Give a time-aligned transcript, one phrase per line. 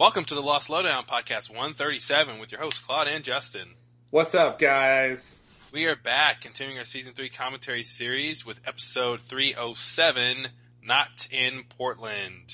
[0.00, 3.68] Welcome to the Lost Lowdown podcast 137 with your hosts Claude and Justin.
[4.08, 5.42] What's up, guys?
[5.72, 10.46] We are back continuing our season 3 commentary series with episode 307,
[10.82, 12.50] Not in Portland.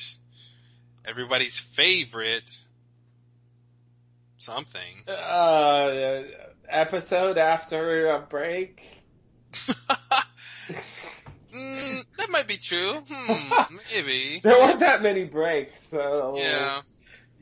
[1.04, 2.42] Everybody's favorite
[4.38, 5.04] something.
[5.08, 6.22] Uh,
[6.68, 8.82] episode after a break?
[11.54, 13.00] Mm, that might be true.
[13.08, 14.40] Hmm, maybe.
[14.42, 16.34] There weren't that many breaks, so.
[16.36, 16.82] Yeah.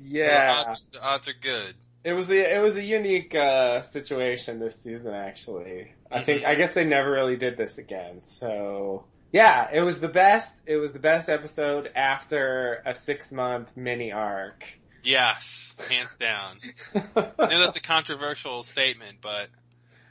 [0.02, 0.62] Yeah.
[0.64, 1.74] The odds, the odds are good.
[2.04, 5.94] It was a, it was a unique, uh, situation this season, actually.
[6.10, 6.48] I think, Mhm.
[6.48, 9.04] I guess they never really did this again, so.
[9.32, 14.12] Yeah, it was the best, it was the best episode after a six month mini
[14.12, 14.64] arc.
[15.02, 16.58] Yes, hands down.
[16.94, 19.48] I know that's a controversial statement, but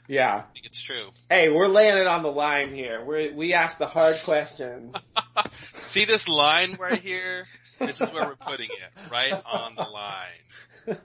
[0.06, 0.34] yeah.
[0.36, 1.08] I think it's true.
[1.30, 3.02] Hey, we're laying it on the line here.
[3.04, 4.94] We we ask the hard questions.
[5.86, 7.46] See this line right here?
[7.80, 10.98] This is where we're putting it, right on the line.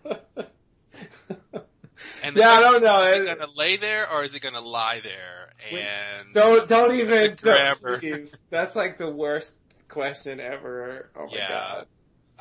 [2.23, 3.03] And Yeah, I don't know.
[3.03, 5.49] Is it gonna lay there or is it gonna lie there?
[5.71, 8.25] And Don't don't even don't.
[8.49, 9.55] That's like the worst
[9.87, 11.09] question ever.
[11.15, 11.49] Oh my Yeah.
[11.49, 11.87] god.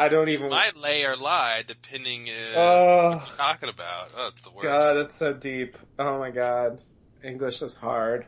[0.00, 4.12] I don't even might lay or lie depending uh, Oh what you're talking about.
[4.16, 4.62] Oh, it's the worst.
[4.68, 5.76] god, it's so deep.
[5.98, 6.80] Oh my god.
[7.22, 8.26] English is hard.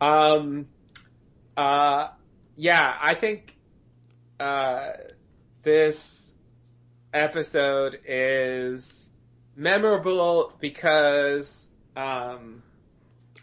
[0.00, 0.66] Um
[1.56, 2.08] uh
[2.56, 3.56] yeah, I think
[4.40, 4.92] uh
[5.62, 6.32] this
[7.12, 9.08] episode is
[9.56, 12.62] memorable because um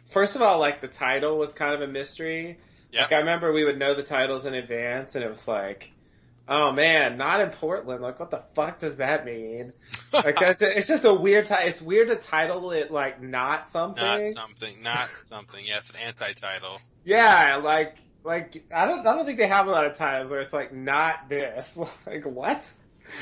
[0.08, 2.58] first of all like the title was kind of a mystery.
[2.92, 3.04] Yeah.
[3.04, 5.92] Like I remember we would know the titles in advance and it was like
[6.50, 8.02] Oh man, not in Portland.
[8.02, 9.74] Like, what the fuck does that mean?
[10.14, 11.50] Like, it's, it's just a weird.
[11.52, 14.02] It's weird to title it like not something.
[14.02, 15.66] not something, not something.
[15.66, 16.80] Yeah, it's an anti-title.
[17.04, 19.08] yeah, like, like I don't.
[19.08, 21.78] I don't think they have a lot of times where it's like not this.
[22.06, 22.70] Like what?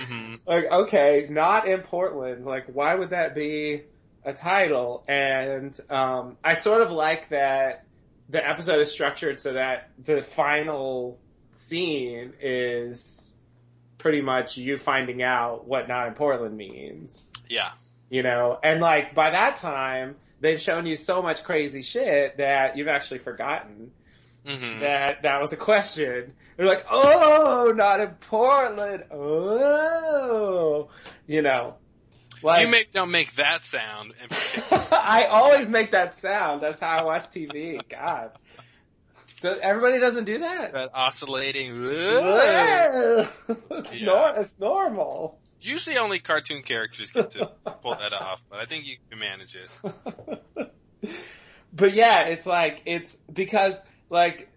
[0.08, 2.46] hmm Like okay, not in Portland.
[2.46, 3.84] Like why would that be
[4.24, 5.04] a title?
[5.08, 7.86] And um, I sort of like that
[8.30, 11.20] the episode is structured so that the final
[11.52, 13.36] scene is
[14.00, 17.30] pretty much you finding out what not in Portland means.
[17.48, 17.72] Yeah.
[18.10, 22.76] You know, and like by that time they've shown you so much crazy shit that
[22.76, 23.92] you've actually forgotten
[24.48, 26.34] hmm that that was a question.
[26.58, 29.04] They're like, oh, not in Portland.
[29.12, 30.90] Oh,
[31.28, 31.76] you know,
[32.42, 34.14] like you make don't make that sound.
[34.22, 34.28] In.
[34.92, 36.62] I always make that sound.
[36.62, 37.82] That's how I watch TV.
[37.90, 38.32] God,
[39.44, 40.74] everybody doesn't do that.
[40.74, 41.72] that oscillating.
[41.76, 43.30] it's,
[44.02, 44.06] Yeah.
[44.06, 45.40] nor- it's normal.
[45.60, 47.50] Usually, only cartoon characters get to
[47.82, 50.72] pull that off, but I think you can manage it.
[51.74, 54.50] but yeah, it's like it's because like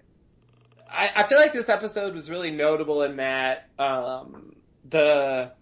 [0.91, 4.55] I, I feel like this episode was really notable in that um,
[4.89, 5.53] the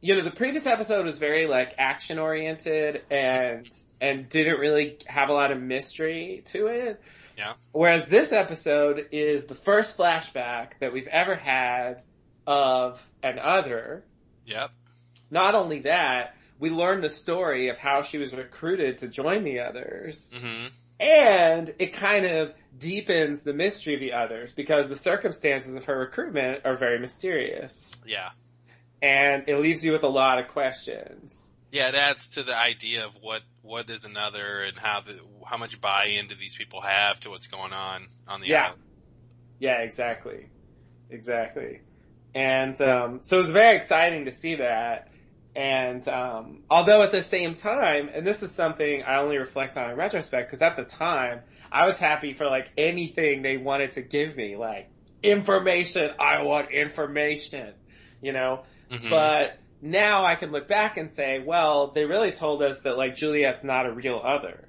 [0.00, 3.66] you know the previous episode was very like action oriented and
[4.00, 7.00] and didn't really have a lot of mystery to it.
[7.38, 7.54] Yeah.
[7.72, 12.02] Whereas this episode is the first flashback that we've ever had
[12.46, 14.04] of an other.
[14.46, 14.70] Yep.
[15.30, 19.60] Not only that, we learned the story of how she was recruited to join the
[19.60, 20.32] others.
[20.36, 20.66] hmm
[21.00, 25.98] And it kind of deepens the mystery of the others because the circumstances of her
[25.98, 28.02] recruitment are very mysterious.
[28.06, 28.30] Yeah.
[29.02, 31.50] And it leaves you with a lot of questions.
[31.70, 35.56] Yeah, it adds to the idea of what what is another and how the how
[35.56, 38.66] much buy-in do these people have to what's going on on the Yeah.
[38.66, 38.82] island.
[39.58, 40.50] Yeah, exactly.
[41.10, 41.80] Exactly.
[42.34, 45.08] And um, so it was very exciting to see that.
[45.56, 49.90] And um, although at the same time, and this is something I only reflect on
[49.90, 54.02] in retrospect, because at the time I was happy for like anything they wanted to
[54.02, 54.90] give me, like
[55.22, 56.10] information.
[56.18, 57.74] I want information,
[58.20, 58.64] you know.
[58.90, 59.10] Mhm.
[59.10, 63.16] But now I can look back and say, well, they really told us that like
[63.16, 64.68] Juliet's not a real other.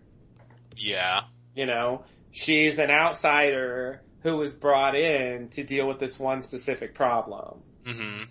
[0.78, 1.22] yeah.
[1.56, 6.94] You know, she's an outsider who was brought in to deal with this one specific
[6.94, 7.59] problem.
[7.85, 8.23] hmm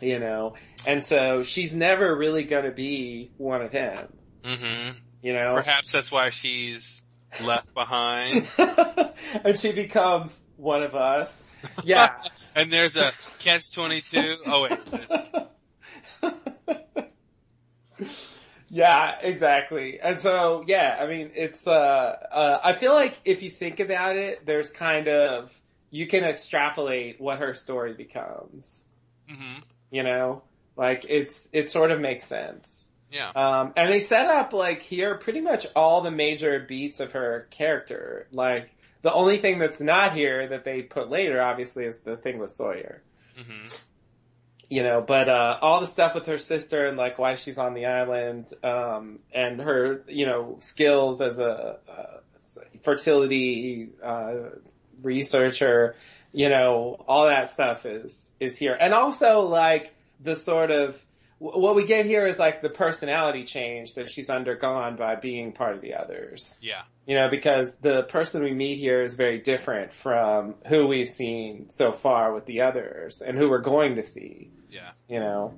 [0.00, 0.54] You know,
[0.86, 4.08] and so she's never really gonna be one of them.
[4.44, 4.90] hmm
[5.22, 7.02] You know, Perhaps that's why she's
[7.42, 8.46] left behind.
[9.44, 11.42] and she becomes one of us.
[11.84, 12.10] Yeah.
[12.54, 14.36] and there's a catch twenty two.
[14.46, 14.78] Oh wait.
[18.70, 20.00] yeah, exactly.
[20.00, 24.16] And so, yeah, I mean, it's, uh, uh, I feel like if you think about
[24.16, 25.58] it, there's kind of,
[25.90, 28.84] you can extrapolate what her story becomes.
[29.28, 29.58] hmm
[29.90, 30.42] You know?
[30.76, 32.84] Like, it's, it sort of makes sense.
[33.10, 33.30] Yeah.
[33.30, 37.46] Um, and they set up, like, here pretty much all the major beats of her
[37.50, 38.26] character.
[38.32, 38.70] Like,
[39.02, 42.50] the only thing that's not here that they put later, obviously, is the thing with
[42.50, 43.02] Sawyer.
[43.36, 43.66] hmm
[44.68, 47.74] you know, but uh, all the stuff with her sister and like why she's on
[47.74, 52.18] the island, um, and her, you know, skills as a, uh,
[52.82, 54.34] fertility uh,
[55.02, 55.96] researcher,
[56.36, 61.02] you know, all that stuff is is here, and also like the sort of
[61.38, 65.74] what we get here is like the personality change that she's undergone by being part
[65.74, 66.58] of the others.
[66.60, 66.82] Yeah.
[67.06, 71.68] You know, because the person we meet here is very different from who we've seen
[71.70, 74.50] so far with the others and who we're going to see.
[74.70, 74.90] Yeah.
[75.08, 75.54] You know?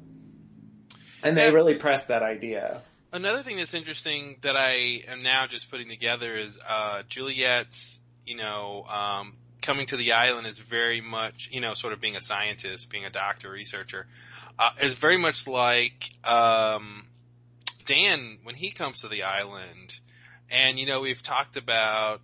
[1.22, 1.54] And they Yeah.
[1.54, 2.82] really press that idea.
[3.12, 8.36] Another thing that's interesting that I am now just putting together is uh, Juliet's, you
[8.36, 9.36] know, um,
[9.69, 13.05] coming to the island is very much, you know, sort of being a scientist, being
[13.05, 14.06] a doctor, researcher,
[14.59, 17.06] uh, is very much like um,
[17.85, 20.00] Dan when he comes to the island.
[20.50, 22.23] And you know, we've talked about,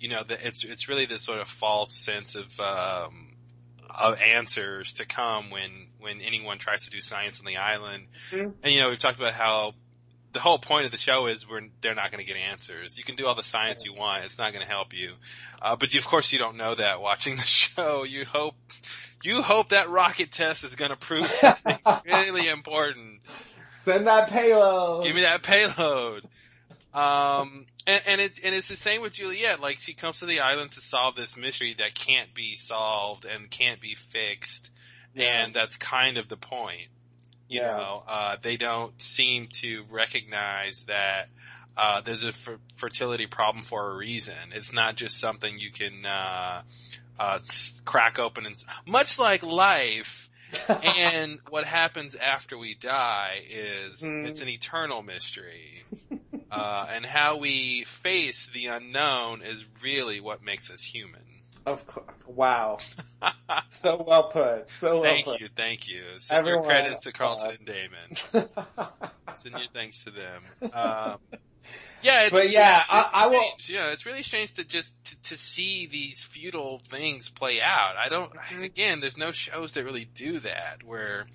[0.00, 3.36] you know, that it's it's really this sort of false sense of um,
[3.88, 5.70] of answers to come when
[6.00, 8.08] when anyone tries to do science on the island.
[8.32, 8.54] Mhm.
[8.64, 9.74] And you know, we've talked about how
[10.36, 12.98] the whole point of the show is we're they're not going to get answers.
[12.98, 15.14] You can do all the science you want; it's not going to help you.
[15.62, 18.04] Uh, but you, of course, you don't know that watching the show.
[18.04, 18.54] You hope
[19.24, 23.20] you hope that rocket test is going to prove something really important.
[23.84, 25.04] Send that payload.
[25.04, 26.24] Give me that payload.
[26.92, 29.60] Um, and, and it's and it's the same with Juliet.
[29.60, 33.50] Like she comes to the island to solve this mystery that can't be solved and
[33.50, 34.70] can't be fixed,
[35.14, 35.44] Yeah.
[35.44, 36.88] and that's kind of the point.
[37.48, 37.76] You Yeah.
[37.76, 41.28] know, uh, they don't seem to recognize that
[41.76, 44.34] uh, there's a fer- fertility problem for a reason.
[44.52, 46.62] It's not just something you can uh,
[47.18, 47.38] uh,
[47.84, 48.56] crack open and
[48.86, 50.30] much like life.
[50.82, 54.26] and what happens after we die is Hmm.
[54.26, 55.82] it's an eternal mystery.
[56.50, 61.20] Uh, and how we face the unknown is really what makes us human.
[61.66, 62.06] Of course.
[62.26, 62.78] Wow.
[63.70, 64.70] So well put.
[64.70, 65.40] So well thank put.
[65.40, 66.02] you, thank you.
[66.18, 68.48] Send your credits to Carlton and Damon.
[69.34, 70.42] Send your thanks to them.
[70.72, 71.18] Um,
[72.02, 73.44] yeah, it's, But yeah, it's, I- I will-.
[73.60, 77.96] You know, it's really strange to just to, to see these futile things play out.
[77.96, 78.32] I don't.
[78.32, 78.62] Mm-hmm.
[78.62, 80.82] Again, there's no shows that really do that.
[80.84, 81.26] Where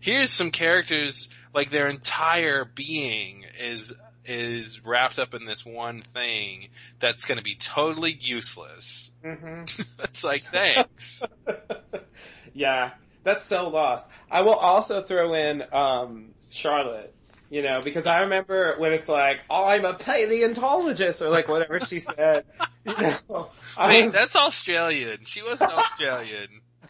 [0.00, 3.94] here's some characters like their entire being is
[4.28, 9.10] is wrapped up in this one thing that's going to be totally useless.
[9.24, 9.62] hmm
[10.00, 11.22] it's like thanks.
[12.54, 12.90] yeah,
[13.24, 14.08] that's so lost.
[14.30, 17.14] I will also throw in um, Charlotte.
[17.50, 21.80] You know, because I remember when it's like, "Oh, I'm a paleontologist," or like whatever
[21.80, 22.44] she said.
[22.84, 23.48] You know,
[23.78, 25.24] I Wait, was, that's Australian.
[25.24, 26.48] She wasn't Australian.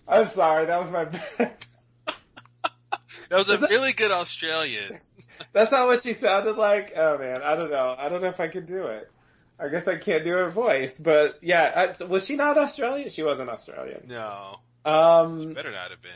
[0.08, 1.04] I'm sorry, that was my.
[1.04, 1.56] bad.
[3.28, 4.90] That was a really good Australian.
[5.52, 6.92] That's not what she sounded like.
[6.96, 7.94] Oh man, I don't know.
[7.98, 9.10] I don't know if I could do it.
[9.60, 13.10] I guess I can't do her voice, but yeah, I, was she not Australian?
[13.10, 14.04] She wasn't Australian.
[14.08, 16.12] No, Um, better not have been.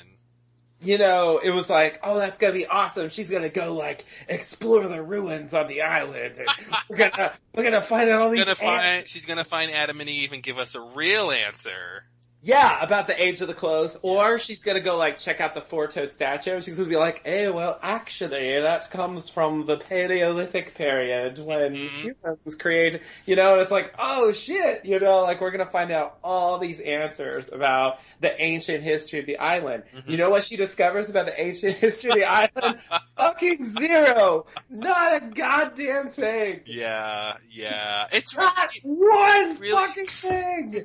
[0.80, 3.08] you know, it was like, oh, that's gonna be awesome.
[3.08, 6.38] She's gonna go like explore the ruins on the island.
[6.38, 6.48] And
[6.88, 8.44] we're gonna we're gonna find out all She's these.
[8.44, 9.08] gonna find.
[9.08, 12.04] She's gonna find Adam and Eve and give us a real answer.
[12.44, 15.60] Yeah, about the age of the clothes, or she's gonna go like check out the
[15.60, 16.60] four-toed statue.
[16.60, 21.88] She's gonna be like, hey, well, actually, that comes from the Paleolithic period when Mhm.
[21.90, 23.02] humans created.
[23.26, 26.58] You know, and it's like, oh shit, you know, like we're gonna find out all
[26.58, 29.84] these answers about the ancient history of the island.
[29.94, 30.08] Mhm.
[30.08, 32.80] You know what she discovers about the ancient history of the island?
[33.16, 34.46] Fucking zero.
[34.68, 36.62] Not a goddamn thing.
[36.66, 38.08] Yeah, yeah.
[38.12, 40.80] It's Not really, one really- fucking thing.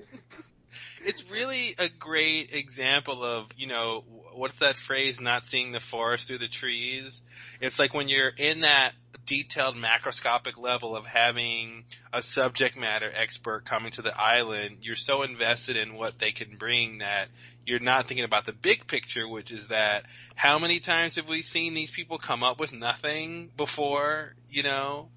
[1.06, 5.20] It's really a great example of you know what's that phrase?
[5.20, 7.22] Not seeing the forest through the trees.
[7.60, 8.94] It's like when you're in that
[9.26, 15.24] detailed macroscopic level of having a subject matter expert coming to the island, you're so
[15.24, 17.28] invested in what they can bring that
[17.66, 21.42] you're not thinking about the big picture, which is that how many times have we
[21.42, 25.10] seen these people come up with nothing before, you know?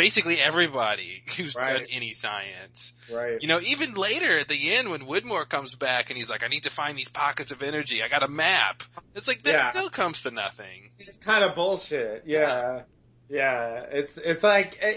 [0.00, 1.76] Basically everybody who's Right.
[1.78, 2.94] done any science.
[3.12, 3.40] Right.
[3.42, 6.48] You know, even later at the end when Widmore comes back and he's like, I
[6.48, 8.02] need to find these pockets of energy.
[8.02, 8.82] I got a map.
[9.14, 9.70] It's like, that Yeah.
[9.70, 10.90] still comes to nothing.
[10.98, 12.22] It's kind of bullshit.
[12.26, 12.82] Yeah.
[13.28, 13.84] Yeah.
[13.92, 14.94] It's, it's like, eh,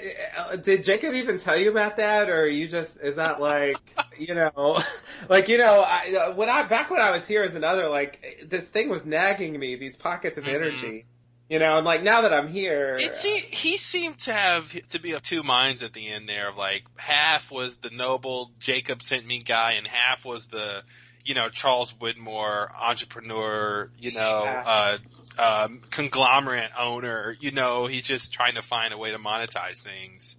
[0.52, 3.78] eh, did Jacob even tell you about that or you just, is that like,
[4.18, 4.82] you know,
[5.30, 8.68] like, you know, I, when I, back when I was here as another, like, this
[8.70, 10.56] thing was nagging me, these pockets of Mhm.
[10.56, 11.04] energy.
[11.50, 15.00] You know, and like now that I'm here, It se- he seemed to have to
[15.00, 16.50] be of two minds at the end there.
[16.50, 20.84] Of like half was the noble Jacob sent me guy, and half was the
[21.26, 24.98] you know Charles Widmore entrepreneur, you know, Yeah.
[25.38, 27.36] uh, um, conglomerate owner.
[27.40, 30.38] You know, he's just trying to find a way to monetize things.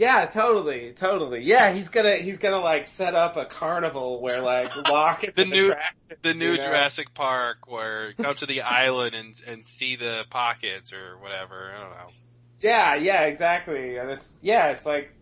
[0.00, 1.42] Yeah, totally, totally.
[1.42, 5.44] Yeah, he's gonna he's gonna like set up a carnival where like Locke is The
[5.44, 5.74] new-
[6.22, 6.64] The new you know?
[6.64, 11.70] Jurassic Park where come to the island and and see the pockets or whatever.
[11.76, 12.08] I don't know.
[12.60, 13.98] Yeah, yeah, exactly.
[13.98, 15.12] And it's yeah, it's like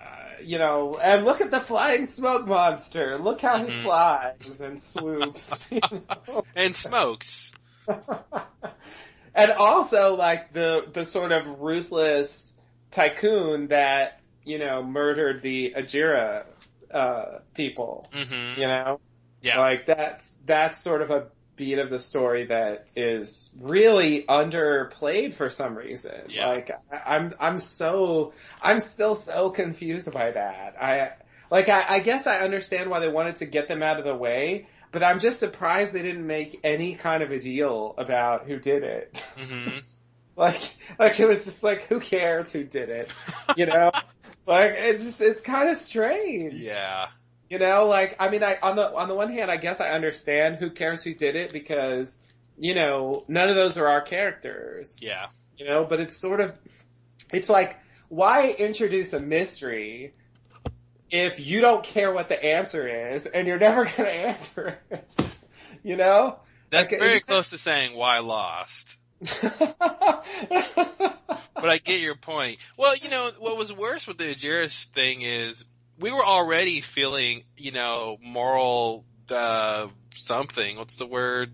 [0.00, 3.18] uh, you know, and look at the flying smoke monster.
[3.18, 3.82] Look how he Mhm.
[3.82, 5.66] flies and swoops.
[5.72, 6.44] you know?
[6.54, 7.50] And smokes.
[9.34, 12.56] and also like the the sort of ruthless
[12.92, 14.17] tycoon that
[14.48, 16.46] you know murdered the Ajira
[16.92, 18.08] uh, people.
[18.12, 19.00] hmm You know,
[19.42, 19.58] Yeah.
[19.60, 25.50] like that's that's sort of a beat of the story that is really underplayed for
[25.50, 26.22] some reason.
[26.28, 26.46] Yeah.
[26.48, 30.76] Like I, I'm I'm so I'm still so confused by that.
[30.80, 31.10] I
[31.50, 34.14] like I, I guess I understand why they wanted to get them out of the
[34.14, 38.58] way, but I'm just surprised they didn't make any kind of a deal about who
[38.58, 39.22] did it.
[39.36, 39.78] hmm
[40.36, 43.12] like like it was just like who cares who did it,
[43.54, 43.90] you know?
[44.48, 46.54] like it's just it's kind of strange.
[46.54, 47.08] Yeah.
[47.50, 49.90] You know, like I mean, I on the on the one hand, I guess I
[49.90, 52.18] understand who cares who did it because
[52.58, 54.98] you know none of those are our characters.
[55.00, 55.26] Yeah.
[55.56, 56.56] You know, but it's sort of
[57.32, 57.78] it's like
[58.08, 60.14] why introduce a mystery
[61.10, 65.08] if you don't care what the answer is and you're never going to answer it.
[65.82, 66.38] You know?
[66.70, 68.98] That's Like, very close to saying why lost.
[71.60, 72.58] But I get your point.
[72.76, 75.64] Well, you know, what was worse with the Ajiras thing is
[75.98, 80.76] we were already feeling, you know, moral, uh, something.
[80.76, 81.50] What's the word?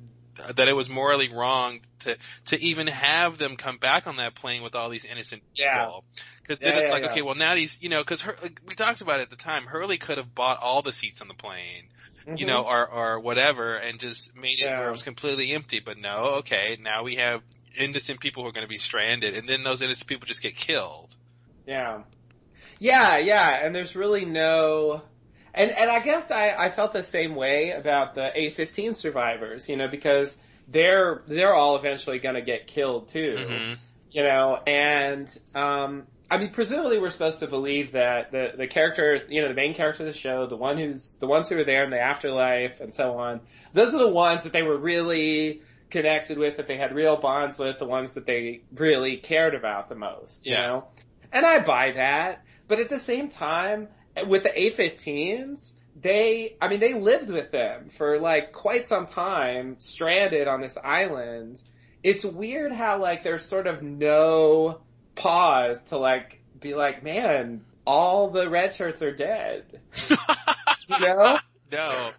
[0.57, 2.17] That it was morally wrong to,
[2.47, 5.85] to even have them come back on that plane with all these innocent Yeah.
[5.87, 6.05] people.
[6.47, 8.61] Cause then Yeah, it's yeah, like, okay, well now these, you know, cause Hur- like,
[8.67, 11.29] we talked about it at the time, Hurley could have bought all the seats on
[11.29, 11.89] the plane
[12.37, 14.89] you know, or, or whatever, and just made it where Mm-hmm.
[14.89, 15.81] It was completely empty.
[15.81, 17.43] But no, okay, now we have
[17.77, 20.55] innocent people who are going to be stranded, and then those innocent people just get
[20.55, 21.15] killed.
[21.67, 22.03] Yeah.
[22.79, 25.03] Yeah, yeah, and there's really no
[25.55, 29.69] and and I guess I, I felt the same way about the A fifteen survivors,
[29.69, 30.37] you know, because
[30.69, 33.37] they're they're all eventually gonna get killed too.
[33.39, 33.79] Mhm.
[34.11, 39.27] You know, and um I mean presumably we're supposed to believe that the the characters
[39.29, 41.65] you know, the main character of the show, the one who's the ones who are
[41.65, 43.41] there in the afterlife and so on,
[43.73, 47.59] those are the ones that they were really connected with, that they had real bonds
[47.59, 50.67] with, the ones that they really cared about the most, you Yeah.
[50.67, 50.89] know?
[51.33, 52.45] And I buy that.
[52.67, 53.89] But at the same time,
[54.27, 59.77] with the A-15s, they, I mean, they lived with them for like quite some time,
[59.79, 61.61] stranded on this island.
[62.03, 64.81] It's weird how like there's sort of no
[65.15, 69.65] pause to like be like, man, all the red shirts are dead.
[70.87, 71.39] You know?
[71.73, 72.11] no.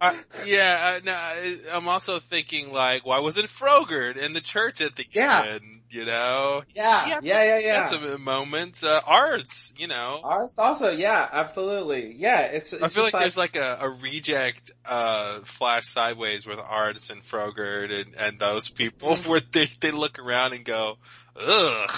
[0.00, 0.14] Uh,
[0.46, 5.04] yeah, uh, no, I'm also thinking like, why wasn't Frogurt in the church at the
[5.12, 5.44] Yeah.
[5.54, 5.80] end?
[5.90, 7.80] You know, Yeah, Yeah, yeah, yeah, yeah.
[7.90, 8.82] that's a moment.
[8.82, 10.20] Uh, Arzt, you know.
[10.24, 12.14] Arzt also, yeah, absolutely.
[12.14, 16.46] Yeah, it's, it's I feel just like, there's like a, a reject uh, Flash Sideways
[16.46, 19.28] with Arzt and Frogurt and, and those people Mm-hmm.
[19.30, 20.96] where they, they look around and go,
[21.36, 21.90] ugh.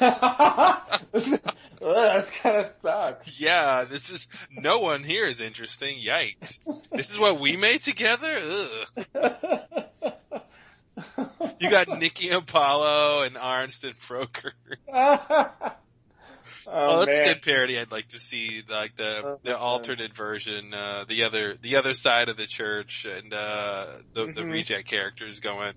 [1.82, 3.40] Ugh, this kind of sucks.
[3.40, 5.98] yeah, this is, no one here is interesting.
[5.98, 6.58] Yikes.
[6.90, 8.36] This is what we made together?
[9.14, 9.82] Ugh.
[11.60, 14.54] You got Nikki and Paulo and Arzt and Frogurt.
[14.92, 15.50] oh,
[16.68, 17.30] Oh, that's man.
[17.30, 17.78] a good parody.
[17.78, 21.94] I'd like to see like the the Uh, alternate version, uh, the other the other
[21.94, 24.50] side of the church, and uh, the the Mhm.
[24.50, 25.74] reject characters going.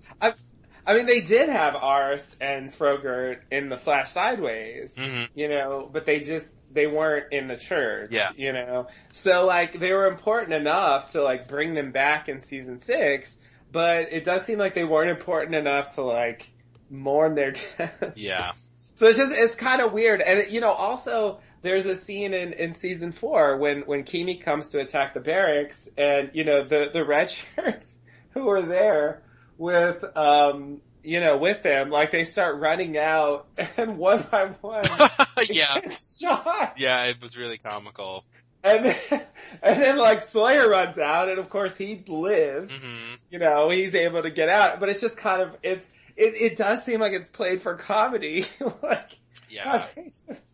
[0.90, 5.88] I mean, they did have Arzt and Frogurt in the Flash Sideways, hmm you know,
[5.92, 8.30] but they just, they weren't in the church, Yeah.
[8.36, 8.88] you know.
[9.12, 13.38] So like, they were important enough to like bring them back in season six,
[13.70, 16.50] but it does seem like they weren't important enough to like
[16.90, 18.12] mourn their death.
[18.16, 18.50] Yeah.
[18.96, 20.20] So it's just, it's kind of weird.
[20.20, 24.70] And you know, also, there's a scene in, in season four when, when Keamy comes
[24.70, 27.96] to attack the barracks and, you know, the, the red shirts
[28.30, 29.22] who are there
[29.60, 34.82] with, um, you know, with them, like they start running out and one by one,
[35.50, 35.80] yeah.
[35.90, 36.74] shot.
[36.78, 38.24] Yeah, it was really comical.
[38.64, 38.96] And then,
[39.62, 42.96] and then like Sawyer runs out and of course he lives, hmm
[43.30, 46.58] you know, he's able to get out, but it's just kind of, it's, it, it
[46.58, 48.44] does seem like it's played for comedy.
[48.82, 49.10] like,
[49.48, 49.86] Yeah.
[49.96, 50.44] It's just-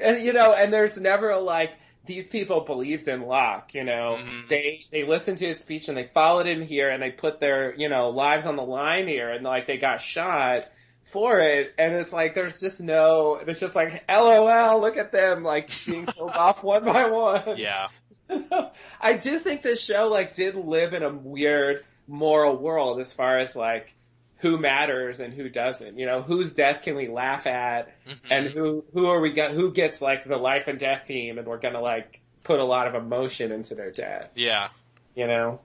[0.00, 1.72] and you know, and there's never a like
[2.08, 4.18] these people believed in Locke, you know.
[4.20, 4.48] Mhm.
[4.48, 7.72] They they listened to his speech and they followed him here and they put their,
[7.76, 10.64] you know, lives on the line here and like they got shot
[11.04, 15.42] for it and it's like there's just no it's just like LOL, look at them
[15.44, 17.56] like being killed off one by one.
[17.56, 17.86] Yeah.
[19.00, 23.38] I do think this show like did live in a weird moral world as far
[23.38, 23.94] as like
[24.38, 25.98] who matters and who doesn't.
[25.98, 28.20] You know, whose death can we laugh at, Mhm.
[28.30, 31.46] and who who are we go- who gets like the life and death theme, and
[31.46, 34.30] we're gonna like put a lot of emotion into their death.
[34.36, 34.68] yeah,
[35.14, 35.60] You know,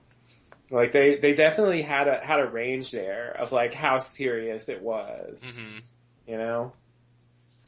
[0.70, 4.82] like they they definitely had a had a range there of like how serious it
[4.82, 5.42] was.
[5.56, 5.78] hmm
[6.26, 6.72] You know,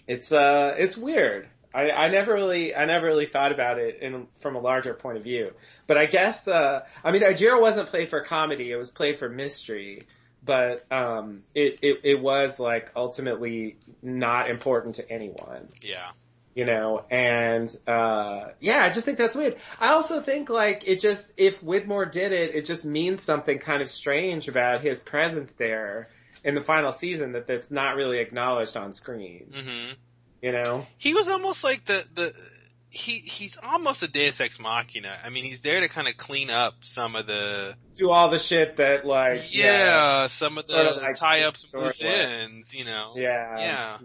[0.07, 1.49] it's uh it's weird.
[1.75, 5.19] I, I never really I never really thought about it in from a larger point
[5.19, 5.53] of view.
[5.87, 9.29] But I guess uh I mean Ajira wasn't played for comedy, it was played for
[9.29, 10.07] mystery.
[10.47, 15.69] But um it, it, it was like ultimately not important to anyone.
[15.83, 16.11] yeah,
[16.55, 19.57] You know, and uh yeah, I just think that's weird.
[19.81, 23.83] I also think like it just if Widmore did it, it just means something kind
[23.83, 26.07] of strange about his presence there
[26.45, 29.53] in the final season that that's not really acknowledged on screen.
[29.53, 29.93] hmm
[30.41, 30.87] You know?
[30.97, 32.33] He was almost like the the
[32.97, 35.17] he he's almost a Deus Ex Machina.
[35.25, 38.39] I mean, he's there to kind of clean up some of the Do all the
[38.39, 42.75] shit that like yeah, some of the Sort of like tie up some loose ends.
[42.75, 43.59] You know, Yeah.
[43.59, 43.99] yeah,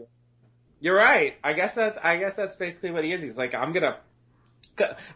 [0.80, 1.36] You're right.
[1.44, 3.22] I guess that's I guess that's basically what he is.
[3.22, 3.98] He's like, I'm gonna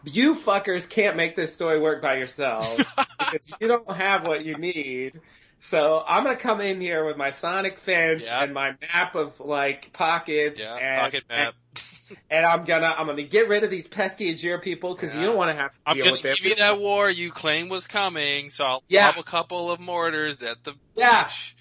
[0.04, 2.76] you fuckers can't make this story work by yourselves
[3.18, 5.20] because you don't have what you need.
[5.58, 8.42] So I'm gonna come in here with my sonic fence Yeah.
[8.44, 10.76] and my map of like pockets yeah.
[10.76, 11.38] and, Pocket map.
[11.38, 11.54] and
[12.30, 15.36] and I'm gonna I'm gonna get rid of these pesky Ajira people because you don't
[15.36, 16.34] want to have to I'm deal gonna with them.
[16.36, 19.06] give you that war you claim was coming, so I'll Yeah.
[19.06, 21.24] have a couple of mortars at the Yeah.
[21.24, 21.54] beach.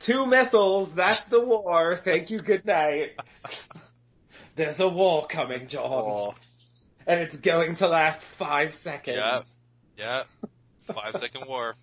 [0.00, 0.92] Two missiles.
[0.94, 1.96] That's the war.
[1.96, 2.38] Thank you.
[2.40, 3.16] Good night.
[4.56, 6.34] There's a war coming, John, Oh,
[7.06, 9.56] and it's going to last five seconds.
[9.96, 10.22] Yeah.
[10.86, 10.92] yeah.
[10.94, 11.74] Five second war.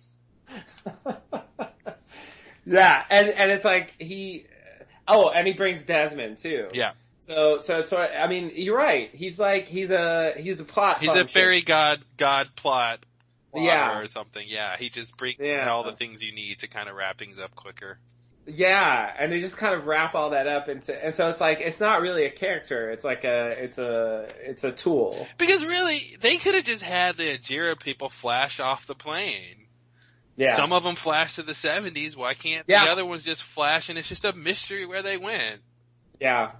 [2.66, 4.46] yeah, and and it's like he.
[5.08, 6.68] Oh, and he brings Desmond too.
[6.74, 6.92] Yeah.
[7.26, 8.10] So so it's sort.
[8.16, 9.10] I mean, you're right.
[9.12, 11.00] He's like he's a he's a plot.
[11.00, 13.04] He's a fairy god, god plot.
[13.54, 13.98] Yeah.
[13.98, 14.44] Or something.
[14.46, 14.76] Yeah.
[14.76, 15.68] He just brings Yeah.
[15.70, 17.98] all the things you need to kind of wrap things up quicker.
[18.48, 21.58] Yeah, and they just kind of wrap all that up into, and so it's like
[21.60, 22.90] it's not really a character.
[22.90, 25.26] It's like a it's a it's a tool.
[25.36, 29.66] Because really, they could have just had the Ajira people flash off the plane.
[30.36, 30.54] Yeah.
[30.54, 32.16] Some of them flash to the 70s.
[32.16, 32.84] Why can't Yeah.
[32.84, 35.60] the other ones just flash and it's just a mystery where they went?
[36.20, 36.52] Yeah.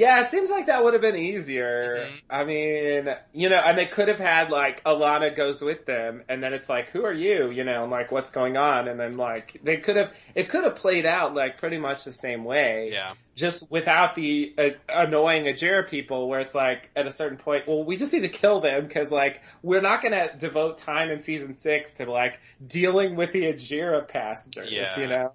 [0.00, 2.06] Yeah, it seems like that would have been easier.
[2.08, 2.20] Mhm.
[2.30, 6.42] I mean, you know, and they could have had like Ilana goes with them and
[6.42, 7.50] then it's like, who are you?
[7.50, 8.88] You know, and like what's going on?
[8.88, 12.12] And then like they could have, it could have played out like pretty much the
[12.12, 12.88] same way.
[12.94, 13.12] Yeah.
[13.34, 17.84] Just without the uh, annoying Ajira people where it's like at a certain point, well,
[17.84, 21.20] we just need to kill them because like we're not going to devote time in
[21.20, 24.98] season six to like dealing with the Ajira passengers, Yeah.
[24.98, 25.32] you know?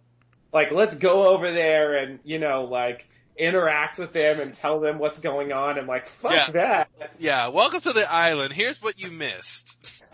[0.52, 4.98] Like let's go over there and, you know, like interact with them and tell them
[5.00, 6.52] what's going on and like fuck Yeah.
[6.52, 6.90] that.
[7.20, 7.48] Yeah.
[7.50, 8.54] Welcome to the island.
[8.54, 9.78] Here's what you missed.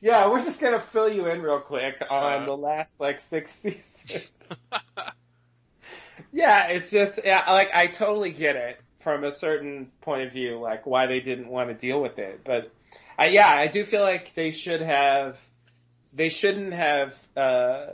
[0.00, 2.46] yeah, we're just gonna fill you in real quick on Uh-huh.
[2.46, 4.30] the last like six seasons.
[6.32, 10.58] yeah, it's just yeah, like I totally get it from a certain point of view,
[10.58, 12.40] like why they didn't want to deal with it.
[12.44, 12.72] But
[13.18, 15.38] I, yeah, I do feel like they should have,
[16.12, 17.86] they shouldn't have uh,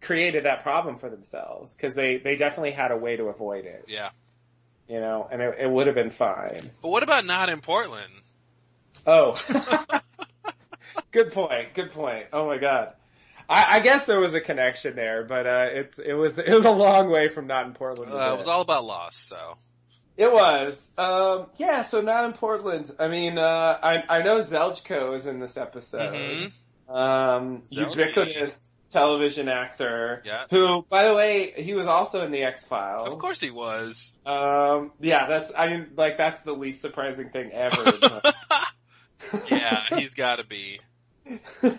[0.00, 3.84] created that problem for themselves because they they definitely had a way to avoid it,
[3.88, 4.10] yeah.
[4.88, 6.70] you know, and it, it would have been fine.
[6.82, 8.12] But what about not in Portland?
[9.06, 9.36] Oh.
[11.10, 11.74] good point.
[11.74, 12.26] Good point.
[12.32, 12.94] Oh my god.
[13.48, 16.66] I, I guess there was a connection there, but uh, it's it was it was
[16.66, 18.12] a long way from not in Portland.
[18.12, 19.56] Uh, it was all about loss, so.
[20.18, 20.90] It was.
[20.98, 22.90] Um, yeah, so not in Portland.
[22.98, 26.12] I mean, uh, I, I know Zeljko is in this episode.
[26.12, 26.52] Mhm.
[26.88, 30.22] Um, ubiquitous television actor.
[30.24, 30.44] Yeah.
[30.50, 33.12] Who, by the way, he was also in the X Files.
[33.12, 34.16] Of course he was.
[34.24, 37.92] Um, yeah, that's, I mean, like, that's the least surprising thing ever.
[39.50, 40.80] yeah, he's gotta be.
[41.60, 41.76] but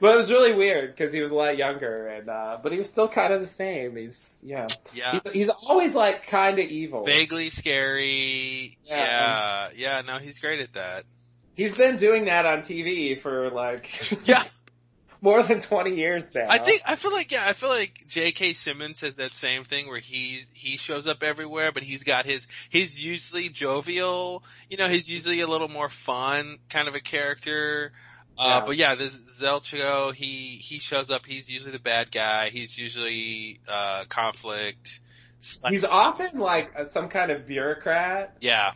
[0.00, 3.08] was really weird because he was a lot younger and, uh, but he was still
[3.08, 3.94] kind of the same.
[3.96, 4.68] He's, yeah.
[4.94, 5.20] Yeah.
[5.24, 7.04] He's, he's always like kind of evil.
[7.04, 8.74] Vaguely scary.
[8.86, 8.96] Yeah.
[8.96, 9.68] Yeah.
[9.76, 11.04] Yeah, no, he's great at that.
[11.54, 13.88] He's been doing that on TV for like,
[14.26, 14.42] Yeah.
[15.20, 16.46] more than 20 years now.
[16.50, 18.54] I think I feel like yeah, I feel like J.K.
[18.54, 22.48] Simmons says that same thing where he's he shows up everywhere, but he's got his
[22.70, 27.92] he's usually jovial, you know, he's usually a little more fun kind of a character.
[28.36, 28.66] Uh, Yeah.
[28.66, 31.24] but yeah, this Zeljko, he he shows up.
[31.24, 32.48] He's usually the bad guy.
[32.48, 35.00] He's usually uh conflict.
[35.68, 38.72] he's often like a, some kind of bureaucrat, Yeah,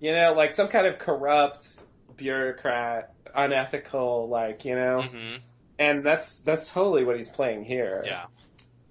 [0.00, 1.82] you know, like some kind of corrupt
[2.18, 5.36] bureaucrat, unethical, like, you know, hmm
[5.80, 8.02] and that's, that's totally what he's playing here.
[8.04, 8.24] yeah,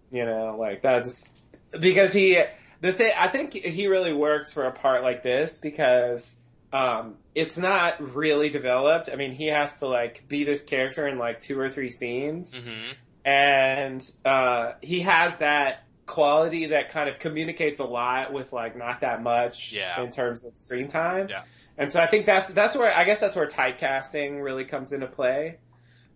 [0.09, 1.33] You know, like that's
[1.79, 2.41] because he
[2.79, 6.37] the thing I think he really works for a part like this because
[6.71, 9.09] um it's not really developed.
[9.11, 12.55] I mean, he has to like be this character in like two or three scenes
[12.55, 12.91] hmm
[13.25, 19.01] and uh, he has that quality that kind of communicates a lot with like not
[19.01, 20.01] that much Yeah.
[20.01, 21.27] in terms of screen time.
[21.27, 21.43] Yeah.
[21.77, 25.07] And so I think that's that's where I guess that's where typecasting really comes into
[25.07, 25.57] play.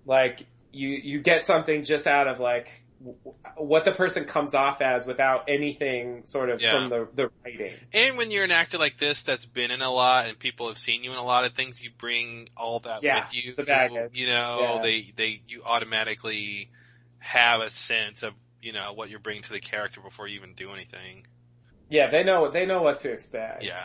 [0.05, 2.71] Like you you get something just out of like
[3.55, 6.71] what the person comes off as without anything sort of Yeah.
[6.73, 7.73] from the the writing.
[7.93, 10.77] And when you're an actor like this that's been in a lot and people have
[10.77, 13.53] seen you in a lot of things, you bring all that Yeah, with you.
[13.55, 14.17] the baggage.
[14.19, 14.81] You know, Yeah.
[14.81, 16.69] they they you automatically
[17.19, 20.53] have a sense of you know what you're bringing to the character before you even
[20.53, 21.25] do anything.
[21.89, 23.63] Yeah, they know they know what to expect.
[23.63, 23.83] Yeah.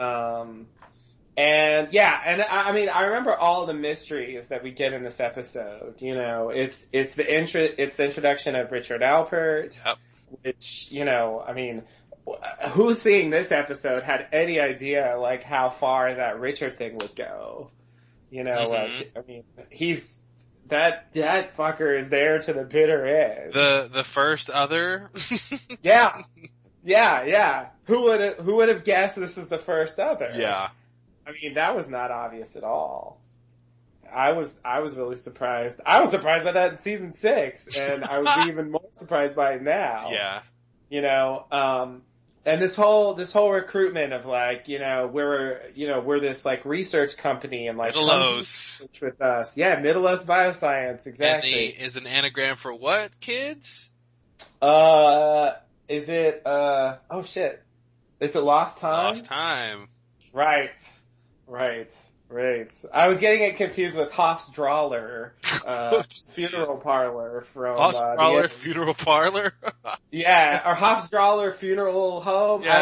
[0.00, 0.66] Um,
[1.36, 5.02] and yeah, and I, I mean, I remember all the mysteries that we get in
[5.04, 6.00] this episode.
[6.00, 9.98] You know, it's it's the intro, it's the introduction of Richard Alpert, Yep.
[10.42, 11.82] which you know, I mean,
[12.28, 17.14] wh- who seeing this episode had any idea like how far that Richard thing would
[17.14, 17.70] go?
[18.30, 18.70] You know, Mhm.
[18.70, 20.22] like I mean, he's
[20.66, 23.54] that that fucker is there to the bitter end.
[23.54, 25.10] The the first other
[25.82, 26.22] yeah,
[26.84, 27.66] yeah, yeah.
[27.84, 30.30] Who would who would have guessed this is the first other?
[30.34, 30.68] Yeah.
[31.26, 33.20] I mean, that was not obvious at all.
[34.12, 35.80] I was, I was really surprised.
[35.86, 39.36] I was surprised by that in season six, and I would be even more surprised
[39.36, 40.10] by it now.
[40.10, 40.42] Yeah.
[40.88, 42.02] You know, um,
[42.44, 46.44] and this whole, this whole recruitment of like, you know, we're, you know, we're this
[46.44, 48.88] like research company and like, Mittelos.
[49.00, 49.56] with us.
[49.56, 51.50] Yeah, Mittelos Bioscience, exactly.
[51.50, 53.90] the is an anagram for what, kids?
[54.60, 55.52] uh,
[55.90, 57.62] is it, uh, oh shit.
[58.20, 59.06] Is it Lost Time?
[59.06, 59.88] Lost time.
[60.32, 60.70] Right,
[61.48, 61.92] right,
[62.28, 62.72] right.
[62.92, 65.30] I was getting it confused with Hoffs/Drawlar,
[65.66, 69.52] uh, funeral parlor from uh, Hoffs/Drawlar the- funeral parlor.
[70.12, 72.62] yeah, or Hoffs/Drawlar funeral home.
[72.62, 72.78] Yeah,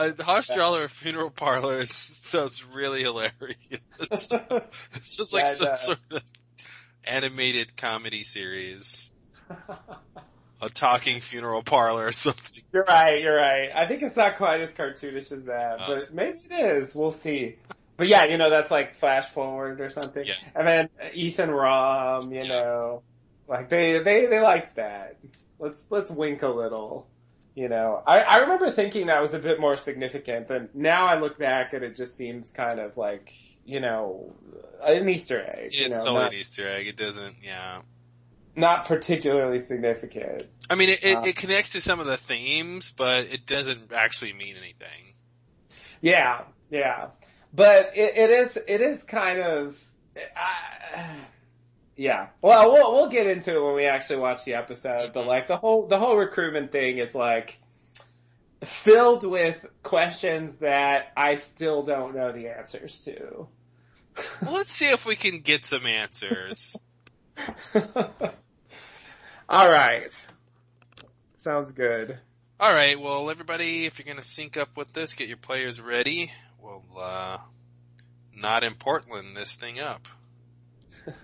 [0.00, 3.56] don't uh, Hoffs/Drawlar funeral parlor is, sounds really hilarious.
[4.00, 6.22] It's just like Yeah, some sort of
[7.04, 9.12] animated comedy series.
[10.60, 12.62] A talking funeral parlor or something.
[12.72, 13.20] you're right.
[13.22, 13.70] You're right.
[13.74, 15.86] I think it's not quite as cartoonish as that, Uh.
[15.86, 16.94] but maybe it is.
[16.94, 17.56] We'll see.
[17.96, 20.24] But yeah, you know, that's like flash forward or something.
[20.26, 20.34] Yeah.
[20.54, 22.48] And then Ethan Rom, you Yeah.
[22.48, 23.02] know,
[23.48, 25.16] like they, they, they liked that.
[25.58, 27.06] Let's, let's wink a little.
[27.54, 31.18] You know, I, I remember thinking that was a bit more significant, but now I
[31.18, 33.32] look back and it just seems kind of like,
[33.64, 34.32] you know,
[34.80, 35.72] an Easter egg.
[35.74, 36.86] you It's know, totally not, an Easter egg.
[36.86, 37.80] It doesn't, yeah.
[38.58, 40.44] Not particularly significant.
[40.68, 41.22] I mean, it, it, Uh.
[41.22, 45.14] it connects to some of the themes, but it doesn't actually mean anything.
[46.00, 47.08] Yeah, yeah,
[47.54, 49.82] but it, it is it is kind of
[50.16, 51.02] uh,
[51.96, 52.28] yeah.
[52.42, 55.12] Well, we'll we'll get into it when we actually watch the episode.
[55.12, 57.58] But like the whole the whole recruitment thing is like
[58.62, 63.48] filled with questions that I still don't know the answers to.
[64.42, 66.76] Well, let's see if we can get some answers.
[69.48, 70.12] All right,
[71.34, 72.18] sounds good.
[72.60, 75.80] All right, well, everybody, if you're going to sync up with this, get your players
[75.80, 76.30] ready.
[76.60, 77.38] We'll, uh,
[78.36, 80.06] not in Portland this thing up.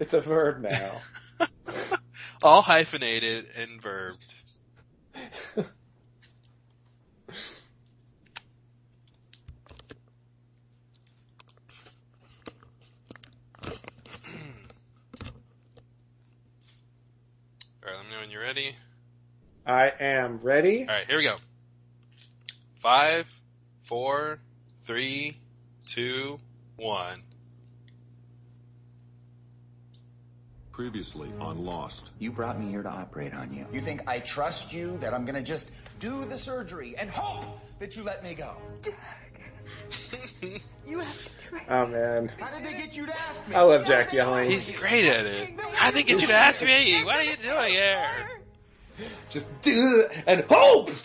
[0.00, 0.92] It's a verb now.
[2.42, 4.16] All hyphenated and verbed.
[5.58, 5.64] All
[17.82, 18.76] right, let me know when you're ready.
[19.66, 20.80] I am ready.
[20.82, 21.36] All right, here we go.
[22.80, 23.32] Five,
[23.82, 24.38] four,
[24.82, 25.38] three,
[25.86, 26.38] two,
[26.76, 27.22] one.
[30.70, 32.10] Previously on Lost.
[32.18, 33.66] You brought me here to operate on you.
[33.72, 37.44] You think I trust you that I'm gonna just do the surgery and hope
[37.78, 38.54] that you let me go?
[41.68, 43.54] Oh man, How did they get you to ask me?
[43.54, 44.48] I love Jack yelling.
[44.48, 45.60] He's great at it.
[45.72, 47.04] How did they get you to ask me?
[47.04, 48.28] What are you doing here?
[49.30, 50.90] just do it and hope.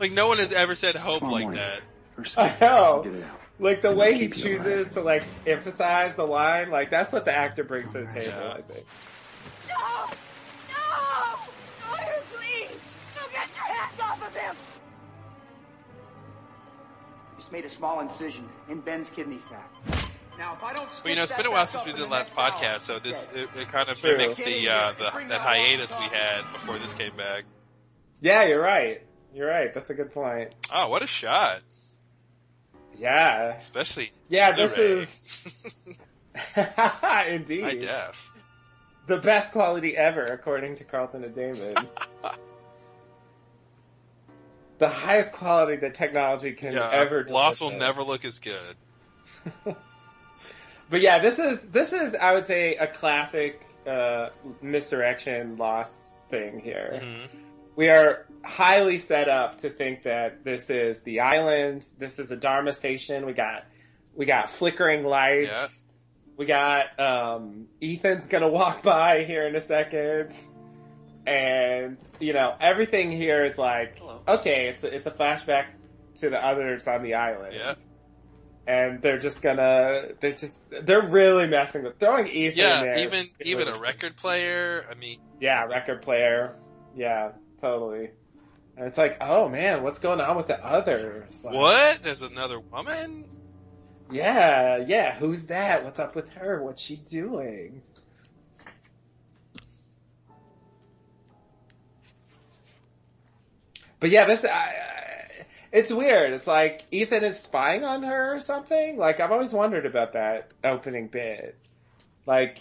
[0.00, 1.80] Like no one has ever said hope Tomorrow like that.
[2.16, 3.02] First I know.
[3.04, 3.40] Get it out.
[3.58, 7.64] Like the way he chooses to like emphasize the line, like that's what the actor
[7.64, 8.32] brings to the table.
[8.38, 8.52] Yeah.
[8.52, 8.86] I think.
[9.68, 10.06] No!
[10.06, 10.06] No!
[17.48, 19.72] Just made a small incision in Ben's kidney sac.
[20.36, 22.06] Now, if I don't Well, you know, it's been a while since we did the
[22.06, 26.04] last podcast, so this it, it kind of mimics the uh, the that hiatus we
[26.14, 27.44] had before this came back.
[28.20, 29.00] Yeah, you're right.
[29.32, 29.72] You're right.
[29.72, 30.50] That's a good point.
[30.70, 31.62] Oh, what a shot!
[32.98, 33.54] Yeah.
[33.54, 34.90] Especially Yeah, this Blu-ray.
[35.00, 35.74] is
[37.30, 38.30] indeed high def.
[39.06, 41.76] the best quality ever, according to Carlton and Damon.
[44.78, 47.24] the highest quality that technology can Yeah, ever.
[47.24, 48.76] Loss will never look as good.
[50.90, 54.30] but yeah, this is this is I would say a classic uh,
[54.62, 55.94] misdirection lost
[56.30, 57.00] thing here.
[57.02, 57.28] Mhm.
[57.76, 61.86] We are highly set up to think that this is the island.
[61.98, 63.26] This is a Dharma station.
[63.26, 63.66] We got
[64.14, 65.48] we got flickering lights.
[65.50, 65.66] Yeah.
[66.36, 70.32] We got um, Ethan's gonna walk by here in a second,
[71.28, 74.20] and you know everything here is like Hello.
[74.26, 75.66] okay, it's a, it's a flashback
[76.16, 77.54] to the others on the island.
[77.54, 77.74] Yeah.
[78.66, 82.98] And they're just gonna, they're just, they're really messing with, throwing Ethan in Yeah, there.
[82.98, 84.84] even even a record player.
[84.90, 86.58] I mean, Yeah, record player.
[86.94, 88.10] Yeah, totally.
[88.76, 91.44] And it's like, oh man, what's going on with the others?
[91.44, 92.02] Like, what?
[92.02, 93.24] There's another woman.
[94.10, 95.84] Yeah, yeah, who's that?
[95.84, 96.62] What's up with her?
[96.62, 97.82] What's she doing?
[104.00, 105.28] But yeah, this, I, I,
[105.72, 106.32] it's weird.
[106.32, 108.96] It's like Ethan is spying on her or something.
[108.96, 111.56] Like I've always wondered about that opening bit.
[112.26, 112.58] Like,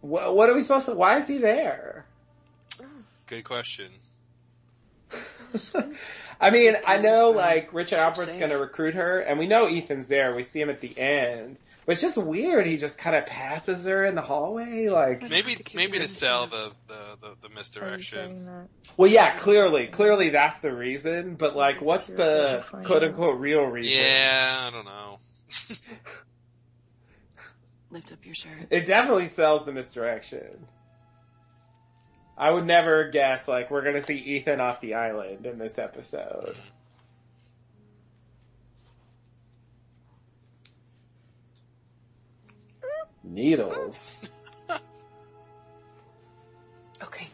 [0.00, 0.94] what, what are we supposed to?
[0.94, 2.06] Why is he there?
[3.26, 3.90] Good question.
[6.40, 10.34] I mean, I know like Richard Alpert's gonna recruit her, and we know Ethan's there.
[10.34, 11.58] We see him at the end,
[11.90, 12.68] but it's just weird.
[12.68, 15.28] He just kind of passes her in the hallway, like.
[15.28, 18.68] Maybe to maybe to sell the- the the the, the Are you misdirection.
[18.96, 21.34] Well, yeah, clearly, clearly that's the reason.
[21.34, 23.92] But like, what's the quote unquote real reason?
[24.04, 25.18] Yeah, I don't know.
[27.90, 28.68] Lift up your shirt.
[28.70, 30.68] It definitely sells the misdirection.
[32.38, 36.54] I would never guess like we're gonna see Ethan off the island in this episode.
[43.30, 44.28] Needles.
[47.02, 47.26] Okay.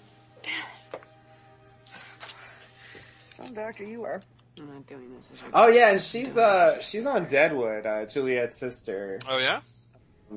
[3.30, 4.20] Some doctor you are.
[4.58, 5.30] I'm not doing this.
[5.34, 9.18] as Oh yeah, and she's uh she's on Deadwood, uh, Juliet's sister.
[9.28, 9.60] Oh yeah.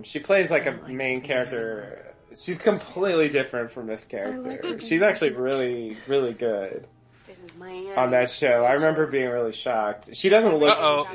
[0.03, 1.25] She plays like a like main her.
[1.27, 2.13] character.
[2.35, 4.79] She's completely different from this character.
[4.79, 6.87] She's actually really, really good
[7.27, 8.65] This is my on that show.
[8.65, 10.09] I remember being really shocked.
[10.15, 11.07] She doesn't look Uh-oh.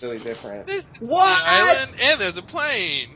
[0.00, 0.68] really different.
[0.68, 1.42] There's What?
[1.42, 3.08] the island and there's a plane.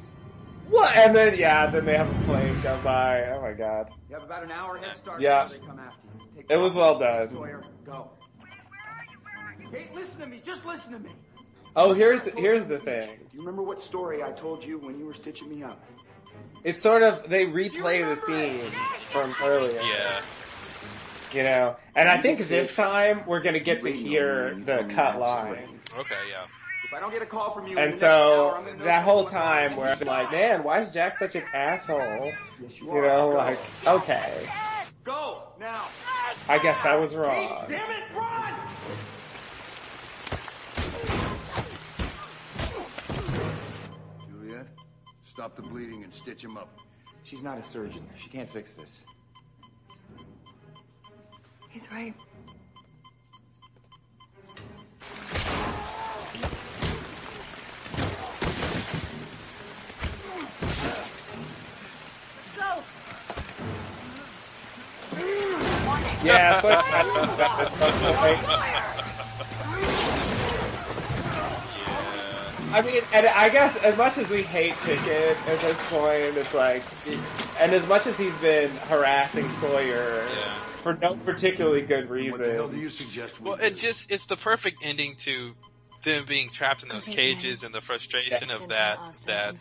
[0.73, 0.97] What?
[0.97, 3.25] And then yeah, then they have a plane come by.
[3.29, 3.91] Oh my god.
[4.09, 5.43] You have about an hour head start Yeah.
[5.45, 6.27] before they come after you.
[6.37, 7.29] Take It was well done.
[7.31, 8.11] Sawyer, go.
[9.71, 10.41] Hey, listen to me.
[10.43, 11.11] Just listen to me.
[11.77, 13.11] Oh, here's here's the thing.
[13.19, 15.85] Do you remember what story I told you when you were stitching me up?
[16.65, 18.71] It's sort of they replay the scene
[19.11, 19.79] from earlier.
[19.83, 20.21] Yeah.
[21.35, 25.83] You know, and I think this time we're gonna get to hear the cut lines.
[25.99, 26.15] Okay.
[26.31, 26.47] Yeah.
[26.93, 29.21] If I don't get a call from you, And the next hour, so that whole
[29.23, 29.51] what's going on.
[29.71, 32.35] time where I'm like, man, why is Jack such an asshole?
[32.63, 33.03] Yes, you You are.
[33.07, 33.37] know, Go.
[33.39, 34.47] like, okay,
[35.03, 35.87] Go now.
[36.51, 37.65] I guess I was Hey, wrong.
[37.71, 38.53] damn it, run!
[44.29, 44.67] Juliet,
[45.31, 46.79] stop the bleeding and stitch him up.
[47.25, 48.07] She's not a surgeon.
[48.19, 49.01] She can't fix this.
[51.71, 52.13] He's right.
[66.25, 68.13] Yeah, so I,
[72.75, 76.55] I mean, and I guess as much as we hate Pickett at this point, it's
[76.55, 76.83] like,
[77.61, 80.55] and as much as he's been harassing Sawyer Yeah.
[80.83, 82.41] for no particularly good reason.
[82.41, 83.65] What the hell do reason, you suggest we Well, do?
[83.65, 85.55] it just it's the perfect ending to
[86.03, 88.57] them being trapped in those Okay, cages and the frustration Yeah.
[88.57, 89.55] of that that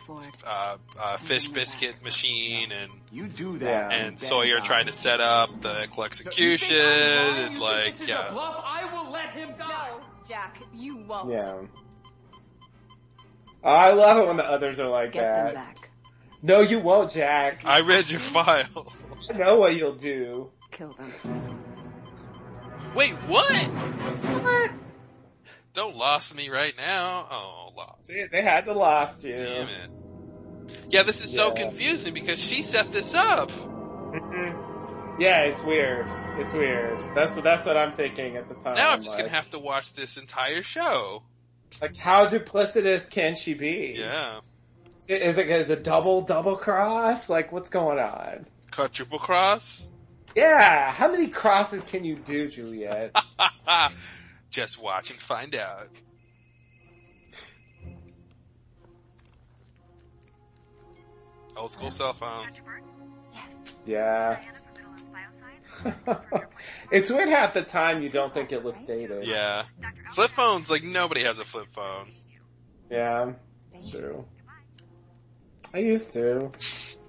[0.46, 3.92] uh, uh, fish biscuit machine and You do that.
[3.92, 8.30] And Sawyer trying to set up the execution and like yeah.
[8.30, 8.62] bluff?
[8.64, 9.66] I will let him go.
[9.68, 11.30] No, Jack, you won't.
[11.32, 11.54] yeah.
[13.64, 15.44] I love it when the others are like Get that.
[15.44, 15.90] them back.
[16.42, 17.64] No, you won't, Jack.
[17.64, 18.92] I read your file.
[19.30, 20.50] I know what you'll do.
[20.72, 21.12] Kill them.
[22.96, 23.52] Wait, what?
[23.52, 24.70] What?
[25.74, 27.26] Don't lost me right now.
[27.30, 28.08] Oh, lost.
[28.08, 29.36] They, they had to lost you.
[29.36, 29.90] Damn it.
[30.88, 33.50] Yeah, this is so confusing because she set this up.
[33.50, 35.18] Mhm.
[35.18, 36.06] Yeah, it's weird.
[36.38, 37.02] It's weird.
[37.14, 38.74] That's what that's what I'm thinking at the time.
[38.74, 41.22] Now I'm just like, gonna have to watch this entire show.
[41.80, 43.94] like how duplicitous can she be?
[43.96, 44.40] Yeah.
[45.08, 47.28] Is it is it double double cross?
[47.28, 48.46] Like what's going on?
[48.70, 49.88] Quadruple cross?
[50.34, 53.14] Yeah, how many crosses can you do, Juliet?
[54.52, 55.88] Just watch and find out.
[61.56, 62.48] Old school cell phone.
[63.86, 64.38] yeah.
[66.92, 69.26] it's weird how at the time you don't think it looks dated.
[69.26, 69.64] Yeah.
[70.10, 72.10] Flip phones, like nobody has a flip phone.
[72.90, 73.32] Yeah.
[73.72, 74.26] It's true.
[75.72, 76.52] I used to.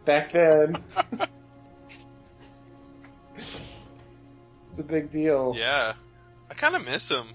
[0.06, 0.78] Back then.
[4.68, 5.54] it's a big deal.
[5.58, 5.94] Yeah.
[6.54, 7.26] I kind of miss them.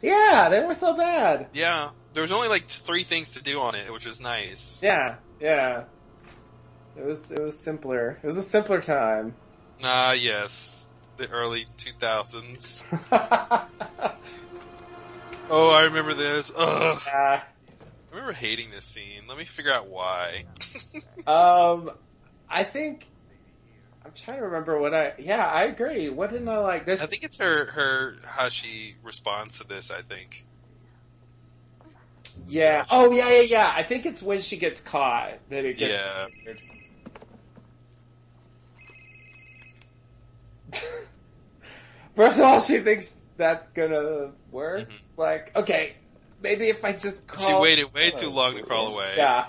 [0.00, 1.48] Yeah, they were so bad.
[1.52, 1.90] Yeah.
[2.14, 4.80] There was only like three things to do on it, which was nice.
[4.82, 5.84] Yeah, yeah.
[6.96, 8.18] It was it was simpler.
[8.22, 9.34] It was a simpler time.
[9.84, 10.88] Ah, yes.
[11.18, 12.84] The early 2000s.
[15.48, 16.50] Oh, I remember this.
[16.56, 17.00] Ugh.
[17.06, 17.40] yeah.
[17.40, 19.28] I remember hating this scene.
[19.28, 20.44] Let me figure out why.
[21.26, 21.90] Um,
[22.48, 23.06] I think
[24.06, 25.14] I'm trying to remember what I.
[25.18, 26.08] Yeah, I agree.
[26.08, 26.86] What didn't I like?
[26.86, 27.02] This.
[27.02, 30.46] I think it's her, her, how she responds to this, I think.
[32.46, 32.84] Yeah.
[32.88, 33.72] Oh, yeah, yeah, yeah.
[33.74, 36.26] I think it's when she gets caught that it gets Yeah.
[36.44, 36.60] weird.
[42.14, 44.88] First of all, she thinks that's gonna work.
[44.88, 45.00] Mhm.
[45.16, 45.96] Like, okay,
[46.40, 47.48] maybe if I just crawl.
[47.48, 49.14] She waited way too long to crawl away.
[49.16, 49.46] Yeah.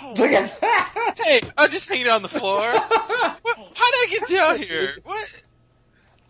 [0.00, 1.14] Hey, Look at that.
[1.22, 2.72] Hey, I'm just hanging on the floor.
[3.42, 3.56] What?
[3.74, 4.96] How did I get down here?
[5.02, 5.42] What?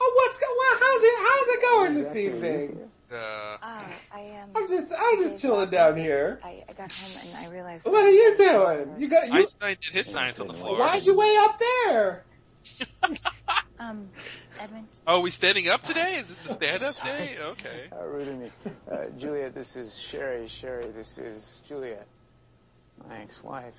[0.01, 0.47] oh, what's go?
[0.49, 0.81] What?
[0.81, 1.15] How's it?
[1.19, 2.91] How's it going this evening?
[3.13, 6.41] Uh, uh, I um, I'm just, I'm just chilling down here.
[6.43, 7.85] I, I got home and I realized.
[7.85, 8.95] What are you doing?
[9.01, 9.35] You got you.
[9.35, 10.79] Einstein did his science on the floor.
[10.79, 12.25] Why'd you way up there?
[13.81, 14.11] Um,
[14.61, 14.89] Edmund.
[15.07, 16.17] Oh, we standing up today?
[16.17, 17.37] Is this a stand-up day?
[17.41, 17.89] Okay.
[17.91, 18.51] Uh, rude of me.
[18.93, 20.47] Uh, Juliet, this is Sherry.
[20.49, 22.07] Sherry, this is Juliet.
[23.09, 23.79] My ex-wife.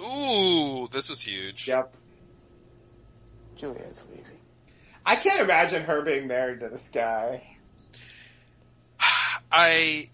[0.00, 1.68] Ooh, this was huge.
[1.68, 1.94] Yep.
[3.56, 4.24] Juliet's leaving.
[5.04, 7.56] I can't imagine her being married to this guy.
[9.52, 10.10] I,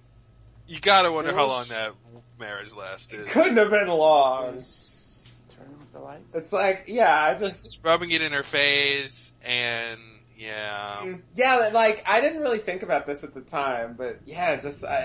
[0.69, 1.95] you gotta wonder how long that
[2.39, 3.21] marriage lasted.
[3.21, 4.53] It Couldn't have been long.
[4.53, 6.35] Please turn off the lights.
[6.35, 9.99] It's like, yeah, I just, Just rubbing it in her face, and
[10.39, 11.17] yeah.
[11.35, 14.99] yeah, like I didn't really think about this at the time, but yeah, just I,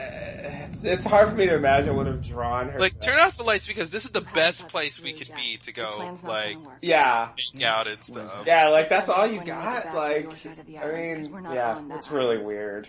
[0.70, 2.80] it's it's hard for me to imagine what would have drawn her.
[2.80, 5.58] Like, to turn off the lights because this is the best place we could be
[5.64, 6.58] to go, like.
[6.82, 8.44] Yeah, make out and stuff.
[8.46, 9.96] yeah, like that's all you When you get got.
[9.96, 12.88] Like, your side of the I mean, yeah, on it's really weird.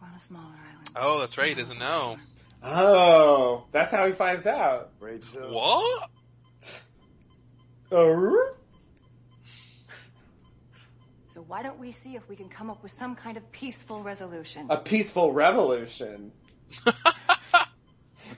[0.00, 0.90] We're on a smaller island.
[0.96, 2.16] Oh, that's right, he doesn't know.
[2.62, 4.90] Oh, that's how he finds out.
[5.00, 5.52] Rachel.
[5.52, 6.10] What?
[7.92, 8.50] Oh,
[11.36, 14.02] So why don't we see if we can come up with some kind of peaceful
[14.02, 14.68] resolution?
[14.70, 16.32] a peaceful revolution.
[16.86, 16.94] A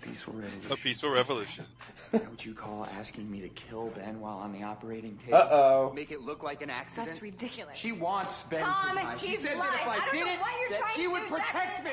[0.01, 0.73] peaceful revolution.
[0.73, 1.65] A peaceful revolution.
[2.07, 5.37] Is that what you call asking me to kill Ben while on the operating table?
[5.37, 5.93] Uh-oh.
[5.95, 7.07] Make it look like an accident.
[7.07, 7.79] That's ridiculous.
[7.79, 9.17] She wants Ben Tom, to die.
[9.21, 9.71] She he's said lying.
[9.71, 11.93] that if I I, don't did know it, you're that trying she would protect me.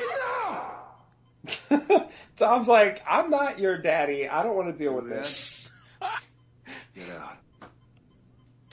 [2.00, 2.10] No!
[2.36, 4.28] Tom's like, I'm not your daddy.
[4.28, 5.70] I don't want to deal with this.
[6.96, 7.38] Get out.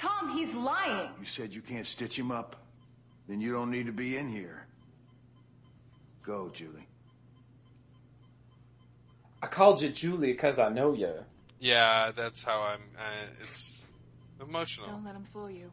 [0.02, 1.10] Tom, he's lying.
[1.20, 2.56] You said you can't stitch him up.
[3.28, 4.66] Then you don't need to be in here.
[6.22, 6.88] Go, Julie.
[9.40, 11.14] I called you Julie because I know you.
[11.60, 13.86] Yeah, that's how I'm, uh, it's
[14.40, 14.88] emotional.
[14.88, 15.70] Don't let him fool you.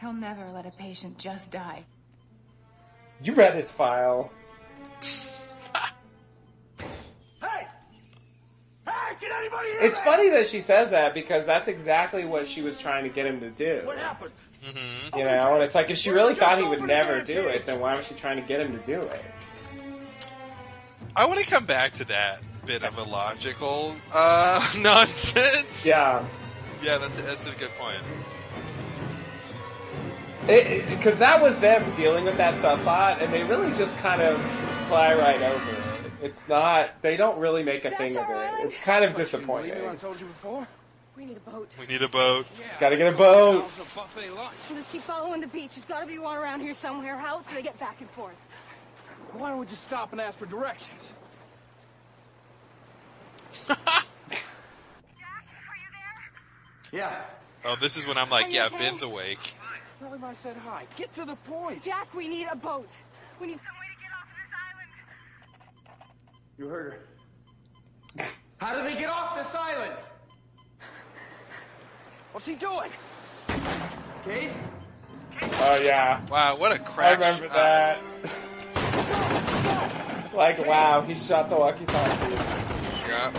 [0.00, 1.84] He'll never let a patient just die.
[3.22, 4.32] You read his file.
[9.38, 10.04] Anybody hear It's me?
[10.04, 13.40] funny that she says that because that's exactly what she was trying to get him
[13.40, 13.82] to do.
[13.84, 14.32] What happened?
[14.64, 17.66] hmm You know, and it's like if she really thought he would never do it,
[17.66, 19.24] then why was she trying to get him to do it?
[21.16, 25.84] I want to come back to that bit of illogical, uh, nonsense.
[25.86, 26.24] Yeah.
[26.82, 27.98] Yeah, that's, that's a good point.
[30.46, 34.42] Because that was them dealing with that subplot, and they really just kind of
[34.88, 35.83] fly right over it.
[36.24, 38.64] It's not, they don't really make a That's thing of our it.
[38.64, 39.98] It's kind of You know I disappointing.
[39.98, 40.66] told you before?
[41.16, 41.70] We need a boat.
[41.78, 42.46] We need a boat.
[42.80, 43.62] Gotta get a boat.
[43.62, 43.84] Also.
[44.68, 45.74] We'll just keep following the beach.
[45.74, 47.16] There's gotta be one around here somewhere.
[47.18, 48.34] How else do they get back and forth?
[49.32, 51.02] Why don't we just stop and ask for directions?
[56.92, 57.22] Yeah.
[57.64, 58.78] Oh, this is when I'm like, yeah, okay?
[58.78, 59.54] Ben's awake.
[59.98, 60.86] Tell him I said hi.
[60.96, 61.82] Get to the point.
[61.82, 62.88] Jack, we need a boat.
[63.40, 64.90] We need Some way to get off of this island.
[66.58, 66.92] You heard
[68.18, 68.26] her.
[68.58, 69.92] How do they get off this island?
[72.32, 72.90] What's he doing?
[74.24, 74.50] Kate?
[75.42, 76.24] Oh yeah.
[76.30, 77.54] Wow, what a I crack remember shot.
[77.54, 77.98] that.
[80.34, 82.32] like, wow, he shot the walkie-talkie.
[83.08, 83.32] Yeah.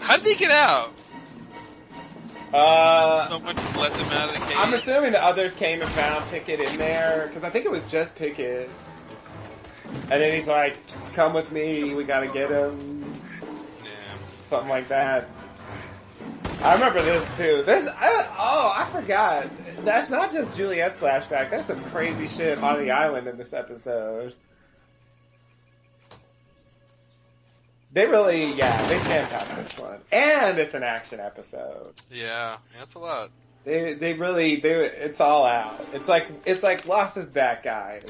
[0.00, 0.92] How did he get out?
[2.52, 4.56] Uh, Someone just let them out of the cage.
[4.58, 7.82] I'm assuming the others came and found Pickett in there, because I think it was
[7.84, 8.68] just Pickett.
[10.10, 10.76] And then he's like,
[11.14, 13.04] come with me, we gotta get him.
[13.82, 13.90] Yeah.
[14.48, 15.28] Something like that.
[16.62, 17.62] I remember this too.
[17.66, 19.46] There's uh, oh, I forgot.
[19.84, 21.50] That's not just Juliet's flashback.
[21.50, 24.34] There's some crazy shit on the island in this episode.
[27.92, 31.92] They really, yeah, they camped out this one, and it's an action episode.
[32.10, 33.30] Yeah, that's a lot.
[33.64, 35.86] They they really they it's all out.
[35.92, 38.02] It's like it's like Lost is back, guys.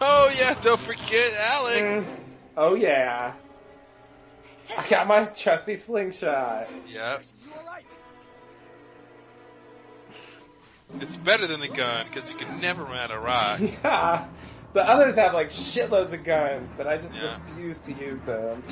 [0.00, 2.06] Oh yeah, don't forget Alex.
[2.10, 2.16] Mm.
[2.56, 3.34] Oh yeah,
[4.76, 6.68] I got my trusty slingshot.
[6.88, 7.24] Yep.
[11.00, 13.60] It's better than the gun because you can never run out of rock.
[13.84, 14.26] Yeah.
[14.72, 17.36] The others have like shitloads of guns, but I just Yeah.
[17.48, 18.62] refuse to use them.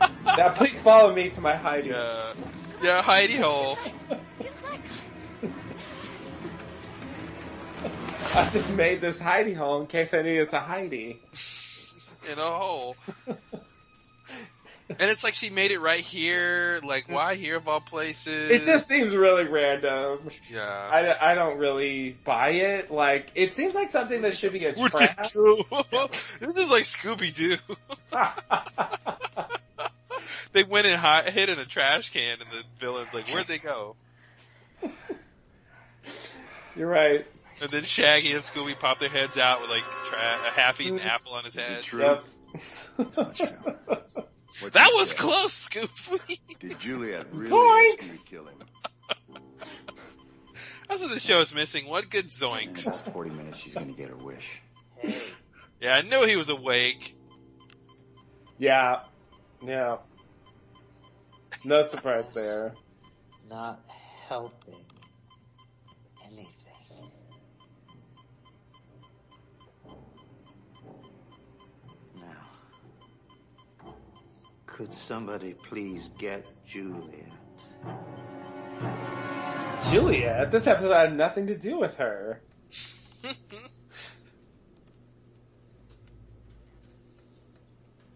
[0.36, 1.86] now please follow me to my hidey.
[1.86, 2.32] Yeah,
[2.82, 3.78] yeah, hidey hole.
[8.34, 11.16] I just made this hidey hole in case I needed to hidey.
[12.30, 12.96] in a hole.
[13.26, 13.36] and
[15.10, 16.80] it's like she made it right here.
[16.84, 18.50] Like, why here of all places?
[18.50, 20.20] It just seems really random.
[20.50, 21.16] yeah.
[21.20, 22.90] I, I don't really buy it.
[22.90, 25.22] Like, it seems like something that should be a Where'd trap.
[25.22, 27.56] this is like Scooby Doo.
[30.52, 33.58] they went and hi- hid in a trash can, and the villain's like, "Where'd they
[33.58, 33.96] go?"
[36.76, 37.26] You're right.
[37.62, 41.04] And then Shaggy and Scooby pop their heads out with like tra- a half-eaten mm.
[41.06, 41.86] apple on his head.
[41.92, 42.24] Yep.
[42.96, 43.40] What's
[44.72, 45.16] That was say?
[45.16, 46.38] close, Scooby.
[46.58, 47.98] Did Juliet really Zoinks!
[47.98, 48.58] ask you to kill him?
[50.88, 51.86] That's what the show is missing.
[51.86, 53.02] What good In zoinks.
[53.02, 54.44] about 40 minutes, she's gonna get her wish.
[55.80, 57.14] Yeah, I knew he was awake.
[58.58, 59.00] yeah.
[59.62, 59.98] Yeah.
[61.64, 62.74] No surprise there.
[63.48, 63.80] Not
[64.28, 64.74] helping
[66.26, 66.48] anything.
[72.16, 73.94] Now,
[74.80, 77.30] could somebody please get Juliet?
[79.90, 82.40] Juliet, this episode had nothing to do with her.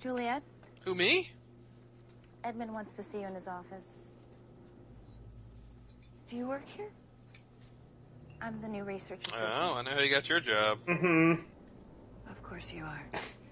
[0.01, 0.43] Juliet,
[0.87, 1.33] Who me?
[2.43, 3.99] Edmund wants to see you in his office.
[6.31, 6.89] Do you work here?
[8.41, 9.51] I'm the new research assistant.
[9.55, 10.79] Oh, I know how you got your job.
[10.89, 11.43] Mm-hmm.
[12.31, 13.05] Of course you are.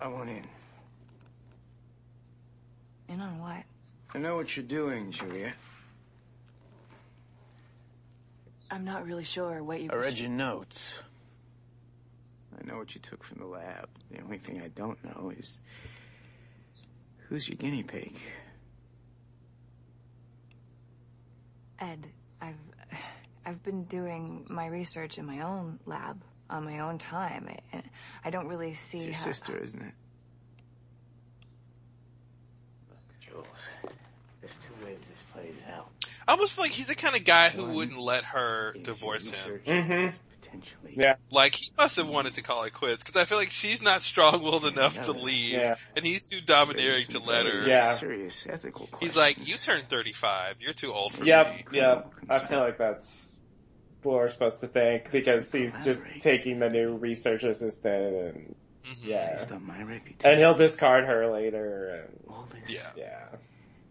[0.00, 0.44] I want in.
[3.08, 3.62] In on what?
[4.14, 5.52] I know what you're doing, Julia.
[8.70, 9.90] I'm not really sure what you.
[9.90, 10.98] I read your notes.
[12.58, 13.88] I know what you took from the lab.
[14.10, 15.56] The only thing I don't know is
[17.28, 18.16] who's your guinea pig?
[21.78, 22.06] Ed,
[22.40, 22.54] I've
[23.46, 26.20] I've been doing my research in my own lab
[26.50, 27.48] on my own time.
[27.72, 27.82] I,
[28.24, 29.24] I don't really see It's your how.
[29.24, 29.92] sister, isn't it?
[32.90, 33.46] Look, Jules,
[34.40, 35.88] there's two ways this plays out.
[36.28, 39.60] I almost feel like he's the kind of guy who wouldn't let her divorce him.
[39.66, 40.16] Mm-hmm.
[40.40, 40.94] Potentially.
[40.96, 41.14] Yeah.
[41.30, 44.02] Like he must have wanted to call it quits because I feel like she's not
[44.02, 45.74] strong-willed enough to leave, Yeah.
[45.94, 47.66] and he's too domineering to let her.
[47.66, 47.96] Yeah.
[47.96, 50.56] Serious ethical He's like, "You turned 35.
[50.60, 52.12] You're too old for Yep, me." yep.
[52.30, 53.35] I feel like that's
[54.02, 58.54] what we're supposed to think because he's just taking the new research assistant and
[58.86, 59.08] Mm-hmm.
[59.08, 60.20] yeah, Based on my reputation.
[60.30, 62.86] and he'll discard her later and All this Yeah.
[62.96, 63.24] yeah.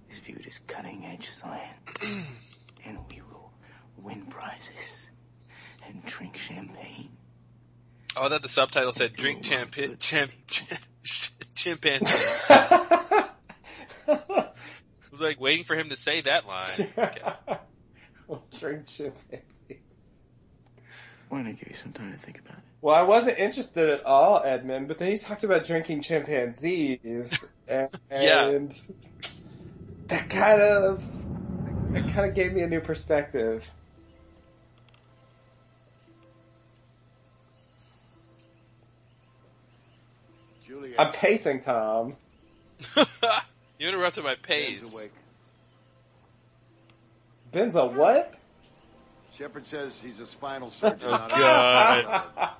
[0.09, 1.89] is viewed as cutting edge science.
[2.85, 3.51] and we will
[3.97, 5.09] win prizes
[5.85, 7.09] and drink champagne.
[8.15, 10.31] Oh, that the subtitle said "Drink champi- champ-
[11.55, 13.29] chimpanzees." I
[15.11, 16.87] was like waiting for him to say that line.
[16.97, 17.59] Okay.
[18.29, 19.43] We'll drink chimpanzee.
[21.35, 22.63] Why don't I give you some time to think about it?
[22.81, 27.89] Well, I wasn't interested at all, Edmund, but then he talked about drinking chimpanzees, and,
[28.15, 28.47] Yeah.
[28.47, 28.71] and
[30.07, 31.05] that kind of
[31.93, 33.69] it kind of gave me a new perspective.
[40.65, 40.95] Juliet.
[40.97, 42.15] I'm pacing, Tom.
[43.77, 44.93] you interrupted my Ben's pace.
[44.95, 45.11] awake.
[47.51, 48.33] Ben's a what?
[49.37, 50.99] Shepard says he's a spinal surgeon.
[51.07, 52.49] Oh, not a- oh, God.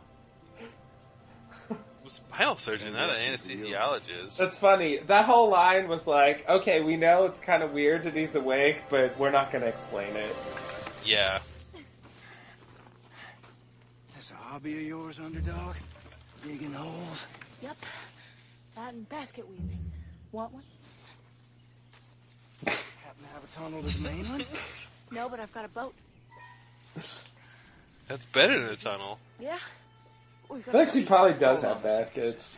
[2.07, 4.37] Spinal surgeon, not an anesthesiologist.
[4.37, 4.97] That's funny.
[5.07, 8.83] That whole line was like, okay, we know it's kind of weird that he's awake,
[8.91, 10.35] but we're not going to explain it.
[11.03, 11.39] Yeah.
[14.13, 15.75] That's a hobby of yours, underdog?
[16.43, 17.25] Digging holes?
[17.63, 17.75] Yep.
[18.75, 19.91] That and basket weaving.
[20.31, 20.63] Want one?
[22.67, 22.77] Happen
[23.23, 24.45] to have a tunnel to the mainland?
[25.11, 25.93] No, but I've got a boat.
[28.07, 29.19] That's better than a tunnel.
[29.39, 29.57] Yeah.
[30.49, 32.57] We've I got think she probably does have on a second, baskets.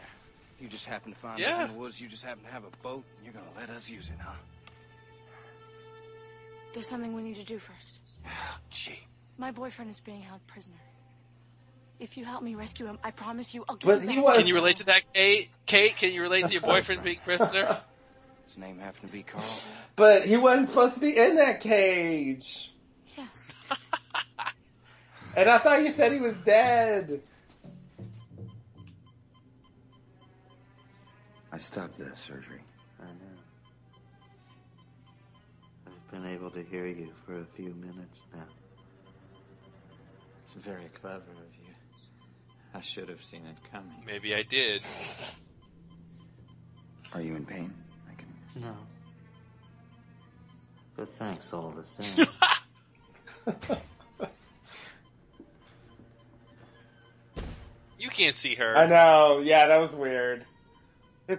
[0.59, 1.55] You just happen to find Yeah.
[1.63, 2.01] us in the woods.
[2.01, 3.03] You just happen to have a boat.
[3.17, 4.31] And you're gonna let us use it, huh?
[6.73, 7.99] There's something we need to do first.
[8.25, 8.29] Oh,
[8.69, 8.99] Gee.
[9.37, 10.75] My boyfriend is being held prisoner.
[11.99, 14.37] If you help me rescue him, I promise you I'll give But you he was-
[14.37, 15.49] Can you relate to that, Kate?
[15.65, 17.79] Kate, can you relate to your boyfriend being prisoner?
[18.47, 19.43] His name happened to be Karl.
[19.95, 22.71] But he wasn't supposed to be in that cage.
[23.17, 23.51] Yes.
[25.37, 27.21] And I thought you said he was dead.
[31.51, 32.61] I stopped that surgery.
[32.99, 33.37] I know.
[35.85, 38.47] I've been able to hear you for a few minutes now.
[40.43, 41.73] It's very clever of you.
[42.73, 44.03] I should have seen it coming.
[44.07, 44.81] Maybe I did.
[47.13, 47.71] Are you in pain?
[48.09, 48.27] I can.
[48.59, 48.75] No.
[50.95, 52.25] But thanks all the same.
[57.99, 58.77] You can't see her.
[58.77, 59.41] I know.
[59.43, 60.45] Yeah, that was weird.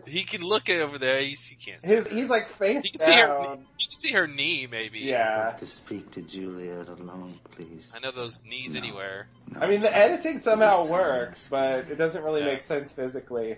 [0.06, 1.18] He can look over there.
[1.20, 1.82] He's, he can't.
[1.82, 2.14] See His her.
[2.14, 3.26] he's like face You can see her.
[3.26, 3.58] down.
[3.78, 4.98] You can see her knee, maybe.
[4.98, 5.52] Yeah.
[5.58, 7.90] to speak to Juliet alone, please.
[7.94, 9.28] I know those knees anywhere.
[9.58, 13.56] I mean, the editing somehow works, but it doesn't really make sense physically.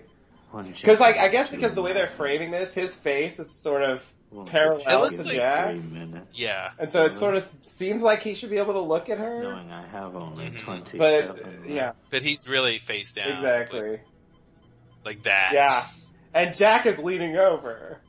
[0.53, 4.09] Because, like, I guess because the way they're framing this, his face is sort of
[4.45, 5.95] parallel It looks to like Jack's.
[6.33, 6.71] Yeah.
[6.79, 9.43] And so it sort of seems like he should be able to look at her.
[9.43, 10.57] Knowing I have only Mhm.
[10.57, 11.91] 27 But, yeah.
[12.09, 13.31] But he's really face down.
[13.31, 13.99] Exactly.
[15.03, 15.51] Like that.
[15.53, 15.83] Yeah.
[16.33, 17.99] And Jack is leaning over.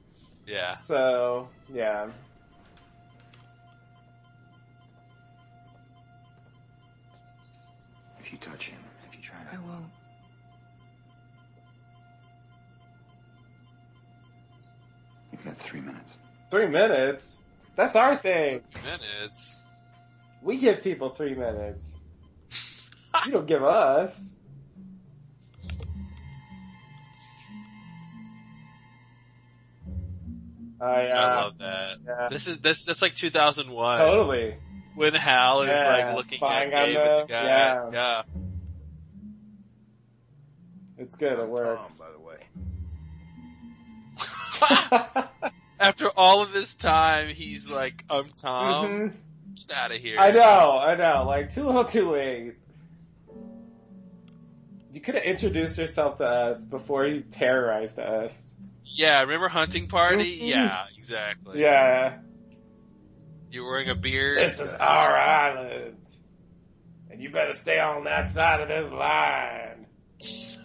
[0.46, 0.76] Yeah.
[0.76, 2.10] So, yeah.
[8.20, 8.78] If you touch him,
[9.10, 9.50] if you try to.
[9.50, 9.81] I to.
[15.44, 15.56] Won't.
[15.56, 16.12] You've got three minutes.
[16.50, 17.38] Three minutes?
[17.76, 18.60] That's our thing.
[18.84, 19.60] Minutes.
[20.42, 22.00] We give people three minutes.
[23.26, 24.34] you don't give us.
[30.80, 31.96] I, uh, I love that.
[32.04, 32.28] yeah.
[32.28, 33.98] This is that's that's like 2001.
[33.98, 34.56] Totally.
[34.94, 37.42] When Hal is Yeah, like looking at Dave the- with the guy.
[37.44, 37.90] yeah.
[37.92, 38.22] yeah.
[40.98, 41.90] It's good, it works.
[41.92, 42.36] by the way.
[45.80, 48.84] After all of this time, he's like, "I'm Tom.
[48.86, 49.14] Mhm.
[49.68, 51.24] Get out of here." I know, I know.
[51.26, 52.54] Like, too little too late.
[54.92, 58.54] You could have introduced yourself to us before you terrorized us.
[58.84, 60.38] Yeah, remember hunting party?
[60.40, 60.48] Mhm.
[60.50, 61.60] Yeah, exactly.
[61.60, 62.18] Yeah.
[63.50, 64.38] You're wearing a beard.
[64.38, 65.96] This is our island.
[67.10, 69.86] And you better stay on that side of this line.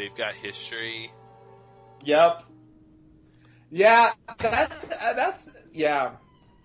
[0.00, 1.10] They've got history.
[2.04, 2.44] Yep.
[3.70, 6.12] Yeah, that's, uh, that's, yeah.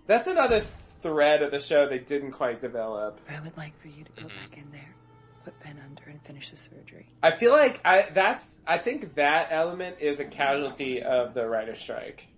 [0.06, 0.62] That's another
[1.02, 3.20] thread of the show they didn't quite develop.
[3.28, 4.36] I would like for you to go Mm-hmm.
[4.38, 4.96] back in there,
[5.44, 7.08] put Ben under, and finish the surgery.
[7.22, 11.78] I feel like I, that's, I think that element is a casualty of the writer's
[11.78, 12.28] strike.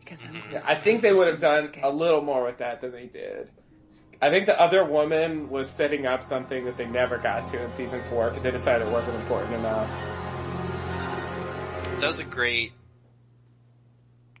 [0.00, 0.48] Because Mm-hmm.
[0.48, 3.06] I'm Yeah, I think they would have done a little more with that than they
[3.06, 3.52] did.
[4.22, 7.72] I think the other woman was setting up something that they never got to in
[7.72, 10.23] season four because they decided it wasn't important enough.
[12.04, 12.72] That was a great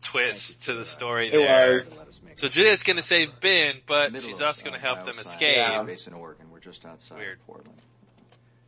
[0.02, 1.72] twist to the story It there.
[1.72, 1.98] was.
[2.34, 5.56] So Juliet's gonna save Ben, but she's also gonna uh, help them escape.
[5.56, 6.46] Science Base in Oregon.
[6.52, 7.38] We're just outside Weird.
[7.46, 7.78] Portland.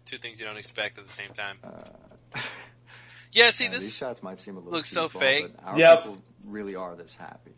[0.07, 1.59] Two things you don't expect at the same time.
[1.63, 2.41] Uh,
[3.33, 5.51] Yeah, see this these shots might seem a little looks so fake.
[5.63, 6.03] But our Yep.
[6.05, 7.53] people really are this happy.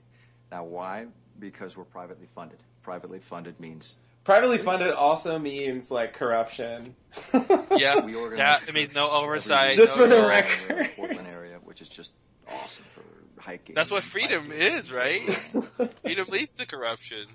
[0.51, 1.07] Now, why?
[1.39, 2.59] Because we're privately funded.
[2.83, 6.95] Privately funded means Privately funded also means like corruption.
[7.79, 8.39] Yeah, we organize.
[8.39, 9.77] that it means no oversight.
[9.77, 10.91] Just no for the record.
[10.97, 12.11] Portland area, which is just
[12.49, 13.75] awesome for hiking.
[13.75, 14.63] That's what freedom biking.
[14.63, 15.21] is, right?
[16.03, 17.27] freedom leads to corruption.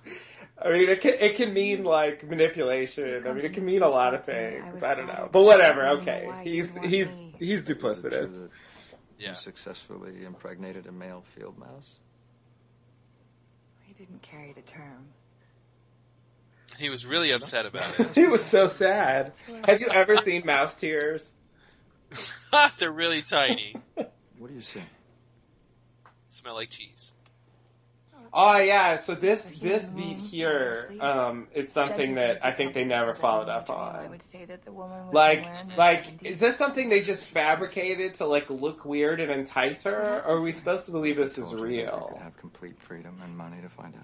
[0.61, 3.25] I mean, it can, it can mean like manipulation.
[3.25, 4.83] I mean, it can mean a lot of things.
[4.83, 5.87] I don't know, but whatever.
[5.99, 8.49] Okay, he's he's he's Is duplicitous.
[9.17, 9.33] Yeah.
[9.33, 11.95] Successfully impregnated a male field mouse.
[13.85, 15.07] He didn't carry to term.
[16.77, 18.07] He was really upset about it.
[18.15, 19.33] He was so sad.
[19.65, 21.33] Have you ever seen mouse tears?
[22.77, 23.75] They're really tiny.
[23.95, 24.81] What do you see?
[26.29, 27.13] Smell like cheese.
[28.35, 33.13] Oh yeah, so this this beat here um, is something that I think they never
[33.13, 33.95] followed up on.
[33.95, 34.09] I on.
[34.09, 37.03] would say that the woman was Like, somewhere in her like, is this something they
[37.03, 39.93] just fabricated to like look weird and entice her,
[40.25, 42.19] or are we supposed to believe this is Told you that You real?
[42.23, 44.01] have complete freedom and money to find out.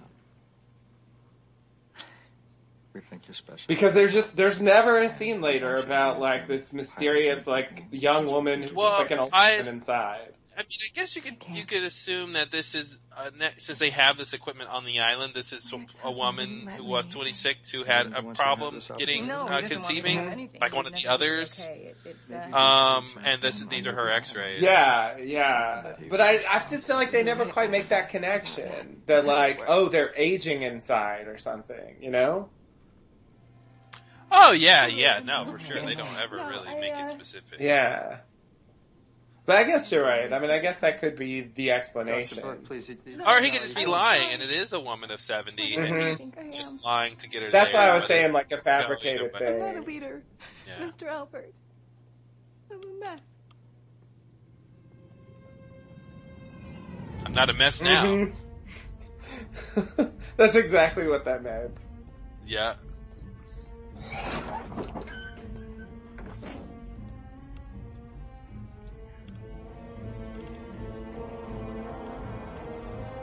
[2.93, 3.65] We think you're special.
[3.67, 8.63] Because there's just there's never a scene later about like this mysterious like young woman
[8.63, 10.33] who's Well, just like an old I- woman inside.
[10.57, 13.79] I mean, I guess you could you could assume that this is uh, ne- since
[13.79, 15.31] they have this equipment on the island.
[15.33, 15.73] This is
[16.03, 20.49] a woman who was 26 who had a problem getting No, he uh, to conceiving,
[20.59, 21.61] like one of the others.
[21.61, 24.61] Okay, it, it's, uh, Um, and this these are her X-rays.
[24.61, 25.93] Yeah, yeah.
[26.09, 29.03] But I, I just feel like they never quite make that connection.
[29.05, 32.49] That like, oh, they're aging inside or something, you know?
[34.31, 35.81] Oh yeah, yeah, no, for sure.
[35.85, 37.59] They don't ever really make uh, it specific.
[37.59, 38.17] Yeah.
[39.45, 40.31] But I guess you're right.
[40.31, 42.43] I mean, I guess that could be the explanation.
[42.43, 46.09] Or he could just be lying, and it is a woman of 70, and Mhm.
[46.09, 47.81] he's just lying to get her That's there.
[47.81, 49.85] why I was saying like a no, fabricated but- I'm not a thing.
[49.87, 50.21] leader,
[50.67, 50.85] Yeah.
[50.85, 51.07] Mr.
[51.09, 51.51] Alpert.
[52.71, 53.19] I'm a mess.
[57.25, 58.03] I'm not a mess now.
[58.05, 58.35] Mhm.
[60.37, 61.79] That's exactly what that meant.
[62.45, 62.75] Yeah.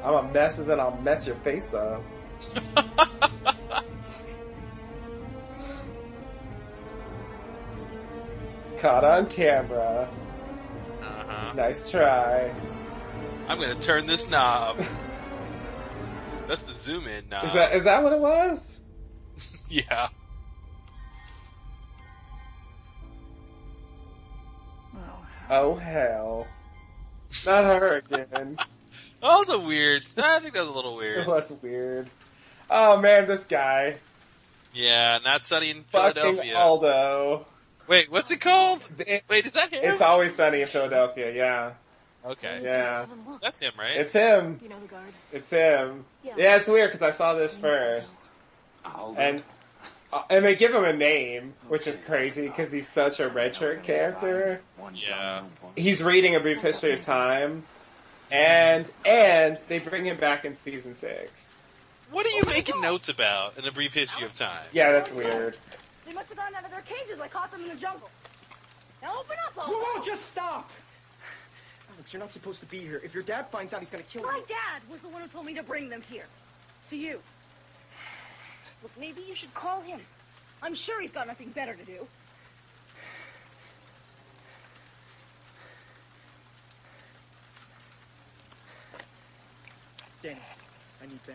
[0.07, 2.01] I'm a mess and I'll mess your face up.
[8.79, 10.09] Caught on camera.
[11.03, 11.53] Uh-huh.
[11.55, 12.55] Nice try.
[13.49, 14.79] I'm gonna turn this knob.
[16.47, 17.47] That's the zoom in knob.
[17.47, 18.81] Is that is that what it was?
[19.69, 20.09] yeah.
[25.51, 26.47] Oh hell.
[27.45, 28.59] Not her again.
[29.23, 30.05] That was a weird.
[30.19, 31.21] I think that was a little weird.
[31.21, 31.29] it weird.
[31.29, 32.11] was weird.
[32.71, 33.97] Oh man, this guy.
[34.75, 36.57] Yeah, not sunny in Fucking Philadelphia.
[36.57, 37.47] Aldo.
[37.89, 38.83] Wait, what's it called?
[39.07, 39.93] It- Wait, is that him?
[39.95, 41.73] It's always sunny in Philadelphia, yeah.
[42.33, 42.61] okay.
[42.63, 43.07] Yeah.
[43.41, 43.97] That's him, right?
[43.97, 44.61] It's him.
[44.63, 45.13] You know the guard?
[45.33, 46.05] It's him.
[46.23, 46.35] Yeah.
[46.37, 48.17] Yeah, it's weird because I saw this first.
[48.85, 49.43] And uh,
[50.13, 53.55] Uh, and they give him a name, which is crazy because he's such a red
[53.57, 54.61] shirt character.
[54.95, 55.43] yeah.
[55.77, 57.65] He's reading A Brief History of Time,
[58.31, 61.59] and and they bring him back in season six.
[62.11, 64.65] What are you making notes about in a brief history of time?
[64.73, 65.57] Yeah, that's weird.
[66.07, 67.21] They must have gotten out of their cages.
[67.21, 68.09] I caught them in the jungle.
[69.03, 69.77] Now open up, Whoa, Aldo.
[69.77, 70.71] whoa, just stop!
[71.95, 73.01] Alex, you're not supposed to be here.
[73.05, 74.29] If your dad finds out, he's gonna kill you.
[74.29, 74.45] My you.
[74.49, 76.27] dad was the one who told me to bring them here.
[76.91, 77.21] To you.
[78.87, 79.99] Look, maybe you should call him.
[80.63, 82.07] I'm sure he's got nothing better to do.
[90.23, 90.39] Danny,
[91.03, 91.35] I need Ben.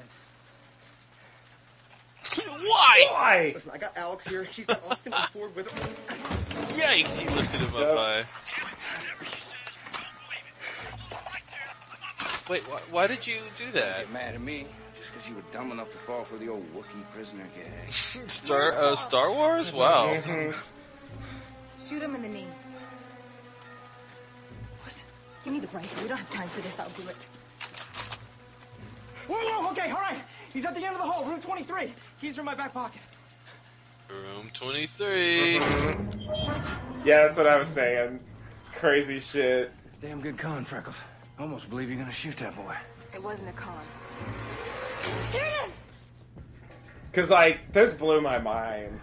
[2.62, 3.08] Why?
[3.12, 3.52] Why?
[3.54, 4.48] Listen, I got Alex here.
[4.50, 5.90] She's got Austin on board with her.
[6.68, 7.20] Yikes!
[7.20, 8.26] He lifted him up high.
[12.50, 13.98] Wait, why, why did you do that?
[13.98, 14.81] Get mad at me just
[15.12, 17.92] because you were dumb enough to fall for the old Wookiee prisoner gag.
[17.92, 19.74] Star uh, Star Wars?
[19.74, 20.12] Wow.
[20.14, 20.56] Mhm.
[21.88, 22.48] Shoot him in the knee.
[24.84, 24.94] What?
[25.44, 26.02] Give me the rifle.
[26.02, 26.80] We don't have time for this.
[26.80, 27.26] I'll do it.
[29.28, 30.20] Whoa, whoa, okay, all right.
[30.54, 31.94] He's at the end of the hall, room 23.
[32.20, 33.02] Keys are in my back pocket.
[34.10, 35.56] Room 23.
[35.56, 35.62] Yeah,
[37.04, 38.20] that's what I was saying.
[38.74, 39.72] Crazy shit.
[40.02, 40.98] Damn good con, Freckles.
[41.40, 42.76] Almost believe you're gonna shoot that boy.
[43.14, 43.82] It wasn't a con.
[45.32, 45.76] Here it is.
[47.14, 49.02] Cause like, this blew my mind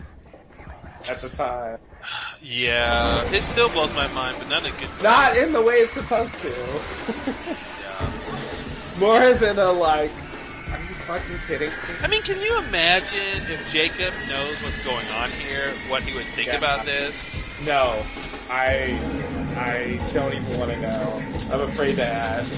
[1.09, 1.79] at the time.
[2.43, 4.89] Yeah, it still blows my mind, but not a good.
[5.03, 6.51] Not in the way it's supposed to.
[7.83, 8.13] yeah.
[8.99, 10.13] More as in a like,
[10.73, 11.95] are you fucking kidding me?
[12.03, 16.25] I mean, can you imagine if Jacob knows what's going on here, what he would
[16.27, 16.59] think Yeah.
[16.59, 17.51] about this?
[17.67, 18.05] No,
[18.49, 18.99] I,
[19.57, 21.21] I don't even want to know.
[21.51, 22.53] I'm afraid to ask.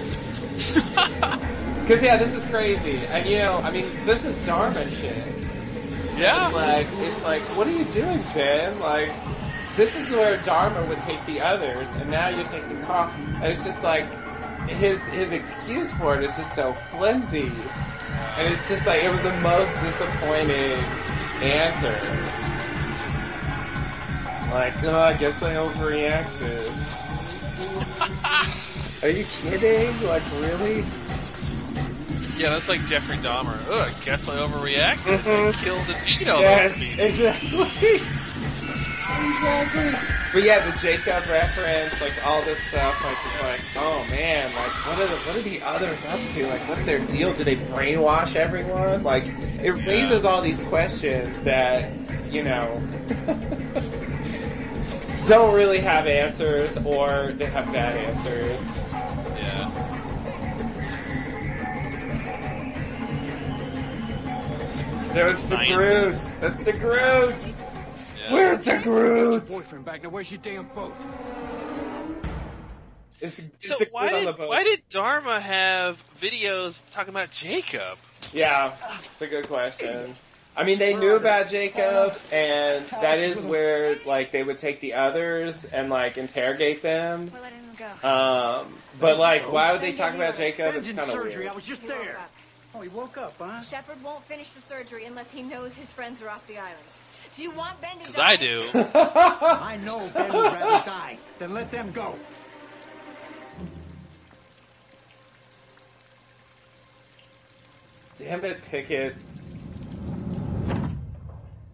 [1.87, 2.99] Cause yeah, this is crazy.
[3.07, 5.16] And you know, I mean, this is Dharma shit.
[6.20, 6.47] Yeah.
[6.47, 8.78] It's like, it's like, what are you doing, Ben?
[8.81, 9.11] Like,
[9.76, 13.11] this is where Dharma would take the others, and now you're taking Karl.
[13.37, 14.07] And it's just like,
[14.68, 17.51] his, his excuse for it is just so flimsy.
[18.37, 20.78] And it's just like, it was the most disappointing
[21.43, 21.99] answer.
[24.53, 26.61] Like, oh, I guess I overreacted.
[29.03, 30.07] Are you kidding?
[30.07, 30.85] Like, really?
[32.37, 33.59] Yeah, that's like Jeffrey Dahmer.
[33.68, 35.18] Ugh, I guess I overreacted.
[35.23, 35.49] Mhm.
[35.49, 38.01] I killed and ate all Yes, exactly.
[39.09, 39.95] exactly.
[40.33, 44.71] But yeah, the Jacob reference, like all this stuff, like it's like, oh man, like
[44.87, 46.47] what are the what are the others up to?
[46.47, 47.35] Like, what's their deal?
[47.35, 49.03] Do they brainwash everyone?
[49.03, 49.25] Like,
[49.61, 51.91] it raises all these questions that
[52.31, 52.81] you know
[55.27, 58.61] don't really have answers, or they have bad answers.
[59.37, 59.71] Yeah.
[65.12, 66.32] There's the Groot.
[66.40, 67.54] That's the Groot.
[68.18, 68.32] Yeah.
[68.32, 69.48] Where's the Groot?
[69.48, 70.08] Boyfriend back now.
[70.11, 70.94] Where's your damn boat?
[73.20, 74.48] It's, So it's why on the did boat.
[74.48, 77.98] why did Dharma have videos talking about Jacob?
[78.32, 78.72] Yeah,
[79.12, 80.14] it's a good question.
[80.56, 84.94] I mean, they knew about Jacob, and that is where like they would take the
[84.94, 87.30] others and like interrogate them.
[87.32, 88.08] We're letting him go.
[88.08, 90.74] Um, but like, why would they talk about Jacob?
[90.76, 91.36] It's Ben's in kind of surgery.
[91.40, 91.48] weird.
[91.48, 92.18] I was just there.
[92.73, 92.79] Up.
[92.79, 93.62] Oh, he woke up, huh?
[93.62, 96.79] Shepard won't finish the surgery unless he knows his friends are off the island.
[97.37, 98.33] Do you want Ben to Because die?
[98.33, 98.61] I do.
[98.75, 102.14] I know Ben would rather die than let them go.
[108.18, 109.14] Damn it, Pickett.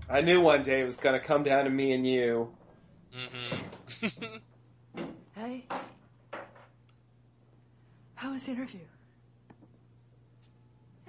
[0.09, 2.49] I knew one day it was gonna come down to me and you.
[3.13, 4.17] hmm
[5.35, 5.65] Hey.
[8.15, 8.81] How was the interview?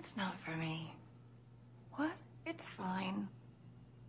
[0.07, 0.89] It's not for me.
[1.95, 2.13] What?
[2.45, 3.27] It's fine.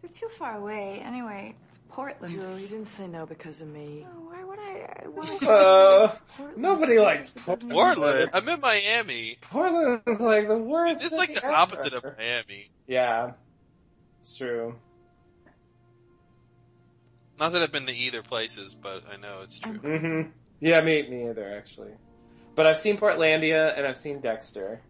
[0.01, 1.03] They're too far away.
[1.05, 2.33] Anyway, it's Portland.
[2.33, 4.07] Jewel, you didn't say no because of me.
[4.09, 5.03] Oh, why would I?
[5.05, 6.17] I wanna- Uh,
[6.57, 7.73] nobody likes Portland.
[7.73, 8.31] Portland.
[8.33, 9.39] I'm in Miami.
[9.41, 11.03] Portland is like the worst.
[11.03, 12.71] It's like city the opposite of Miami.
[12.87, 13.33] Yeah,
[14.21, 14.79] it's true.
[17.41, 19.73] Not that I've been to either places, but I know it's true.
[19.79, 20.31] hmm
[20.61, 21.91] Yeah, me, me either, actually.
[22.55, 24.81] But I've seen Portlandia and I've seen Dexter.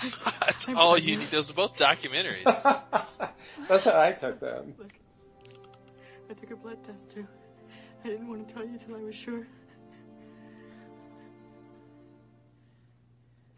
[0.00, 1.30] That's all you need.
[1.30, 2.44] Those are both documentaries.
[3.68, 4.74] That's how I took them.
[4.78, 4.92] Look,
[6.30, 7.26] I took a blood test too.
[8.04, 9.46] I didn't want to tell you till I was sure.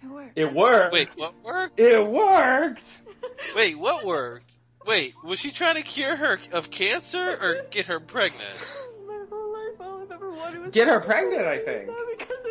[0.03, 0.39] It worked.
[0.39, 0.93] It worked.
[0.93, 1.80] Wait, what worked?
[1.80, 2.99] It worked.
[3.57, 4.53] Wait, what worked?
[4.87, 8.61] Wait, was she trying to cure her of cancer or get her pregnant?
[9.07, 11.89] My whole life, all I've ever wanted was Get her pregnant, I think.
[11.89, 12.45] Not because of you.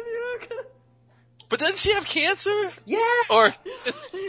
[1.48, 2.50] But doesn't she have cancer?
[2.86, 3.00] Yeah.
[3.30, 3.54] Or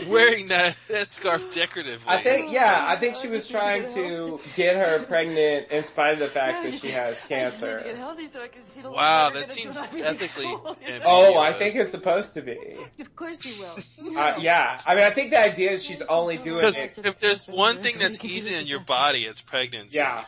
[0.06, 2.04] wearing that, that scarf decoratively?
[2.06, 6.18] I think, yeah, I think she was trying to get her pregnant in spite of
[6.18, 7.96] the fact that she has I just need to get cancer.
[7.96, 10.44] healthy so I can see the Wow, light that seems ethically
[11.04, 12.58] Oh, I think it's supposed to be.
[13.00, 13.62] Of course he
[14.10, 14.18] will.
[14.18, 16.98] Uh, yeah, I mean, I think the idea is she's only doing Because it.
[17.02, 19.96] if there's one thing that's easy in your body, it's pregnancy.
[19.96, 20.24] Yeah.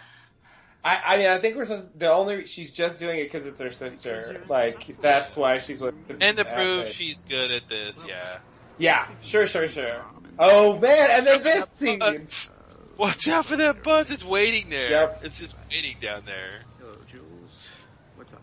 [0.85, 1.99] I, I mean, I think we're supposed.
[1.99, 4.45] The only she's just doing it because it's her sister.
[4.49, 5.95] Like that's why she's with.
[6.20, 6.89] And to at prove it.
[6.89, 8.39] she's good at this, yeah.
[8.79, 10.03] Yeah, sure, sure, sure.
[10.39, 12.01] Oh man, and then this scene.
[12.97, 14.91] Watch out for that bus, it's waiting there.
[14.91, 15.20] Yep.
[15.22, 16.62] It's just waiting down there.
[16.81, 17.53] Hello, Jules.
[18.16, 18.43] What's up?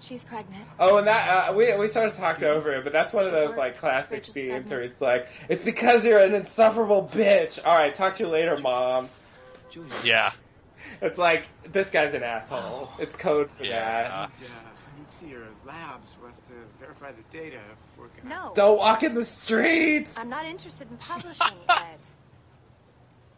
[0.00, 0.64] She's pregnant.
[0.78, 3.32] Oh, and that uh, we we sort of talked over it, but that's one of
[3.32, 4.70] those like classic Bitch scenes pregnant.
[4.70, 8.56] where it's like, "It's because you're an insufferable bitch." All right, talk to you later,
[8.56, 9.08] mom.
[9.72, 10.04] Jules.
[10.04, 10.30] Yeah.
[11.00, 12.90] It's like this guy's an asshole.
[12.98, 13.80] It's code for Yeah.
[13.80, 14.04] that.
[14.06, 16.10] And, uh, I need to see your labs.
[16.20, 18.28] We'll have to verify the data if we're gonna...
[18.34, 18.52] No.
[18.54, 20.16] Don't walk in the streets.
[20.18, 21.98] I'm not interested in publishing, Ed.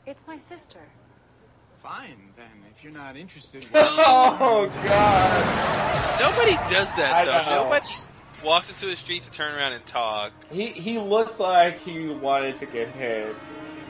[0.06, 0.80] It's my sister.
[1.82, 2.46] Fine, then.
[2.76, 3.66] If you're not interested...
[3.74, 6.20] oh god.
[6.20, 7.50] Nobody does that I though.
[7.50, 7.64] know.
[7.64, 7.88] Nobody
[8.44, 10.32] walks into a street to turn around and talk.
[10.50, 13.34] He he looked like he wanted to get hit.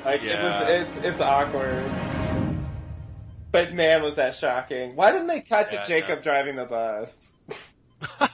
[0.05, 0.33] Like Yeah.
[0.33, 1.85] it was it's it's awkward.
[3.53, 4.95] But man, was that shocking.
[4.97, 6.23] Why didn't they cut Yeah, to Jacob no.
[6.23, 7.33] driving the bus?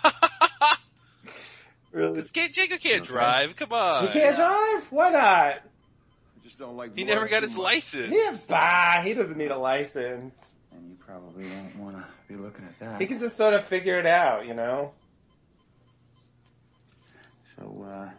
[1.93, 2.17] really?
[2.21, 3.57] This kid- Jacob can't drive.
[3.57, 4.07] Come on.
[4.07, 4.87] He can't drive?
[4.93, 5.23] Why not?
[5.23, 5.61] I
[6.45, 7.65] just don't like He never got his much.
[7.65, 8.15] license.
[8.15, 10.53] Yeah, bah, he doesn't need a license.
[10.73, 13.01] And you probably won't want to be looking at that.
[13.01, 14.93] He can just sort of figure it out, you know?
[17.57, 18.11] So, uh,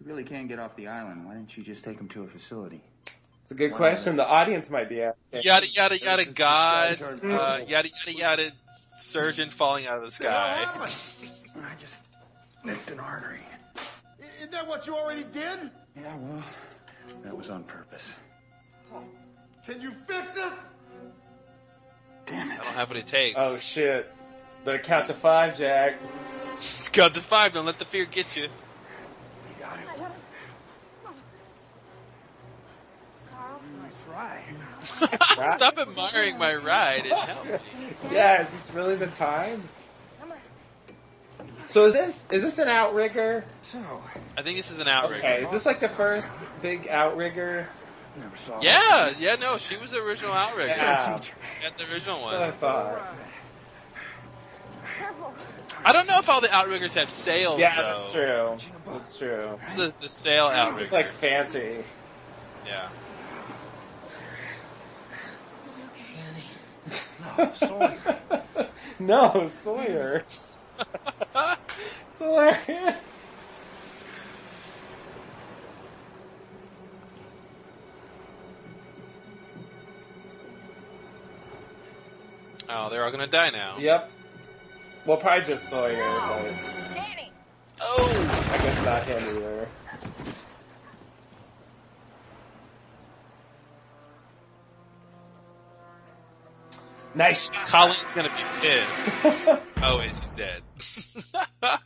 [0.00, 1.26] you really can't get off the island.
[1.26, 2.82] Why didn't you just take him to a facility?
[3.50, 4.14] It's a good Why question.
[4.14, 5.40] The audience might be asking.
[5.42, 7.02] Yada yada yada God.
[7.02, 8.52] Uh, yada yada yada.
[9.00, 10.68] Surgeon falling out of the sky.
[10.76, 11.34] I just
[12.64, 13.40] nicked an artery.
[14.38, 15.68] Isn't that what you already did?
[16.00, 16.44] Yeah, well,
[17.24, 18.04] that was on purpose.
[19.66, 20.52] Can you fix it?
[22.26, 22.52] Damn it!
[22.52, 22.62] I it.
[22.62, 23.34] don't have what it takes.
[23.36, 24.08] Oh shit.
[24.64, 25.96] Better count to five, Jack.
[26.54, 27.54] It's got to five.
[27.54, 28.46] Don't let the fear get you.
[35.56, 37.58] Stop admiring my ride and help me.
[38.12, 39.68] Yeah, is this really the time?
[41.70, 43.44] So is this is this an outrigger?
[43.62, 43.78] So,
[44.36, 45.18] I think this is an outrigger.
[45.18, 46.32] Okay, is this like the first
[46.62, 47.68] big outrigger?
[48.18, 50.66] never saw Yeah, yeah, no, she was the original outrigger.
[50.66, 51.20] Yeah.
[51.62, 53.14] Got the original That's what I thought.
[55.84, 57.58] I don't know if all the outriggers have sails.
[57.58, 57.82] Yeah, though.
[57.82, 58.56] that's true.
[58.86, 59.58] That's true.
[59.60, 60.78] This is the, the sail outrigger.
[60.78, 61.08] This outrigger.
[61.08, 61.84] is like fancy.
[62.66, 62.88] yeah.
[67.20, 68.20] No, Sawyer.
[68.98, 70.24] no, Sawyer.
[70.78, 73.04] it's hilarious.
[82.68, 83.78] Oh, they're all gonna die now.
[83.78, 84.10] Yep.
[85.04, 86.54] Well, probably just Sawyer, but
[86.94, 87.32] Danny!
[87.80, 88.48] Oh!
[88.52, 89.68] I guess not him either.
[97.14, 97.48] Nice.
[97.66, 99.16] Colleen's gonna be pissed.
[99.82, 100.62] oh, wait, she's dead.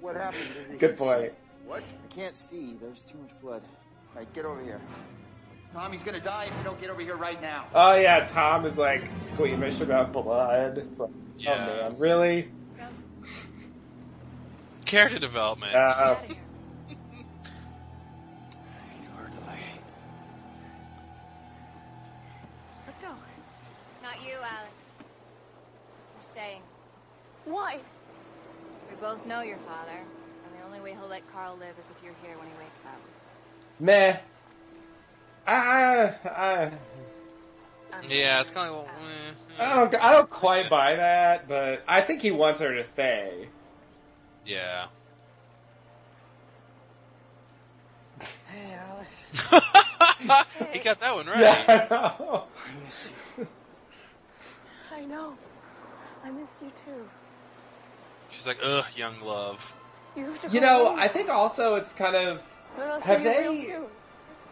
[0.00, 0.78] What happened?
[0.78, 1.30] Good boy.
[1.66, 1.82] What?
[1.82, 2.76] I can't see.
[2.80, 3.62] There's too much blood.
[4.12, 4.80] All right, get over here.
[5.72, 7.66] Tommy's gonna die if you don't get over here right now.
[7.74, 10.78] Oh yeah, Tom is like squeamish about blood.
[10.78, 11.54] It's like, Yeah.
[11.54, 12.48] oh man, really?
[14.84, 15.74] Character development.
[15.74, 16.14] Uh,
[24.44, 24.98] Alex.
[26.14, 26.60] You're staying.
[27.44, 27.78] Why?
[28.88, 31.96] We both know your father, and the only way he'll let Karl live is if
[32.04, 33.00] you're here when he wakes up.
[33.80, 34.16] meh.
[35.46, 36.70] I, I,
[38.08, 38.96] Yeah, it's kind of like, well,
[39.58, 42.82] eh, I don't, I don't quite buy that, but I think he wants her to
[42.84, 43.48] stay.
[44.46, 44.86] yeah.
[48.46, 49.32] Hey, Alice.
[50.72, 51.40] he got that one right.
[51.42, 52.44] Yeah, I know.
[52.54, 53.23] I
[55.06, 55.34] know.
[56.24, 57.08] I missed you too.
[58.30, 59.74] She's like, ugh, young love.
[60.16, 60.98] You have to You know, home.
[61.00, 62.42] I think also it's kind of.
[62.78, 63.84] I'll see have you real they- soon.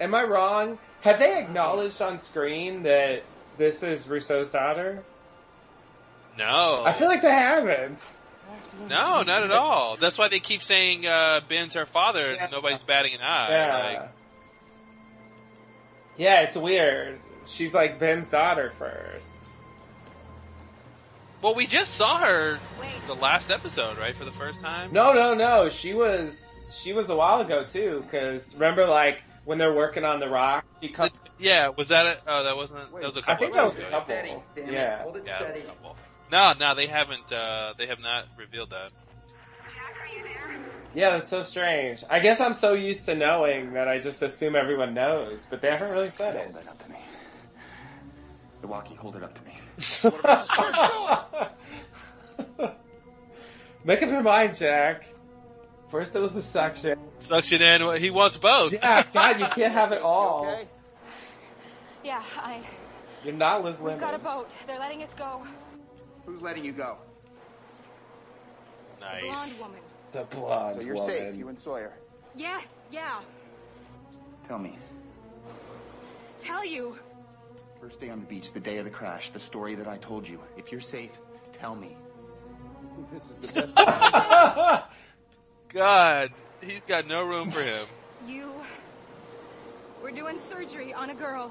[0.00, 0.78] Am I wrong?
[1.03, 3.22] Have they acknowledged on screen that
[3.59, 5.03] this is Rousseau's daughter?
[6.38, 6.82] No.
[6.84, 8.03] I feel like they haven't.
[8.88, 9.96] No, not at all.
[9.96, 13.48] That's why they keep saying uh, Ben's her father and nobody's batting an eye.
[13.50, 13.84] Yeah.
[14.00, 14.09] Like,
[16.16, 17.18] Yeah, it's weird.
[17.46, 19.41] She's like Ben's daughter first.
[21.43, 22.59] Well, we just saw her
[23.07, 24.93] the last episode, right, for the first time?
[24.93, 25.68] No, no, no.
[25.68, 26.38] She was
[26.82, 28.03] she was a while ago too.
[28.05, 31.11] Because remember, like when they're working on the rock, she comes.
[31.38, 33.78] Yeah, was that a, oh, that wasn't, that was a couple I think that was
[33.78, 34.14] a episodes couple.
[34.14, 34.43] ago.
[34.55, 34.72] Damn it.
[34.72, 35.03] Yeah.
[35.03, 35.61] Hold it Yeah, steady.
[35.61, 35.97] a couple.
[36.30, 38.90] No, no, they haven't, uh, they have not revealed that.
[40.95, 42.05] Yeah, that's so strange.
[42.09, 45.70] I guess I'm so used to knowing that I just assume everyone knows, but they
[45.70, 46.45] haven't really said it.
[46.45, 46.99] Hold it up to me.
[48.61, 49.51] The walkie, hold it up to me.
[53.84, 55.04] Make up your mind, Jack.
[55.88, 56.98] First it was the suction.
[57.18, 58.72] Suction in, he wants both.
[58.72, 60.46] Yeah, God, you can't have it all.
[60.46, 60.68] Okay?
[62.04, 62.60] Yeah, I.
[63.24, 64.50] You're not Liz We've got a boat.
[64.66, 65.42] They're letting us go.
[66.26, 66.96] Who's letting you go?
[69.00, 69.22] Nice.
[69.22, 69.80] The blonde woman.
[70.12, 70.74] The blonde woman.
[70.80, 71.16] So you're woman.
[71.16, 71.92] safe, you and Sawyer.
[72.36, 73.20] Yes, yeah.
[74.48, 74.76] Tell me,
[76.38, 76.96] Tell you.
[77.83, 80.28] First day on the beach, the day of the crash, the story that I told
[80.28, 80.39] you.
[80.57, 81.11] If you're safe,
[81.53, 81.97] tell me.
[83.11, 84.85] This is the best.
[85.68, 86.30] God,
[86.62, 87.87] he's got no room for him.
[88.28, 88.55] You.
[90.01, 91.51] We're doing surgery on a girl.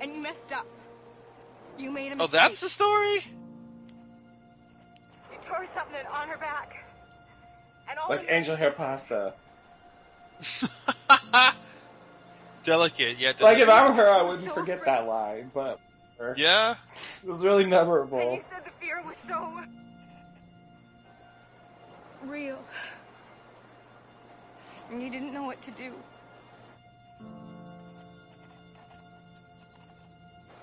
[0.00, 0.66] And you messed up.
[1.78, 3.16] You made a Oh, that's the story?
[5.30, 6.74] You tore something on her back.
[7.90, 9.34] And all like angel hair pasta.
[12.66, 13.32] Delicate, yeah.
[13.40, 15.78] Like if I were her, I wouldn't forget that line, but
[16.36, 16.74] Yeah?
[17.22, 18.18] it was really memorable.
[18.18, 18.36] And memorable.
[18.36, 19.60] you said the fear was so
[22.28, 22.58] real.
[24.90, 25.92] And you didn't know what to do.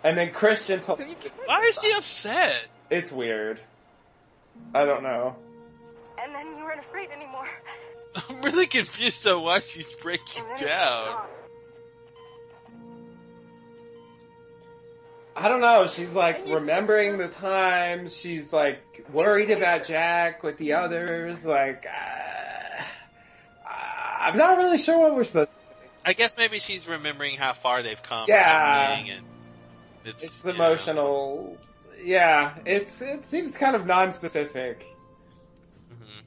[0.03, 0.97] And then Christian told.
[0.97, 1.05] So.
[1.45, 2.67] Why is she upset?
[2.89, 3.61] It's weird.
[4.75, 5.37] I don't know.
[6.21, 7.47] And then you weren't afraid anymore.
[8.29, 11.25] I'm really confused on why she's breaking And then down.
[15.35, 15.87] I don't know.
[15.87, 18.07] She's like remembering the time.
[18.07, 21.43] She's like worried about Jack with the others.
[21.43, 22.83] Like, uh,
[24.19, 25.49] I'm not really sure what we're supposed.
[25.49, 28.25] to I guess maybe she's remembering how far they've come.
[28.27, 28.91] Yeah.
[28.99, 29.25] or and
[30.05, 31.57] it's, It's you know, emotional.
[32.03, 34.85] Yeah, it's it seems kind of non-specific.
[35.91, 36.23] mhm.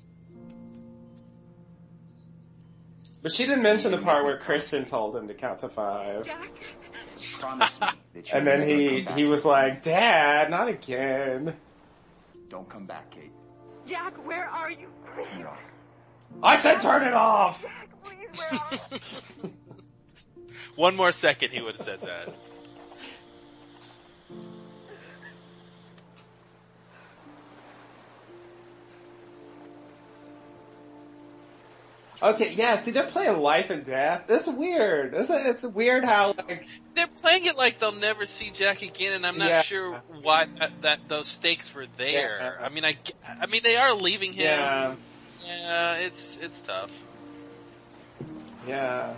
[3.23, 6.25] But she didn't mention the part where Christian told him to count to five.
[6.25, 6.51] Jack,
[7.41, 11.57] Promise me that you And then he he was like, "Dad, not again."
[12.49, 13.33] Don't come back, Kate.
[13.87, 14.89] Jack, where are you?
[15.15, 15.59] Turn it off.
[16.43, 18.79] I said, "Turn it off." Jack, please, where are
[19.45, 19.53] you?
[20.77, 22.35] One more second, he would have said that.
[32.35, 32.77] Okay, yeah.
[32.77, 34.23] See, they're playing life and death.
[34.29, 35.15] It's weird.
[35.15, 39.27] It's it's weird how like They're playing it like they'll never see Jack again, and
[39.27, 39.63] I'm not Yeah.
[39.63, 42.39] sure why that, that those stakes were there.
[42.59, 42.67] Yeah.
[42.67, 42.97] I mean, I,
[43.41, 44.45] I mean, they are leaving him.
[44.45, 44.95] yeah
[45.47, 47.03] Yeah, it's it's tough.
[48.67, 49.13] yeah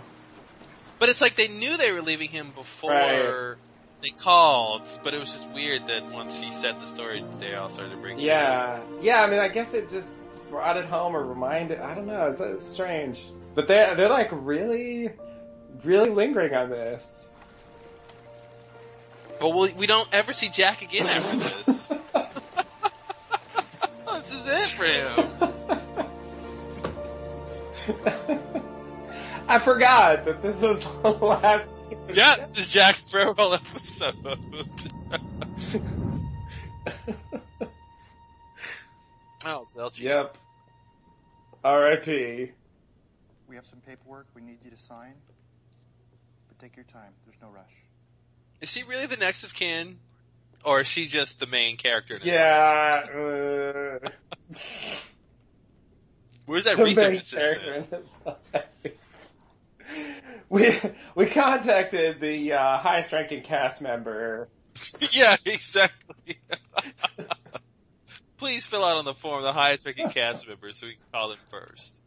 [0.99, 3.55] But it's like they knew they were leaving him before Right.
[4.01, 7.69] they called, but it was just weird that once he said the story, they all
[7.69, 8.19] started to bring.
[8.19, 9.23] Yeah, yeah.
[9.23, 10.09] I mean, I guess it just
[10.49, 11.79] brought it home or reminded.
[11.79, 12.27] I don't know.
[12.27, 13.23] It's, it's strange,
[13.55, 15.09] but they're they're like really,
[15.83, 17.27] really lingering on this.
[19.39, 21.87] But we we don't ever see Jack again after this.
[24.05, 25.27] this is it for him.
[29.47, 31.69] I forgot that this was the last.
[32.13, 34.15] Yeah, this is Jack's farewell episode.
[39.45, 39.99] oh, it's LG.
[39.99, 40.37] Yep.
[41.63, 42.51] R.I.P.
[43.47, 45.13] We have some paperwork we need you to sign.
[46.47, 47.11] But take your time.
[47.25, 47.73] There's no rush.
[48.61, 49.97] Is she really the next of kin?
[50.63, 52.15] Or is she just the main character?
[52.15, 52.21] in?
[52.23, 53.05] Yeah.
[53.05, 54.09] Uh,
[56.45, 57.61] Where's that the research assistant?
[57.61, 57.87] character in
[58.83, 58.93] this
[60.49, 60.69] we
[61.15, 64.49] we contacted the uh, highest ranking cast member.
[65.11, 66.37] yeah, exactly.
[68.39, 71.29] Please fill out on the form the highest ranking cast member so we can call
[71.29, 72.01] them first.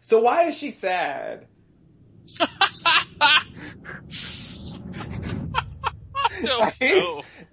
[0.00, 1.46] So why is she sad?
[2.40, 3.42] I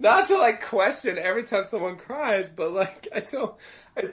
[0.00, 3.54] Not to like question every time someone cries, but like I don't.
[3.96, 4.08] I,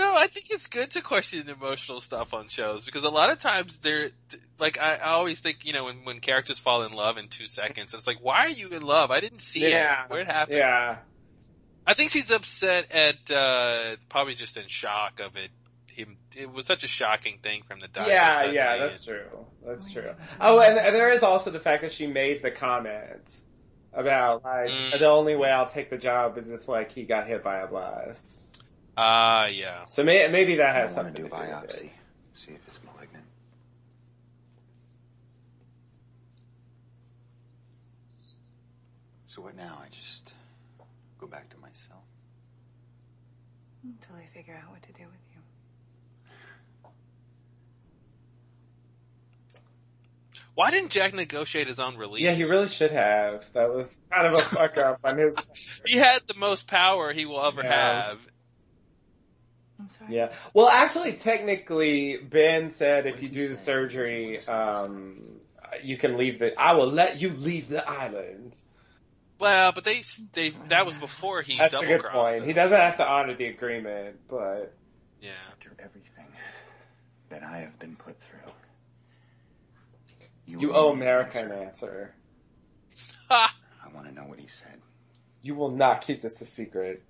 [0.00, 3.38] No, I think it's good to question emotional stuff on shows because a lot of
[3.38, 4.08] times they're
[4.58, 7.46] like I, I always think you know when when characters fall in love in two
[7.46, 9.10] seconds, it's like why are you in love?
[9.10, 10.04] I didn't see Yeah.
[10.04, 10.10] it.
[10.10, 10.56] Where it happened?
[10.58, 10.96] yeah.
[11.86, 15.50] I think she's upset at uh probably just in shock of it.
[15.92, 18.04] Him, it was such a shocking thing for him to die.
[18.04, 19.46] so Yeah, yeah, and- that's true.
[19.66, 20.14] That's true.
[20.40, 23.28] Oh, and, and there is also the fact that she made the comment
[23.92, 24.98] about like Mm.
[24.98, 27.66] the only way I'll take the job is if like he got hit by a
[27.66, 28.46] bus.
[29.02, 29.86] Ah, yeah.
[29.86, 31.84] So may, maybe that has I something want to to do do with it.
[31.84, 31.90] biopsy.
[32.34, 33.24] See if it's malignant.
[39.26, 39.78] So what now?
[39.82, 40.32] I just
[41.18, 42.02] go back to myself.
[43.84, 45.40] Until I figure out what to do with you.
[50.54, 52.22] Why didn't Jack negotiate his own release?
[52.24, 53.44] Yeah, he really should have.
[53.54, 55.36] That was kind of a fuck up on his.
[55.86, 58.02] He had the most power he will ever Yeah.
[58.08, 58.18] have.
[59.80, 60.14] I'm sorry.
[60.14, 60.32] Yeah.
[60.54, 65.16] Well, actually, technically, Ben said if you do the surgery, um,
[65.82, 66.58] you can leave the.
[66.60, 68.56] I will let you leave the island.
[69.38, 70.02] Well, but they
[70.34, 72.34] they that was before he That's a good crossed.
[72.34, 72.44] point.
[72.44, 74.74] He doesn't have to honor the agreement, but
[75.22, 75.30] Yeah.
[75.50, 76.26] After everything
[77.30, 78.52] that I have been put through,
[80.46, 81.52] you will owe know the America answer.
[81.54, 82.14] an answer.
[83.30, 83.48] I
[83.94, 84.80] want to know what he said.
[85.42, 87.02] You will not keep this a secret.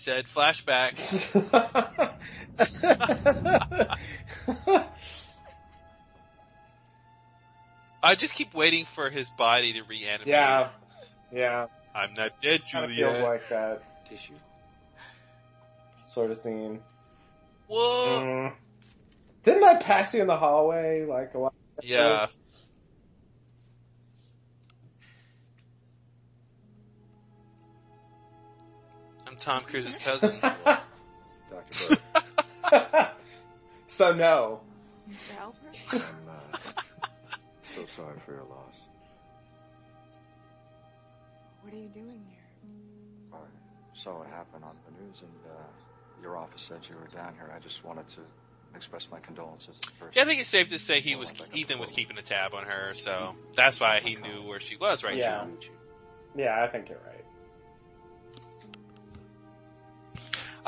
[0.00, 0.96] Said flashback.
[8.02, 10.26] I just keep waiting for his body to reanimate.
[10.26, 10.68] yeah,
[11.32, 11.66] yeah.
[11.94, 13.12] I'm not dead, Kind of Juliet.
[13.16, 14.32] feels like that Tissue.
[16.06, 16.80] sort of scene.
[17.68, 18.22] Whoa.
[18.24, 18.52] Mm.
[19.42, 21.54] Didn't I pass you in the hallway like a while?
[21.78, 21.86] ago?
[21.86, 22.26] Yeah.
[29.40, 30.38] Tom Cruise's cousin.
[30.40, 31.96] Dr.
[32.70, 33.12] Burke,
[33.86, 34.60] so no.
[35.10, 35.36] Mr.
[35.40, 35.94] Alpert?
[35.94, 36.70] I'm uh,
[37.74, 38.74] so sorry for your loss.
[41.62, 42.70] What are you doing here?
[43.32, 45.62] I saw what happened on the news, and uh,
[46.22, 47.52] your office said you were down here.
[47.54, 48.20] I just wanted to
[48.76, 50.16] express my condolences first.
[50.16, 52.64] Yeah, I think it's safe to say he was Ethan was keeping a tab on
[52.66, 55.30] her, so that's why he knew where she was right Yeah.
[55.30, 55.48] now.
[56.36, 57.24] Yeah, I think you're right.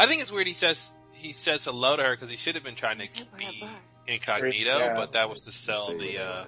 [0.03, 2.65] I think it's weird he says he says hello to her because he should have
[2.65, 3.65] been trying to be
[4.09, 4.95] incognito, Yeah.
[4.95, 6.45] but that was to sell Say the uh,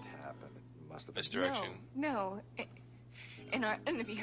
[0.90, 1.68] must have misdirection.
[1.94, 2.64] No, no.
[3.52, 4.22] In our interview,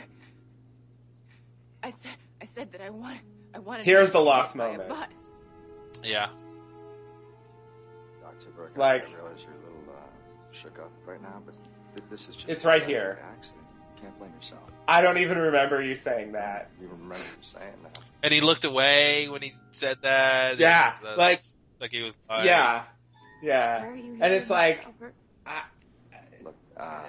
[1.82, 3.22] I said I said that I wanted
[3.56, 3.86] I wanted.
[3.86, 4.90] Here's to the be lost hit by a moment.
[4.90, 5.08] bus.
[6.04, 6.28] Yeah.
[8.22, 8.52] Dr.
[8.56, 11.56] Burke, Like- I realize you're a little uh, shook up right now, but
[12.10, 13.20] this is just It's right here.
[13.34, 13.61] Accident.
[14.02, 14.62] You can't blame yourself.
[14.88, 16.70] I don't even remember you saying that.
[16.82, 17.99] You remember saying that.
[18.24, 20.58] And he looked away when he said that.
[20.60, 21.39] Yeah, That's- like-
[21.80, 22.18] like he was.
[22.30, 22.84] Like, Yeah,
[23.41, 23.82] yeah.
[23.82, 25.12] Why are you And it's like Alpert?
[26.43, 27.04] Look, uh,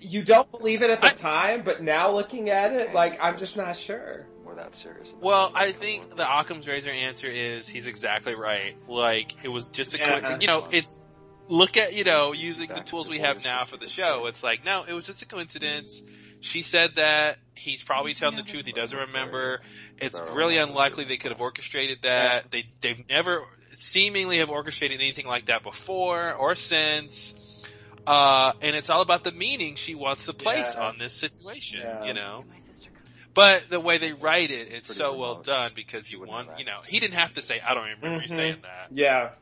[0.00, 3.56] you don't believe it at the time, but now looking at it, like I'm just
[3.56, 4.26] not sure.
[4.44, 5.10] we're that serious.
[5.10, 5.52] about Well.
[5.54, 8.76] I think the Occam's razor answer is he's exactly right.
[8.88, 10.38] Like it was just a, Yeah.
[10.40, 11.00] you know, it's
[11.48, 14.26] look at you know using the tools we have now for the show.
[14.26, 16.02] It's like no, it was just a coincidence.
[16.40, 18.66] She said that he's probably telling the truth.
[18.66, 19.60] He doesn't remember.
[19.98, 22.50] It's really unlikely they could have orchestrated that.
[22.50, 27.34] They they've never seemingly have orchestrated anything like that before or since.
[28.06, 30.86] Uh, and it's all about the meaning she wants to place Yeah.
[30.86, 32.04] on this situation, Yeah.
[32.04, 32.44] you know.
[33.34, 36.78] But the way they write it, it's so well done because you want, you know,
[36.86, 38.36] he didn't have to say, I don't remember you Mhm.
[38.36, 38.88] saying that.
[38.92, 39.34] Yeah.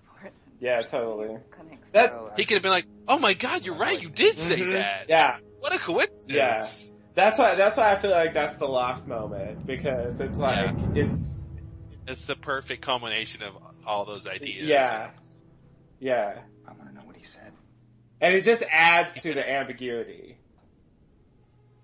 [0.61, 1.37] Yeah, totally.
[1.93, 4.73] That's He could have been like, oh my god, you're right, you did say Mhm.
[4.73, 5.09] that.
[5.09, 5.39] Yeah.
[5.65, 6.29] What a coincidence.
[6.31, 6.95] Yeah.
[7.15, 11.43] That's why that's why I feel like that's the lost moment because it's like it's
[12.07, 13.55] It's the perfect culmination of
[13.87, 14.67] all those ideas.
[14.69, 15.09] yeah.
[16.01, 16.41] Yeah.
[16.69, 17.51] I want to know what he said.
[18.21, 20.37] And it just adds to the ambiguity.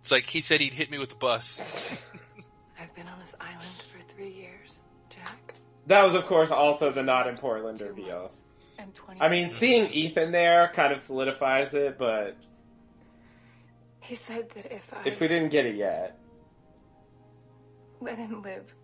[0.00, 2.12] It's like he said he'd hit me with a bus.
[2.78, 4.78] I've been on this island for three years,
[5.08, 5.54] Jack.
[5.86, 8.30] That was of course also the not in Portland reveal.
[8.78, 12.36] And 20 I mean, seeing Ethan there kind of solidifies it, but
[14.10, 16.18] He said that if I if we didn't get it yet,
[18.00, 18.74] let him live,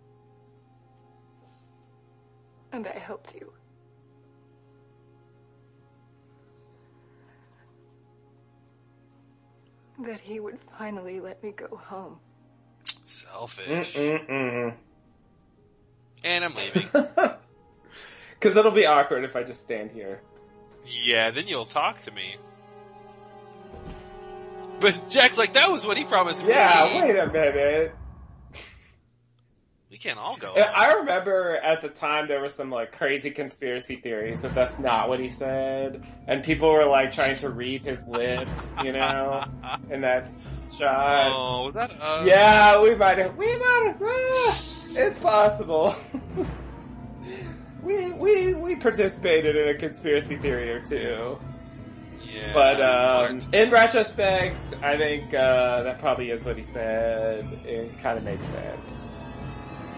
[2.71, 3.51] and I helped you,
[10.05, 12.19] that he would finally let me go home.
[13.03, 13.97] Selfish.
[13.97, 14.75] Mm-mm-mm.
[16.23, 16.87] And I'm leaving.
[18.39, 20.21] because it'll be awkward if I just stand here.
[21.03, 22.37] yeah, then you'll talk to me.
[24.79, 26.49] But Jack's like, that was what he promised me.
[26.49, 27.95] Yeah, wait a minute.
[29.89, 30.53] We can't all go.
[30.53, 35.07] I remember at the time there were some like crazy conspiracy theories that that's not
[35.07, 39.45] what he said, and people were like trying to read his lips, you know,
[39.89, 40.29] in that
[40.77, 41.31] shot.
[41.33, 42.27] Oh, was that us?
[42.27, 43.37] Yeah, we might have.
[43.37, 44.01] We might have.
[44.01, 44.59] ah,
[44.99, 45.95] it's possible.
[47.81, 51.39] we we we participated in a conspiracy theory or two.
[52.37, 52.53] Yeah.
[52.53, 57.45] But um, in retrospect, I think uh, that probably is what he said.
[57.65, 59.41] It kind of makes sense.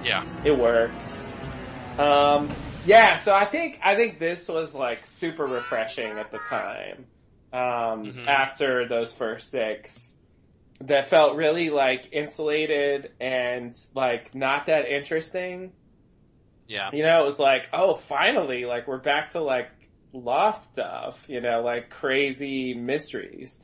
[0.03, 0.23] Yeah.
[0.45, 1.35] It works.
[1.97, 2.49] Um,
[2.85, 7.05] yeah, so I think I think this was like super refreshing at the time.
[7.51, 8.27] Um, Mhm.
[8.27, 10.13] After those first six,
[10.81, 15.73] that felt really like insulated and like not that interesting.
[16.67, 16.89] Yeah.
[16.93, 19.69] You know, it was like, oh, finally, like we're back to like
[20.13, 21.25] lost stuff.
[21.27, 23.59] You know, like crazy mysteries,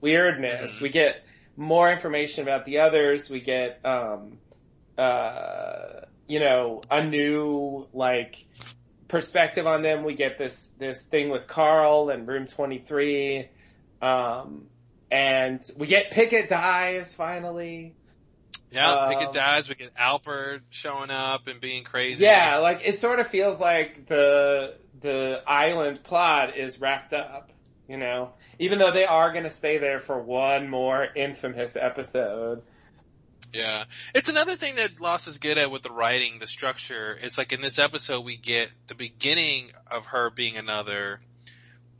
[0.00, 0.80] weirdness.
[0.80, 1.24] We get
[1.56, 3.28] more information about the others.
[3.28, 4.38] We get, um,
[4.96, 8.44] uh, you know, a new like
[9.08, 10.04] perspective on them.
[10.04, 13.48] We get this this thing with Karl and Room Twenty Three,
[14.00, 14.66] um,
[15.10, 17.94] and we get Pickett dies finally.
[18.70, 19.68] Yeah, Um, Pickett dies.
[19.68, 22.24] We get Alpert showing up and being crazy.
[22.24, 27.50] Yeah, like it sort of feels like the the island plot is wrapped up.
[27.88, 32.62] You know, even though they are going to stay there for one more infamous episode.
[33.52, 33.84] Yeah.
[34.14, 37.18] It's another thing that Lost is good at with the writing, the structure.
[37.20, 41.20] It's like in this episode we get the beginning of her being another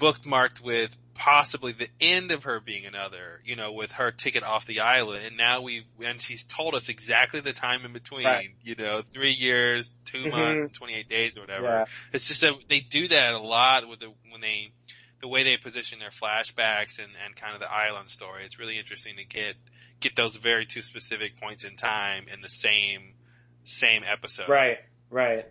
[0.02, 4.66] bookmarked with possibly the end of her being another, you know, with her ticket off
[4.66, 5.24] the island.
[5.24, 8.50] And now we and she's told us exactly the time in between, Right.
[8.62, 10.30] you know, three years, 2 Mhm.
[10.30, 11.66] months, 28 days or whatever.
[11.66, 11.84] Yeah.
[12.12, 14.72] It's just that they do that a lot with the, when they,
[15.20, 18.44] the way they position their flashbacks and, and kind of the island story.
[18.44, 19.54] It's really interesting to get,
[20.00, 23.14] get those very two specific points in time in the same,
[23.62, 24.48] same episode.
[24.48, 24.78] Right,
[25.10, 25.46] right.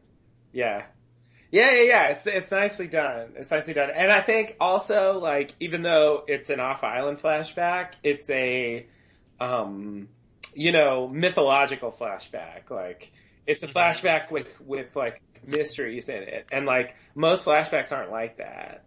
[0.52, 0.84] Yeah.
[1.52, 2.08] Yeah, yeah, yeah.
[2.08, 3.34] It's it's nicely done.
[3.36, 3.90] It's nicely done.
[3.94, 8.88] And I think also like even though it's an off island flashback, it's a
[9.40, 10.08] um
[10.54, 12.70] you know, mythological flashback.
[12.70, 13.12] Like
[13.46, 16.48] it's a flashback with with like mysteries in it.
[16.52, 18.86] And like most flashbacks aren't like that.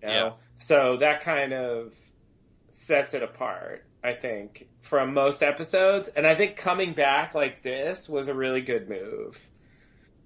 [0.00, 0.14] You know?
[0.14, 0.30] Yeah.
[0.56, 1.94] So that kind of
[2.70, 6.08] sets it apart, I think, from most episodes.
[6.08, 9.38] And I think coming back like this was a really good move.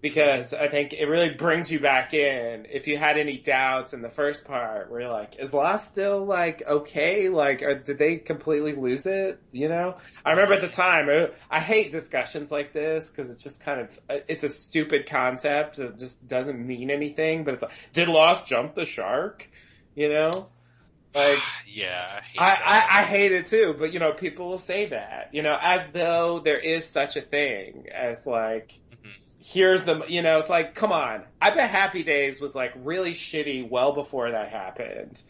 [0.08, 2.66] Because I think it really brings you back in.
[2.70, 6.24] If you had any doubts in the first part, where you're like, is Lost still
[6.24, 7.28] like okay?
[7.28, 9.40] Like, or did they completely lose it?
[9.50, 9.96] You know?
[10.24, 13.80] I remember at the time, uh, I hate discussions like this because it's just kind
[13.80, 15.80] of, uh, it's a stupid concept.
[15.80, 19.50] It just doesn't mean anything, but it's like, did Lost jump the shark?
[19.96, 20.48] You know?
[21.16, 22.20] Like, Yeah.
[22.20, 22.52] I hate I.
[22.64, 25.86] I, I hate it too, but you know, people will say that, you know, as
[25.92, 28.72] though there is such a thing as like.
[29.52, 31.24] Here's the, you know, it's like, come on.
[31.40, 35.22] I bet Happy Days was like really shitty well before that happened.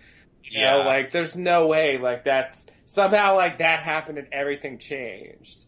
[0.50, 5.64] You know, like there's no way like that's, somehow like that happened and everything changed.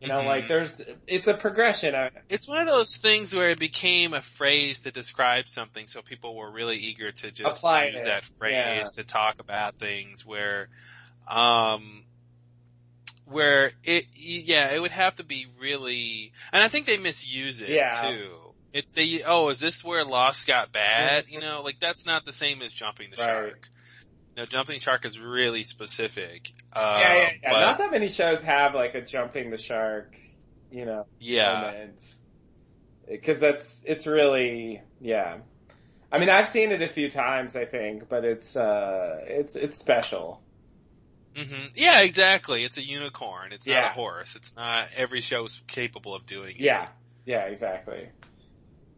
[0.00, 0.26] You know, Mhm.
[0.26, 1.94] like there's, it's a progression.
[2.28, 6.36] It's one of those things where it became a phrase to describe something, so people
[6.36, 8.04] were really eager to just Apply use it.
[8.06, 8.84] that phrase Yeah.
[8.96, 10.68] to talk about things where,
[11.26, 12.04] um,
[13.26, 17.70] where it, yeah, it would have to be really, and I think they misuse it
[17.70, 17.90] Yeah.
[18.10, 18.30] too.
[18.72, 21.26] It, they, oh, is this where Lost got bad?
[21.28, 23.26] You know, like that's not the same as jumping the Right.
[23.28, 23.68] shark.
[24.36, 26.50] No, jumping shark is really specific.
[26.72, 27.52] Uh, yeah, yeah, yeah.
[27.52, 30.16] but- Not that many shows have like a jumping the shark,
[30.72, 31.86] you know, Yeah.
[33.08, 35.38] Because that's it's really yeah.
[36.10, 39.78] I mean, I've seen it a few times, I think, but it's uh, it's it's
[39.78, 40.40] special.
[41.36, 42.64] Hmm Yeah, exactly.
[42.64, 43.52] It's a unicorn.
[43.52, 44.36] It's not a horse.
[44.36, 46.60] It's not every show's capable of doing it.
[46.62, 46.88] Yeah,
[47.24, 48.08] yeah, exactly.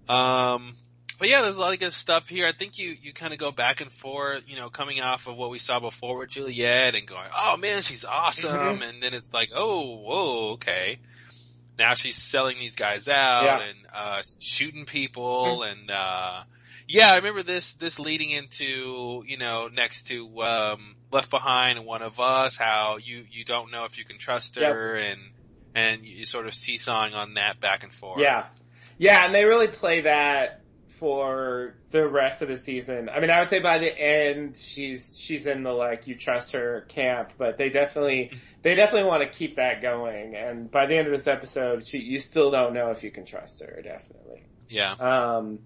[0.08, 0.74] Um,
[1.18, 2.46] but yeah, there's a lot of good stuff here.
[2.46, 5.36] I think you, you kind of go back and forth, you know, coming off of
[5.36, 8.50] what we saw before with Juliet and going, oh man, she's awesome.
[8.80, 8.88] Mhm.
[8.88, 10.98] And then it's like, oh, whoa, okay.
[11.78, 13.60] Now she's selling these guys out Yeah.
[13.60, 16.42] and, uh, shooting people and, uh,
[16.88, 21.86] yeah, I remember this, this leading into, you know, next to, um, Left Behind and
[21.86, 25.20] One of Us, how you, you don't know if you can trust her and,
[25.74, 28.20] and you sort of seesawing on that back and forth.
[28.20, 28.46] Yeah,
[28.98, 30.62] yeah, and they really play that
[30.96, 33.10] for the rest of the season.
[33.10, 36.52] I mean, I would say by the end, she's she's in the like you trust
[36.52, 40.34] her camp, but they definitely they definitely want to keep that going.
[40.34, 43.26] And by the end of this episode, she, you still don't know if you can
[43.26, 43.82] trust her.
[43.82, 44.44] Definitely.
[44.68, 44.92] Yeah.
[44.92, 45.60] Um,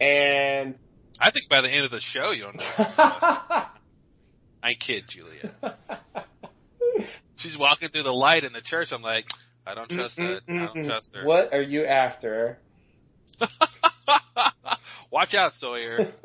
[0.00, 0.74] and
[1.20, 3.64] I think by the end of the show, you don't know.
[4.64, 5.52] I kid, Julia.
[7.36, 8.92] She's walking through the light in the church.
[8.92, 9.30] I'm like,
[9.66, 10.40] I don't trust that.
[10.48, 11.22] I don't trust her.
[11.22, 12.58] What are you after?
[15.10, 16.08] Watch out, Sawyer.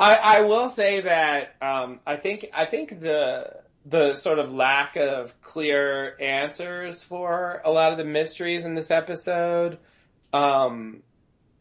[0.00, 3.54] I, I will say that um, I think I think the
[3.86, 8.90] the sort of lack of clear answers for a lot of the mysteries in this
[8.90, 9.78] episode,
[10.32, 11.04] um,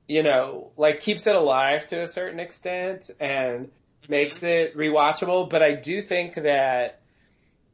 [0.07, 3.69] you know, like keeps it alive to a certain extent and
[4.07, 5.49] makes it rewatchable.
[5.49, 7.01] But I do think that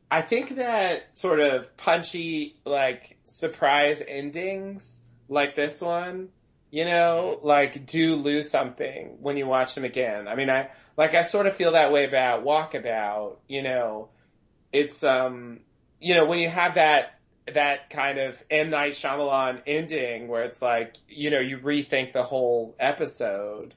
[0.09, 6.29] I think that sort of punchy like surprise endings like this one
[6.73, 10.27] you know, like do lose something when you watch them again.
[10.27, 14.09] I mean, I, like I sort of feel that way about Walkabout, you know,
[14.71, 15.59] it's, um,
[16.01, 17.19] you know, when you have that,
[17.53, 18.71] that kind of M.
[18.71, 23.75] Night Shyamalan ending where it's like, you know, you rethink the whole episode.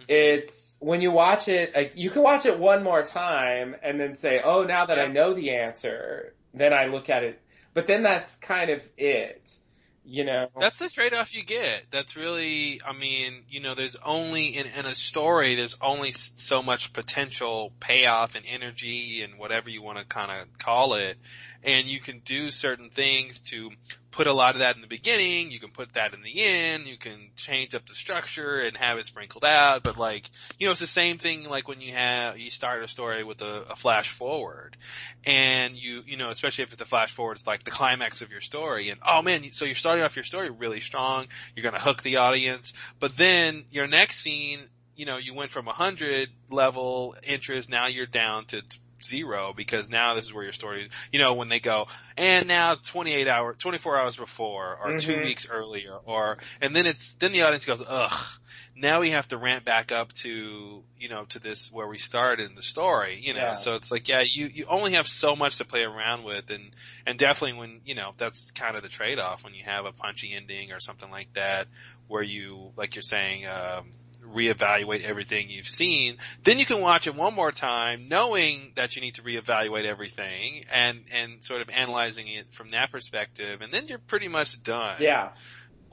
[0.00, 0.04] Mm-hmm.
[0.08, 4.16] It's, when you watch it, like, you can watch it one more time and then
[4.16, 7.40] say, oh, now that I know the answer, then I look at it.
[7.74, 9.56] But then that's kind of it,
[10.04, 10.48] you know?
[10.58, 11.84] That's the trade-off you get.
[11.90, 16.62] That's really, I mean, you know, there's only in, in a story, there's only so
[16.62, 21.16] much potential payoff and energy and whatever you want to kind of call it.
[21.64, 23.70] And you can do certain things to
[24.12, 25.50] put a lot of that in the beginning.
[25.50, 26.86] You can put that in the end.
[26.86, 29.82] You can change up the structure and have it sprinkled out.
[29.82, 32.88] But like, you know, it's the same thing like when you have, you start a
[32.88, 34.76] story with a, a flash forward
[35.24, 38.40] and you, you know, especially if a flash forward, it's like the climax of your
[38.40, 41.26] story and oh man, so you're starting off your story really strong.
[41.56, 44.60] You're going to hook the audience, but then your next scene,
[44.94, 48.62] you know, you went from a hundred level interest, now you're down to
[49.04, 52.74] zero because now this is where your story, you know, when they go, and now
[52.74, 55.22] 28 hours, 24 hours before or two Mhm.
[55.24, 58.26] weeks earlier or, and then it's, then the audience goes, ugh,
[58.74, 62.48] now we have to ramp back up to, you know, to this where we started
[62.48, 63.52] in the story, you know, Yeah.
[63.54, 66.74] so it's like, yeah, you, you only have so much to play around with and,
[67.06, 70.32] and definitely when, you know, that's kind of the trade-off when you have a punchy
[70.34, 71.68] ending or something like that
[72.08, 73.90] where you, like you're saying, um,
[74.26, 79.02] reevaluate everything you've seen, then you can watch it one more time knowing that you
[79.02, 83.86] need to reevaluate everything and, and sort of analyzing it from that perspective and then
[83.88, 84.96] you're pretty much done.
[85.00, 85.30] Yeah.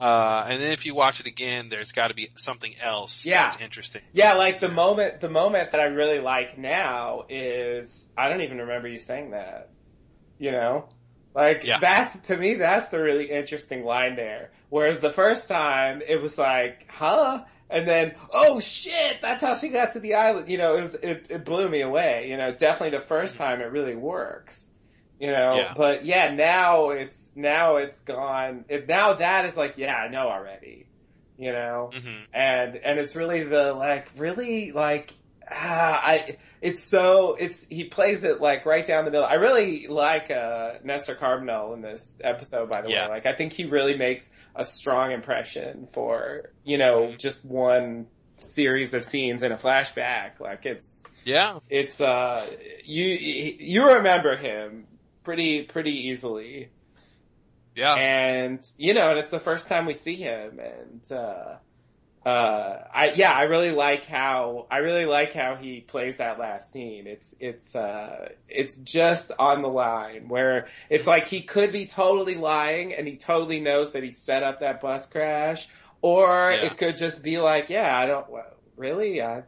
[0.00, 3.42] Uh, and then if you watch it again, there's gotta be something else Yeah.
[3.42, 4.00] that's interesting.
[4.14, 8.58] Yeah, like the moment, the moment that I really like now is, I don't even
[8.58, 9.68] remember you saying that.
[10.38, 10.88] You know?
[11.34, 11.78] Like, Yeah.
[11.78, 14.52] that's, to me, that's the really interesting line there.
[14.70, 17.44] Whereas the first time, it was like, huh?
[17.70, 20.48] And then, oh shit, that's how she got to the island.
[20.48, 22.28] You know, it was, it, it blew me away.
[22.28, 24.70] You know, definitely the first time it really works.
[25.20, 25.74] You know, Yeah.
[25.76, 28.64] but yeah, now it's, now it's gone.
[28.68, 30.86] It, now that is like, yeah, I know already.
[31.38, 31.90] You know?
[31.94, 32.24] Mm-hmm.
[32.34, 35.10] and and it's really the like really like
[35.52, 39.26] ah, I it's so it's he plays it like right down the middle.
[39.26, 43.04] I really like uh Nestor Carbonell in this episode by the Yeah.
[43.06, 43.10] way.
[43.10, 48.06] Like I think he really makes a strong impression for, you know, just one
[48.40, 50.40] series of scenes in a flashback.
[50.40, 51.58] Like it's Yeah.
[51.68, 52.46] it's uh
[52.84, 54.86] you you remember him
[55.24, 56.70] pretty pretty easily.
[57.76, 57.94] Yeah.
[57.94, 61.56] And, you know, and it's the first time we see him and, uh,
[62.24, 66.70] uh, I yeah, I really like how I really like how he plays that last
[66.70, 67.06] scene.
[67.06, 72.34] It's it's uh, it's just on the line where it's like he could be totally
[72.34, 75.66] lying and he totally knows that he set up that bus crash,
[76.02, 76.64] or Yeah.
[76.64, 78.26] it could just be like, yeah, I don't
[78.76, 79.42] really, I, uh,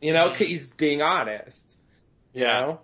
[0.00, 0.36] you know, Mhm.
[0.36, 1.78] he's being honest.
[2.34, 2.60] You Yeah.
[2.60, 2.80] know?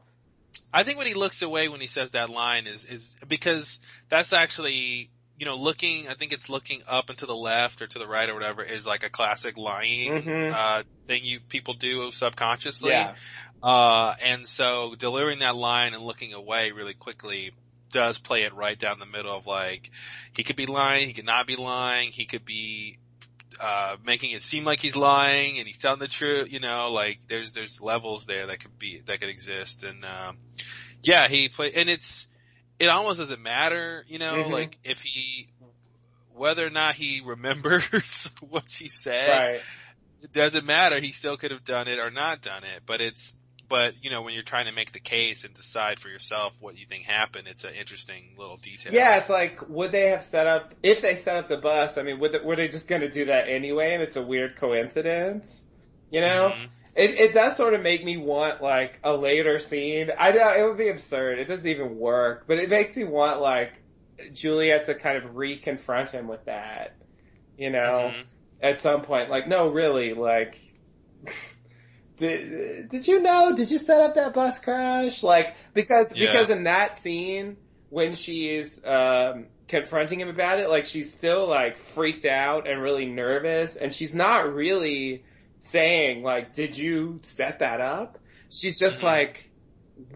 [0.72, 3.78] I think when he looks away when he says that line is is because
[4.08, 6.08] that's actually you know looking.
[6.08, 8.62] I think it's looking up and to the left or to the right or whatever
[8.62, 10.52] is like a classic lying Mhm.
[10.52, 12.90] uh, thing you people do subconsciously.
[12.90, 13.14] Yeah.
[13.62, 17.52] Uh, and so delivering that line and looking away really quickly
[17.90, 19.90] does play it right down the middle of like
[20.34, 22.98] he could be lying, he could not be lying, he could be
[23.60, 27.20] uh making it seem like he's lying and he's telling the truth, you know, like
[27.28, 30.38] there's there's levels there that could be that could exist and um
[31.02, 32.26] yeah, he play and it's
[32.82, 34.50] it almost doesn't matter, you know, Mhm.
[34.50, 35.48] like if he
[36.34, 39.60] whether or not he remembers what she said Right.
[40.22, 40.98] it doesn't matter.
[40.98, 43.34] He still could have done it or not done it, but it's,
[43.68, 46.76] but you know, when you're trying to make the case and decide for yourself what
[46.76, 48.92] you think happened, it's an interesting little detail.
[48.92, 52.02] Yeah, it's like, would they have set up, if they set up the bus, I
[52.02, 55.62] mean, would they, were they just gonna do that anyway and it's a weird coincidence?
[56.10, 56.52] You know?
[56.56, 56.68] Mhm.
[56.94, 60.10] It, it does sort of make me want like a later scene.
[60.18, 61.38] I know it would be absurd.
[61.38, 63.72] It doesn't even work, but it makes me want like
[64.34, 66.94] Juliet to kind of re-confront him with that.
[67.56, 68.24] You know, Mhm.
[68.60, 70.58] at some point, like, no, really, like,
[72.18, 73.54] did, did you know?
[73.54, 75.22] Did you set up that bus crash?
[75.22, 76.26] Like, because, Yeah.
[76.26, 77.56] because in that scene,
[77.90, 83.06] when she's, um, confronting him about it, like, she's still, like, freaked out and really
[83.06, 85.24] nervous, and she's not really
[85.64, 88.18] saying, like, did you set that up?
[88.50, 89.04] She's just Mhm.
[89.04, 89.50] like,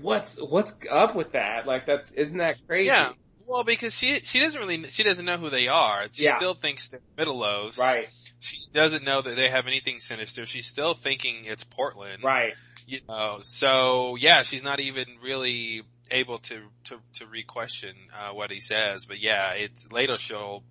[0.01, 1.67] what's, what's up with that?
[1.67, 2.87] Like, that's, isn't that crazy?
[2.87, 3.13] Yeah.
[3.49, 6.07] Well, because she she doesn't really she doesn't know who they are.
[6.11, 6.37] She Yeah.
[6.37, 7.79] still thinks they're Mittelos.
[7.79, 8.09] Right,
[8.41, 10.47] She doesn't know that they have anything sinister.
[10.47, 12.25] She's still thinking it's Portland.
[12.25, 12.55] right.
[12.87, 13.39] You know.
[13.43, 19.07] So yeah, she's not even really able to to to re-question uh, what he says.
[19.07, 20.65] But yeah, it's later she'll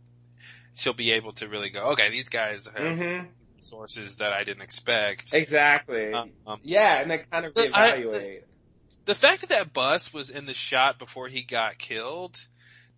[0.75, 1.91] she'll be able to really go.
[1.91, 3.19] Okay, these guys have hmm
[3.65, 5.33] sources that I didn't expect.
[5.33, 6.13] Exactly.
[6.13, 8.43] Um, um, yeah, and then kind of But I- reevaluate.
[9.05, 12.37] the fact that that bus was in the shot before he got killed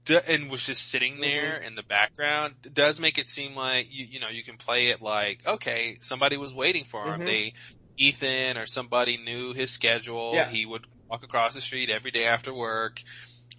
[0.05, 4.05] d- and was just sitting there in the background does make it seem like you
[4.05, 7.25] you know you can play it like okay somebody was waiting for him Mhm.
[7.25, 7.53] they
[7.97, 10.47] Ethan or somebody knew his schedule Yeah.
[10.47, 13.01] he would walk across the street every day after work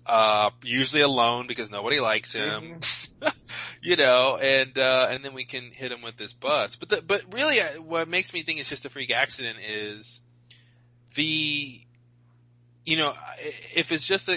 [0.08, 2.80] uh usually alone because nobody likes him
[3.82, 7.02] you know and uh and then we can hit him with this bus but the,
[7.06, 10.20] but really uh, what makes me think it's just a freak accident is
[11.14, 11.80] the
[12.84, 13.12] you know,
[13.74, 14.34] if it's just a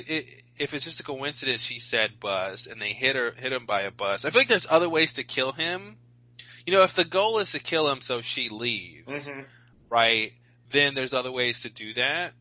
[0.57, 3.84] if it's just a coincidence, she said bus, and they hit her hit him by
[3.84, 4.26] a bus.
[4.26, 5.95] I feel like there's other ways to kill him.
[6.65, 9.45] You know, if the goal is to kill him so she leaves, Mhm.
[9.89, 10.34] right?
[10.69, 12.34] Then there's other ways to do that.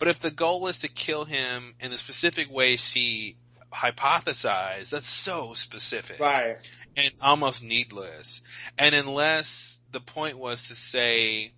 [0.00, 3.36] But if the goal is to kill him in the specific way she
[3.70, 6.56] hypothesized, that's so specific Right.
[6.96, 8.40] and almost needless.
[8.78, 11.52] And unless the point was to say,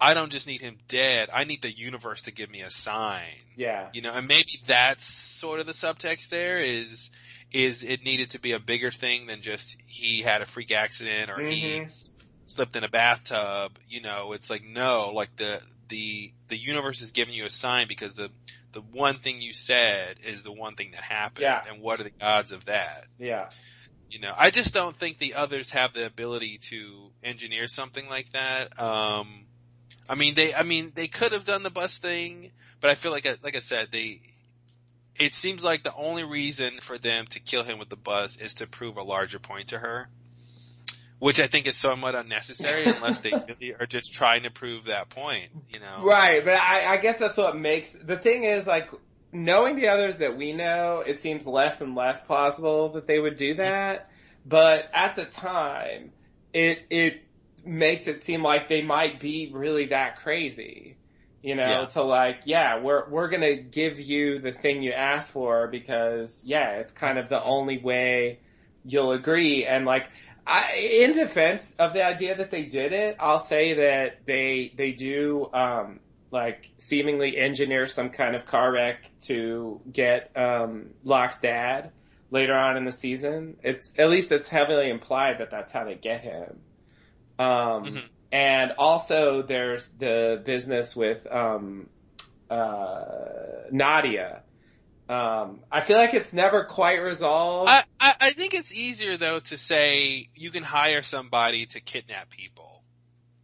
[0.00, 3.44] I don't just need him dead, I need the universe to give me a sign.
[3.54, 3.90] Yeah.
[3.92, 7.10] You know, and maybe that's sort of the subtext there is,
[7.52, 11.30] is it needed to be a bigger thing than just he had a freak accident
[11.30, 11.90] or he Mhm.
[12.46, 13.78] slipped in a bathtub.
[13.88, 17.88] You know, it's like, no, like the, the, the universe is giving you a sign
[17.88, 18.30] because the,
[18.72, 21.42] the one thing you said is the one thing that happened.
[21.42, 21.62] Yeah.
[21.68, 23.04] And what are the odds of that?
[23.18, 23.48] Yeah.
[24.10, 28.30] You know, I just don't think the others have the ability to engineer something like
[28.32, 28.78] that.
[28.80, 29.46] Um,
[30.08, 33.10] I mean, they, I mean, they could have done the bus thing, but I feel
[33.10, 34.20] like, I- like I said, they,
[35.18, 38.54] it seems like the only reason for them to kill him with the bus is
[38.54, 40.08] to prove a larger point to her.
[41.18, 45.08] Which I think is somewhat unnecessary unless they really are just trying to prove that
[45.08, 46.04] point, you know?
[46.04, 48.90] Right, but I, I guess that's what makes the thing is like
[49.32, 53.36] knowing the others that we know, it seems less and less plausible that they would
[53.36, 54.10] do that.
[54.44, 56.12] But at the time,
[56.52, 57.22] it it
[57.64, 60.96] makes it seem like they might be really that crazy.
[61.42, 61.86] You know, Yeah.
[61.86, 66.76] to like, yeah, we're we're gonna give you the thing you asked for because yeah,
[66.78, 68.40] it's kind of the only way
[68.84, 69.64] you'll agree.
[69.64, 70.08] And like,
[70.46, 74.92] I, in defense of the idea that they did it, I'll say that they they
[74.92, 76.00] do um,
[76.30, 81.90] like seemingly engineer some kind of car wreck to get um, Locke's dad
[82.30, 83.56] later on in the season.
[83.62, 86.60] It's at least it's heavily implied that that's how they get him.
[87.38, 88.02] Um,
[88.32, 91.88] And also, there's the business with um,
[92.50, 93.04] uh,
[93.70, 94.42] Nadia
[95.08, 97.70] Um, I feel like it's never quite resolved.
[97.70, 102.28] I, I, I think it's easier though to say you can hire somebody to kidnap
[102.30, 102.82] people,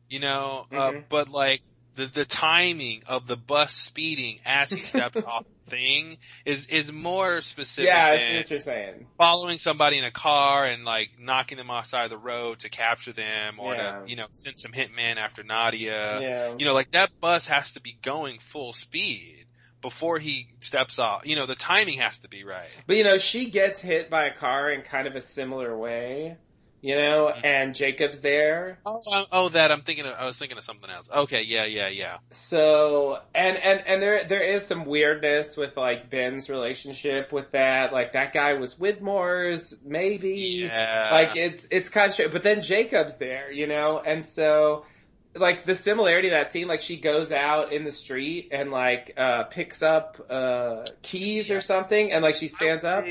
[0.08, 1.04] you know, uh, Mhm.
[1.08, 1.62] but like
[1.94, 6.90] the the timing of the bus speeding as he stepped off the thing is is
[6.90, 7.84] more specific.
[7.90, 9.06] yeah, I see what you're saying.
[9.16, 12.70] following somebody in a car and like knocking them off side of the road to
[12.70, 14.00] capture them or Yeah.
[14.00, 16.18] to you know send some hitman after Nadia.
[16.20, 16.54] Yeah.
[16.58, 19.44] You know, like that bus has to be going full speed
[19.82, 21.26] before he steps off.
[21.26, 22.68] You know, the timing has to be right.
[22.86, 26.38] But you know, she gets hit by a car in kind of a similar way,
[26.80, 28.78] you know, and Jacob's there.
[28.86, 30.06] Oh, uh, oh, that I'm thinking.
[30.06, 31.10] Of, I was thinking of something else.
[31.14, 32.18] Okay, yeah, yeah, yeah.
[32.30, 37.92] So, and, and, and there, there is some weirdness with like Ben's relationship with that.
[37.92, 40.68] Like that guy was Widmore's, maybe.
[40.70, 41.08] Yeah.
[41.12, 42.32] Like it's, it's kind of strange.
[42.32, 44.86] But then Jacob's there, you know, and so,
[45.34, 49.14] like the similarity of that scene, like she goes out in the street and like,
[49.16, 53.04] uh, picks up, uh, keys or something and like she stands up.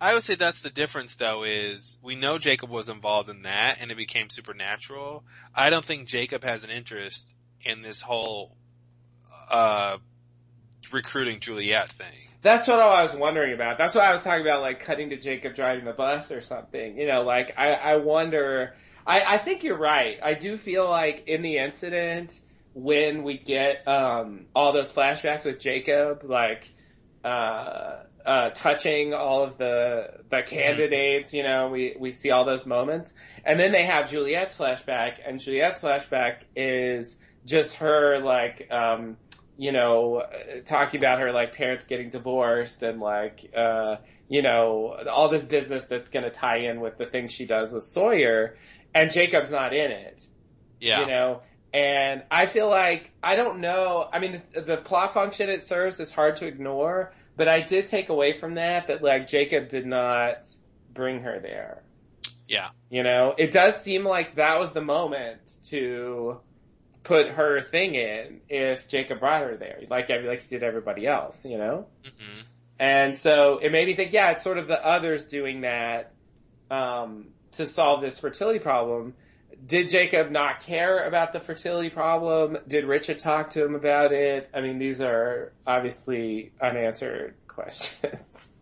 [0.00, 3.78] I would say that's the difference though is we know Jacob was involved in that
[3.80, 5.24] and it became supernatural.
[5.54, 8.54] I don't think Jacob has an interest in this whole,
[9.50, 9.98] uh,
[10.92, 12.28] recruiting Juliet thing.
[12.42, 13.78] That's what I was wondering about.
[13.78, 16.98] That's what I was talking about, like cutting to Jacob driving the bus or something.
[16.98, 18.76] You know, like I, I wonder.
[19.06, 20.18] I, I think you're right.
[20.22, 22.40] I do feel like in the incident
[22.74, 26.72] when we get um, all those flashbacks with Jacob, like
[27.24, 31.32] uh, uh, touching all of the the candidates.
[31.32, 33.12] You know, we we see all those moments,
[33.44, 38.68] and then they have Juliet's flashback, and Juliet's flashback is just her like.
[38.70, 39.16] Um,
[39.56, 40.24] you know,
[40.66, 43.96] talking about her like parents getting divorced and like, uh,
[44.28, 47.72] you know, all this business that's going to tie in with the thing she does
[47.72, 48.56] with Sawyer,
[48.94, 50.26] and Jacob's not in it.
[50.80, 51.00] Yeah.
[51.00, 51.42] You know,
[51.72, 54.08] and I feel like I don't know.
[54.12, 57.88] I mean, the, the plot function it serves is hard to ignore, but I did
[57.88, 60.46] take away from that that like Jacob did not
[60.92, 61.82] bring her there.
[62.48, 62.70] Yeah.
[62.90, 66.40] You know, it does seem like that was the moment to
[67.02, 71.06] put her thing in if Jacob brought her there, like I like he did everybody
[71.06, 71.86] else, you know.
[72.04, 72.40] hmm
[72.78, 76.12] And so it made me think, yeah, it's sort of the others doing that
[76.70, 79.14] um, to solve this fertility problem.
[79.66, 82.58] Did Jacob not care about the fertility problem?
[82.68, 84.50] Did Richard talk to him about it?
[84.52, 88.50] I mean, these are obviously unanswered questions.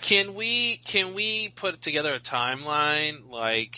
[0.00, 3.76] Can we can we put together a timeline like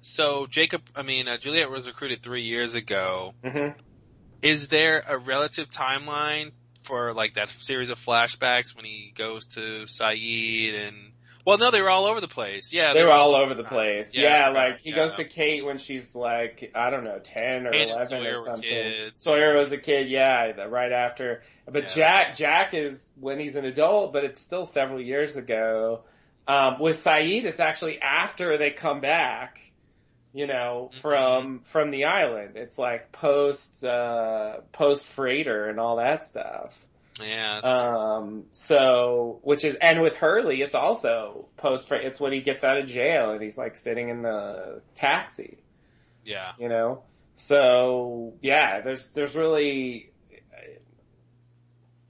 [0.00, 3.34] so Jacob I mean uh, Juliet was recruited 3 years ago.
[3.44, 3.74] Mhm.
[4.40, 6.52] Is there a relative timeline
[6.84, 11.12] for like that series of flashbacks when he goes to Sayid and
[11.44, 12.72] well no they were all over the place.
[12.72, 14.14] Yeah, they were all over the place.
[14.14, 14.96] Yeah, Yeah, like he yeah.
[14.96, 18.40] goes to Kate when she's like I don't know ten or Kate eleven Sawyer or
[18.40, 19.10] were something.
[19.16, 21.42] Sawyer was a kid, yeah, right after.
[21.66, 21.88] But Yeah.
[21.94, 26.02] Jack, Jack is when he's an adult, but it's still several years ago.
[26.48, 29.58] Um, with Sayid, it's actually after they come back.
[30.34, 31.00] You know, Mm-hmm.
[31.00, 32.56] from from the island.
[32.56, 36.74] It's like post uh, post freighter and all that stuff.
[37.20, 37.58] Yeah.
[37.58, 42.78] Um, so, which is, and with Hurley, it's also post, it's when he gets out
[42.78, 45.58] of jail and he's like sitting in the taxi,
[46.24, 46.52] yeah.
[46.58, 47.02] you know?
[47.34, 50.10] So, yeah, there's, there's really,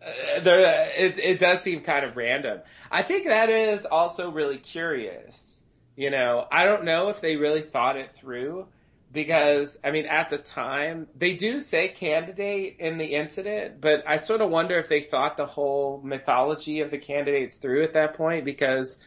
[0.04, 2.60] uh, there, it, it does seem kind of random.
[2.90, 5.62] I think that is also really curious.
[5.96, 8.66] You know, I don't know if they really thought it through
[9.12, 14.16] because, I mean, at the time, they do say candidate in the incident, but I
[14.16, 18.14] sort of wonder if they thought the whole mythology of the candidates through at that
[18.14, 18.98] point because,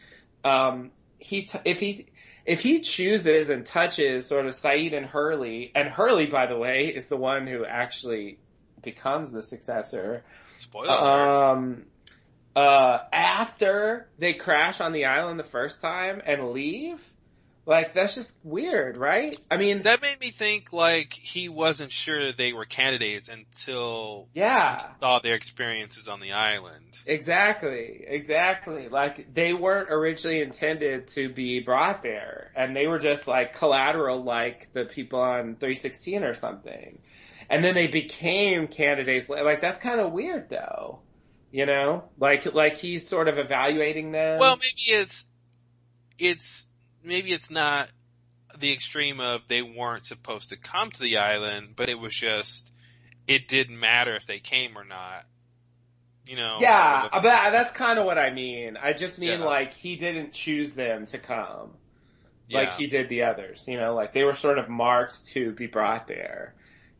[0.44, 2.06] um, he, t- if he,
[2.44, 6.86] if he chooses and touches sort of Sayid and Hurley, and Hurley, by the way,
[6.86, 8.38] is the one who actually
[8.82, 10.22] becomes the successor.
[10.56, 10.92] Spoiler.
[10.92, 11.86] Um,
[12.54, 17.04] uh, after they crash on the island the first time and leave,
[17.66, 19.36] like that's just weird, right?
[19.50, 24.88] I mean, That made me think like he wasn't sure they were candidates until yeah,
[24.88, 26.96] he saw their experiences on the island.
[27.06, 28.88] exactly, exactly.
[28.88, 34.22] Like they weren't originally intended to be brought there, and they were just like collateral,
[34.22, 36.98] like the people on 316 or something.
[37.50, 39.28] And then they became candidates.
[39.28, 41.00] Like that's kind of weird, though.
[41.50, 44.38] You know, like like he's sort of evaluating them.
[44.38, 45.26] Well, maybe it's
[46.18, 46.65] it's
[47.06, 47.88] maybe it's not
[48.58, 52.70] the extreme of they weren't supposed to come to the island, but it was just
[53.26, 55.24] it didn't matter if they came or not.
[56.26, 56.58] You know.
[56.60, 58.76] Yeah, but that's kind of what I mean.
[58.80, 59.46] I just mean Yeah.
[59.46, 61.70] like he didn't choose them to come,
[62.50, 62.76] like Yeah.
[62.76, 63.64] he did the others.
[63.68, 66.54] You know, like they were sort of marked to be brought there.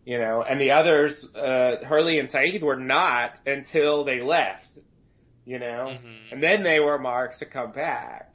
[0.05, 4.79] You know, and the others, uh, Hurley and Sayid were not until they left.
[5.49, 5.97] you know?
[5.97, 6.33] Mm-hmm.
[6.33, 8.26] And then they were marked to come back.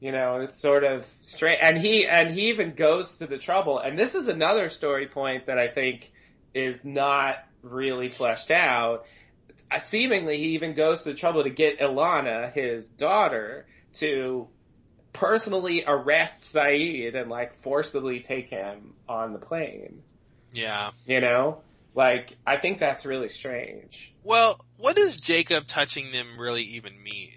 [0.00, 1.58] You know, it's sort of strange.
[1.60, 5.46] and he, and he even goes to the trouble, and this is another story point
[5.46, 6.12] that I think
[6.54, 9.06] is not really fleshed out.
[9.70, 14.48] Uh, Seemingly, he even goes to the trouble to get Ilana, his daughter, to
[15.12, 20.02] personally arrest Sayid and like forcibly take him on the plane.
[20.52, 20.92] Yeah.
[21.06, 21.62] You know?
[21.94, 24.12] Like, I think that's really strange.
[24.22, 27.34] Well, what does Jacob touching them really even mean?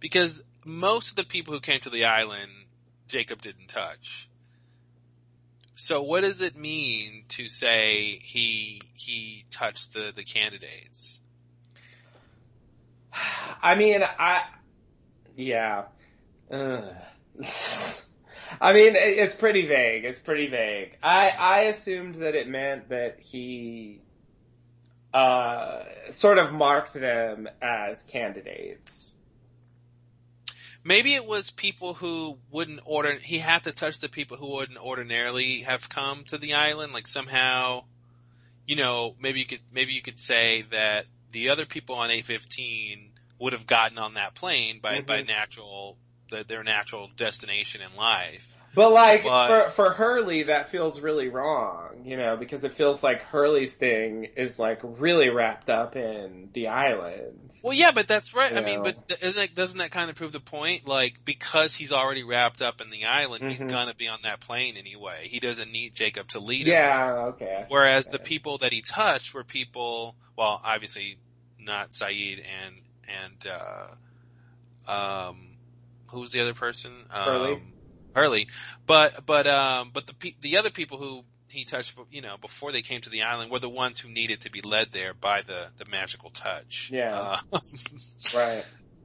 [0.00, 2.50] Because most of the people who came to the island,
[3.08, 4.28] Jacob didn't touch.
[5.74, 11.20] So what does it mean to say he he touched the the candidates?
[13.62, 14.44] I mean, I,
[15.36, 15.84] yeah.
[16.50, 16.94] Ugh.
[18.60, 20.04] I mean, it- it's pretty vague.
[20.04, 20.96] It's pretty vague.
[21.02, 24.02] I, I assumed that it meant that he,
[25.12, 29.15] uh, sort of marked them as candidates.
[30.86, 33.16] Maybe it was people who wouldn't order.
[33.16, 36.92] He had to touch the people who wouldn't ordinarily have come to the island.
[36.92, 37.82] Like somehow,
[38.68, 43.10] you know, maybe you could maybe you could say that the other people on 815
[43.40, 45.26] would have gotten on that plane by by Mhm.
[45.26, 45.98] natural
[46.30, 48.56] the, their natural destination in life.
[48.76, 53.02] But like But- for for Hurley, that feels really wrong, you know, because it feels
[53.02, 57.50] like Hurley's thing is like really wrapped up in the island.
[57.62, 58.52] Well, yeah, but that's right.
[58.52, 60.86] I You mean, but that, doesn't that kind of prove the point?
[60.86, 63.70] Like, because he's already wrapped up in the island, he's Mhm.
[63.70, 65.26] gonna be on that plane anyway.
[65.26, 66.74] He doesn't need Jacob to lead him.
[66.74, 67.64] Yeah, okay.
[67.68, 71.16] Whereas the people that he touched were people, well, obviously
[71.58, 72.74] not Sayid and,
[73.08, 73.52] and,
[74.86, 75.48] uh, um,
[76.08, 76.92] who's the other person?
[77.10, 77.72] Um,
[78.16, 78.48] Hurley.
[78.86, 82.72] But, but, um, but the, pe- the other people who he touched, you know, before
[82.72, 85.42] they came to the island were the ones who needed to be led there by
[85.42, 86.90] the, the magical touch.
[86.92, 87.38] Yeah.
[87.52, 87.58] Uh,
[88.36, 88.64] right.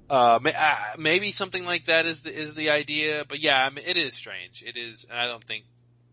[0.10, 3.70] uh, may, uh, maybe something like that is the, is the idea, but yeah, I
[3.70, 4.64] mean, it is strange.
[4.66, 5.66] It is, and I don't think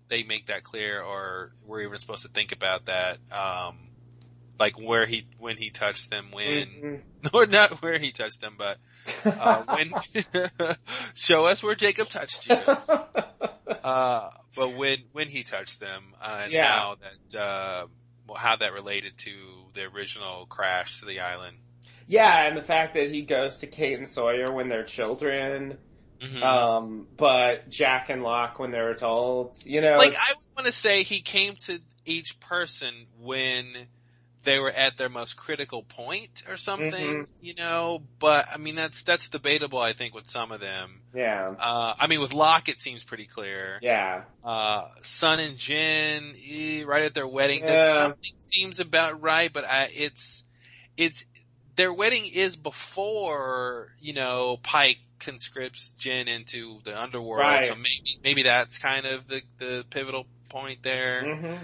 [0.09, 3.19] they make that clear or we're even supposed to think about that.
[3.31, 3.88] Um,
[4.59, 7.35] like where he, when he touched them, when, Mhm.
[7.35, 8.78] or not where he touched them, but,
[9.24, 9.93] uh, when,
[11.14, 12.56] show us where Jacob touched you.
[13.85, 16.66] Uh, but when, when he touched them, uh, and Yeah.
[16.66, 16.97] how
[17.30, 17.86] that, uh,
[18.26, 19.30] well, how that related to
[19.72, 21.56] the original crash to the island.
[22.06, 25.78] Yeah, and the fact that he goes to Kate and Sawyer when they're children,
[26.20, 26.43] Mhm.
[26.43, 29.64] um, but Jack and Locke when they're adults.
[29.66, 33.86] You know, like I would want to say he came to each person when
[34.44, 37.32] they were at their most critical point or something, Mhm.
[37.40, 38.02] you know.
[38.19, 39.78] But I mean, that's that's debatable.
[39.81, 41.02] I think with some of them.
[41.15, 43.78] yeah, Uh, I mean, with Locke, it seems pretty clear.
[43.82, 49.52] yeah, Uh, Sun and Jin, eh, right at their wedding, that something seems about right,
[49.52, 50.44] but I, it's,
[50.97, 51.27] it's,
[51.74, 57.65] their wedding is before, you know, Paik conscripts Jin into the underworld, Right.
[57.66, 61.24] so maybe, maybe that's kind of the, the pivotal point there.
[61.36, 61.55] hmm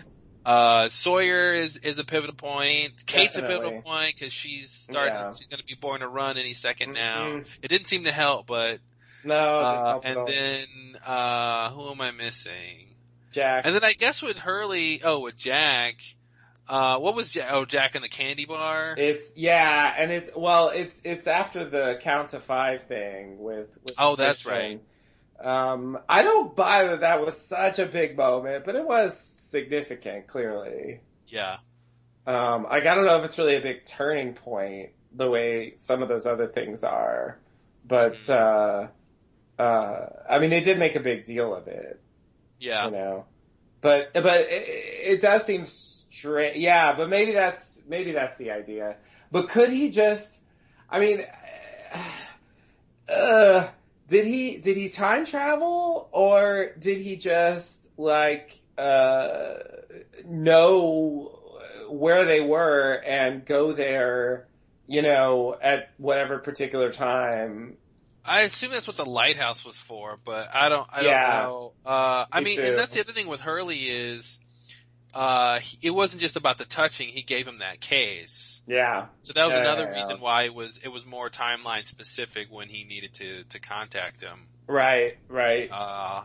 [0.44, 3.04] Uh, Sawyer is, is a pivotal point.
[3.06, 5.32] Kate's a pivotal point because she's starting, Yeah.
[5.32, 7.24] she's gonna be born to run any 2nd now.
[7.24, 7.46] Mhm.
[7.62, 8.80] It didn't seem to help, but,
[9.24, 10.66] no, uh, and then,
[11.04, 12.94] uh, who am I missing?
[13.32, 13.66] Jack.
[13.66, 15.96] And then I guess with Hurley, oh, with Jack,
[16.68, 17.48] uh, what was Jack?
[17.50, 18.94] Oh, Jack in the candy bar?
[18.96, 23.68] It's yeah, and it's well, it's it's after the count to five thing with.
[23.82, 24.80] with Oh, that's right.
[25.40, 29.18] Um, I don't buy that that was such a big moment, but it was
[29.55, 31.01] significant, clearly.
[31.28, 31.59] yeah.
[32.26, 36.02] Um, like I don't know if it's really a big turning point the way some
[36.02, 37.39] of those other things are,
[37.86, 38.93] but Mm-hmm.
[39.60, 42.01] uh, uh, I mean they did make a big deal of it,
[42.59, 42.86] Yeah.
[42.86, 43.26] you know.
[43.82, 44.64] But but it,
[45.12, 46.56] it does seem strange.
[46.56, 48.97] Yeah, but maybe that's maybe that's the idea.
[49.31, 50.39] But could he just?
[50.90, 51.24] I mean,
[53.09, 53.68] uh,
[54.09, 59.55] did he did he time travel or did he just like uh
[60.24, 61.38] know
[61.88, 64.48] where they were and go there?
[64.86, 67.76] You know, at whatever particular time.
[68.24, 71.36] I assume that's what the lighthouse was for, but I don't, I Yeah.
[71.42, 71.72] don't know.
[71.84, 72.64] Uh, I Me mean, too.
[72.64, 74.40] and that's the other thing with Hurley is,
[75.14, 78.62] uh, he- it wasn't just about the touching, he gave him that case.
[78.66, 79.06] Yeah.
[79.22, 80.01] So that was Yeah, another yeah, yeah.
[80.01, 84.22] reason why it was, it was more timeline specific when he needed to, to contact
[84.22, 84.48] him.
[84.66, 85.18] Right.
[85.28, 85.70] Right.
[85.70, 86.22] Uh,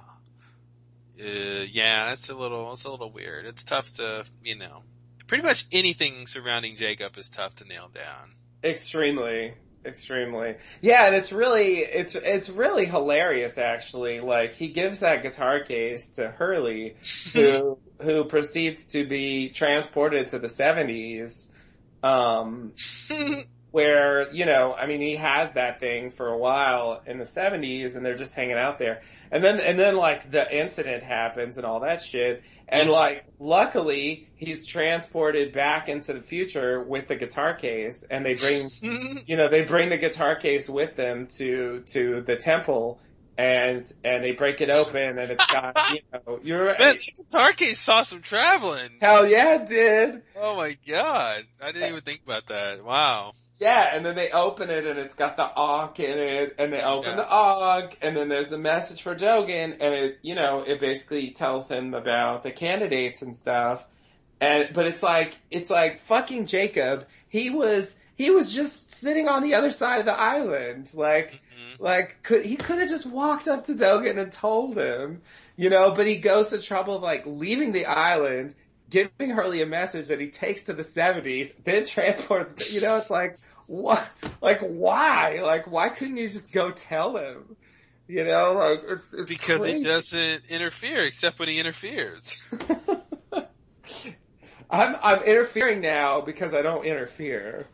[1.20, 3.46] uh, yeah, it's a little, it's a little weird.
[3.46, 4.84] It's tough to, you know,
[5.28, 8.36] pretty much anything surrounding Jacob is tough to nail down.
[8.64, 9.54] Extremely.
[9.86, 10.56] Extremely.
[10.82, 14.20] Yeah, and it's really, it's, it's really hilarious actually.
[14.20, 16.96] Like, he gives that guitar case to Hurley,
[17.34, 21.48] who, who proceeds to be transported to the seventies,
[22.04, 22.74] um,
[23.72, 27.96] where, you know, I mean, he has that thing for a while in the 70s
[27.96, 29.02] and they're just hanging out there.
[29.32, 32.44] And then, and then like the incident happens and all that shit.
[32.68, 38.34] And like, luckily, he's transported back into the future with the guitar case and they
[38.34, 38.70] bring,
[39.28, 43.00] you know, they bring the guitar case with them to, to the temple
[43.38, 46.96] and, and they break it open and it's got, you know, you're, Man,
[47.32, 48.90] guitar case saw some traveling.
[49.00, 50.24] hell yeah, it did.
[50.36, 51.44] Oh my god.
[51.62, 52.84] I didn't even think about that.
[52.84, 53.34] Wow.
[53.60, 56.82] Yeah, and then they open it and it's got the Ankh in it, and they
[56.82, 57.16] open Yeah.
[57.18, 61.32] the Ankh, and then there's a message for Dogen, and it, you know, it basically
[61.32, 63.86] tells him about the candidates and stuff.
[64.42, 69.44] And, but it's like, it's like fucking Jacob, he was, he was just sitting on
[69.44, 71.84] the other side of the island, like, Mm-hmm.
[71.84, 75.22] like, could, he could have just walked up to Dogen and told him,
[75.58, 78.56] you know, but he goes to trouble of like leaving the island,
[78.90, 83.10] giving Hurley a message that he takes to the 70s, then transports, you know, it's
[83.10, 83.38] like,
[83.68, 84.06] what,
[84.42, 85.42] like why?
[85.44, 87.56] Like why couldn't you just go tell him?
[88.08, 89.80] You know, like it's, it's Because crazy.
[89.80, 92.42] he doesn't interfere except when he interferes.
[94.72, 97.68] I'm, I'm interfering now because I don't interfere.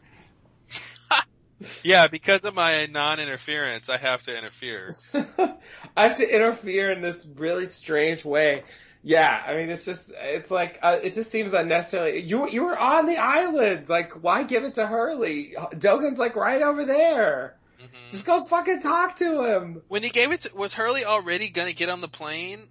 [1.83, 4.95] yeah, because of my non-interference, I have to interfere.
[5.13, 8.63] I have to interfere in this really strange way.
[9.07, 12.21] Yeah, I mean, it's just, it's like, uh, it just seems unnecessary.
[12.21, 13.87] You, you were on the island.
[13.87, 15.53] Like, why give it to Hurley?
[15.73, 17.55] Dogen's like right over there.
[17.79, 18.09] Mm-hmm.
[18.09, 19.83] Just go fucking talk to him.
[19.89, 22.61] When he gave it to, was Hurley already gonna get on the plane?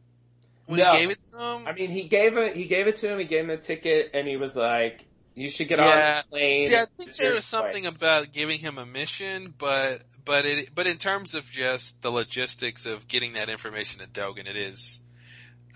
[0.67, 0.91] When No.
[0.93, 1.69] he gave it to him?
[1.69, 4.11] I mean, he gave it, he gave it to him, he gave him a ticket,
[4.13, 5.05] and he was like,
[5.37, 6.15] you should get on Yeah.
[6.15, 6.69] this plane.
[6.69, 10.75] See, I think there was something choice." about giving him a mission, but, but it,
[10.75, 15.01] but in terms of just the logistics of getting that information to Dogen, it is,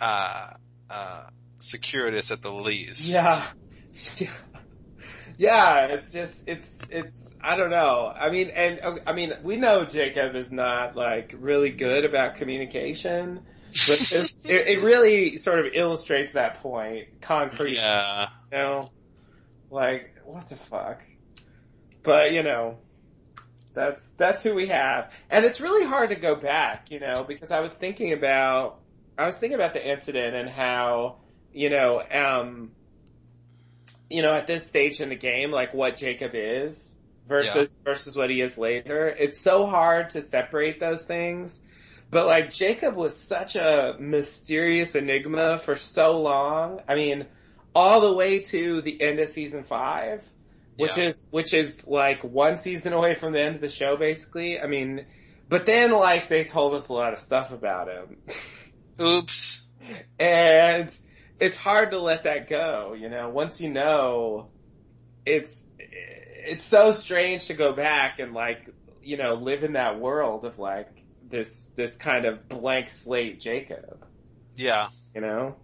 [0.01, 0.51] uh,
[0.91, 1.27] uh,
[1.59, 3.09] circuitous at the least.
[3.09, 3.45] Yeah.
[5.39, 8.13] Yeah, it's just, it's, it's, I don't know.
[8.13, 13.37] I mean, and, I mean, we know Jacob is not like really good about communication,
[13.37, 13.73] but
[14.13, 17.77] it's, it, it really sort of illustrates that point concretely.
[17.77, 18.31] Yeah.
[18.51, 18.91] You know?
[19.71, 21.03] Like, what the fuck?
[22.03, 22.79] But, you know,
[23.75, 25.15] that's, that's who we have.
[25.31, 28.81] And it's really hard to go back, you know, because I was thinking about,
[29.19, 31.17] I was thinking about the incident and how,
[31.53, 32.71] you know, um,
[34.09, 36.95] you know, at this stage in the game, like what Jacob is
[37.27, 39.09] versus, versus what he is later.
[39.09, 41.61] It's so hard to separate those things.
[42.11, 46.81] But like Jacob was such a mysterious enigma for so long.
[46.89, 47.27] I mean,
[47.75, 50.25] all the way to the end of season five,
[50.77, 51.09] which Yeah.
[51.09, 54.59] is, which is like one season away from the end of the show basically.
[54.61, 55.05] I mean,
[55.49, 58.17] but then like they told us a lot of stuff about him.
[59.01, 59.63] Oops.
[60.19, 60.97] And
[61.41, 64.49] it's hard to let that go, you know, once you know,
[65.25, 68.69] it's, it's so strange to go back and like,
[69.03, 70.89] you know, live in that world of like
[71.29, 74.05] this, this kind of blank slate Jacob,
[74.57, 74.89] Yeah.
[75.15, 75.57] you know?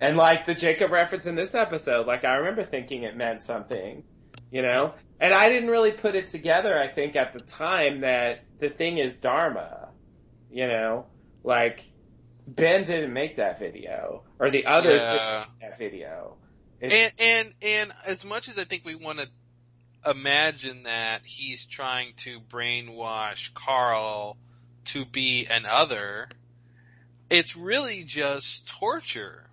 [0.00, 4.02] And like the Jacob reference in this episode, like I remember thinking it meant something,
[4.50, 4.94] you know?
[5.18, 8.98] And I didn't really put it together, I think, at the time that the thing
[8.98, 9.88] is Dharma,
[10.50, 11.06] you know?
[11.44, 11.82] Like,
[12.56, 15.44] Ben didn't make that video, or the other Yeah.
[15.60, 16.36] that video.
[16.82, 19.28] And, and, and as much as I think we want to
[20.10, 24.36] imagine that he's trying to brainwash Karl
[24.86, 26.28] to be an other,
[27.28, 29.44] it's really just torture.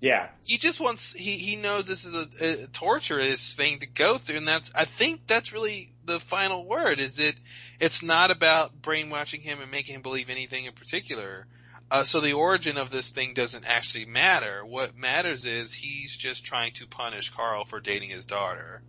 [0.00, 0.28] yeah.
[0.46, 4.36] He just wants, he, he knows this is a, a torturous thing to go through
[4.36, 7.34] and that's, I think that's really the final word is it,
[7.80, 11.46] it's not about brainwashing him and making him believe anything in particular.
[11.90, 14.64] Uh, so the origin of this thing doesn't actually matter.
[14.64, 18.82] What matters is he's just trying to punish Karl for dating his daughter.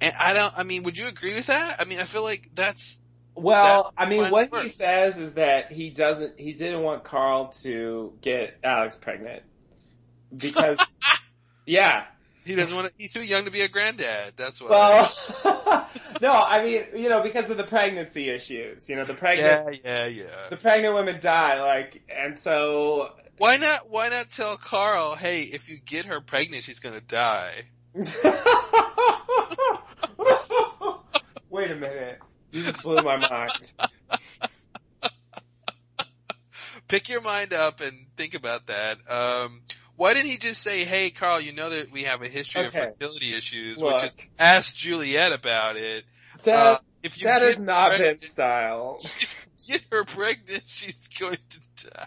[0.00, 1.80] And I don't, I mean, would you agree with that?
[1.80, 3.00] I mean, I feel like that's,
[3.34, 7.48] Well, That's I mean, what he says is that he doesn't, he didn't want Karl
[7.62, 9.42] to get Alex pregnant.
[10.36, 10.78] Because,
[11.66, 12.06] yeah.
[12.44, 14.34] He doesn't want to, he's too young to be a granddad.
[14.36, 14.70] That's what.
[14.70, 15.10] Well,
[16.20, 20.06] no, I mean, you know, because of the pregnancy issues, you know, the pregnant, yeah,
[20.06, 20.48] yeah, yeah.
[20.50, 25.70] the pregnant women die, like, and so, Why not, why not tell Karl, hey, if
[25.70, 27.62] you get her pregnant, she's gonna die.
[31.48, 32.20] wait a minute,
[32.52, 33.72] you just blew my mind.
[36.88, 38.98] Pick your mind up and think about that.
[39.10, 39.62] Um,
[39.96, 42.80] why didn't he just say, hey Karl, you know that we have a history Okay.
[42.80, 43.94] of fertility issues, Look.
[43.94, 46.04] which is, ask Juliet about it.
[46.42, 48.98] That, Uh, if you that has not pregnant- been style.
[49.68, 52.06] get her pregnant, she's going to die.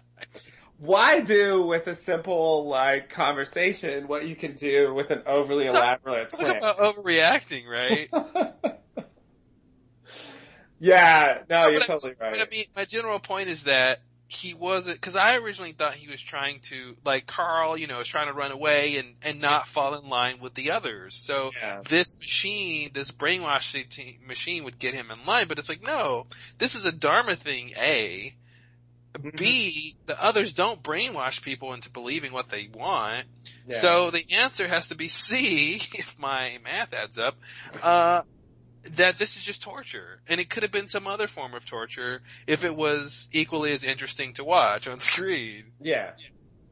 [0.77, 6.29] why do with a simple like conversation what you can do with an overly elaborate
[6.29, 6.57] Talk plan?
[6.57, 8.09] about overreacting, right?
[10.79, 12.33] Yeah, no, No, you're I- totally right.
[12.33, 16.09] But I mean, my general point is that he wasn't because I originally thought he
[16.09, 19.67] was trying to like Karl, you know, is trying to run away and and not
[19.67, 21.15] fall in line with the others.
[21.15, 21.81] So Yeah.
[21.87, 23.85] this machine, this brainwashing
[24.25, 25.47] machine, would get him in line.
[25.47, 26.27] But it's like, no,
[26.57, 27.71] this is a Dharma thing.
[27.77, 28.35] A,
[29.13, 29.29] Mm-hmm.
[29.35, 33.25] B, the others don't brainwash people into believing what they want.
[33.67, 33.77] Yeah.
[33.77, 37.35] So the answer has to be C, if my math adds up.
[37.81, 38.21] Uh,
[38.95, 40.21] that this is just torture.
[40.27, 43.83] And it could have been some other form of torture if it was equally as
[43.83, 45.65] interesting to watch on screen.
[45.81, 46.11] Yeah,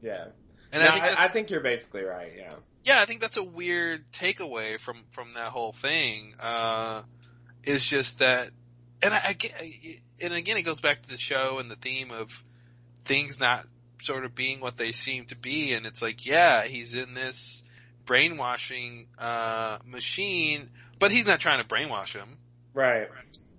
[0.02, 0.26] yeah.
[0.72, 2.32] And No, I think I, I think you're basically right.
[2.36, 2.50] Yeah.
[2.84, 7.02] Yeah, I think that's a weird takeaway from, from that whole thing, uh,
[7.64, 8.50] is just that,
[9.02, 9.60] and I, I get,
[10.22, 12.44] and again it goes back to the show and the theme of
[13.02, 13.66] things not
[14.00, 17.64] sort of being what they seem to be, and it's like, yeah, he's in this
[18.04, 22.38] brainwashing, uh, machine, but he's not trying to brainwash him.
[22.74, 23.08] Right.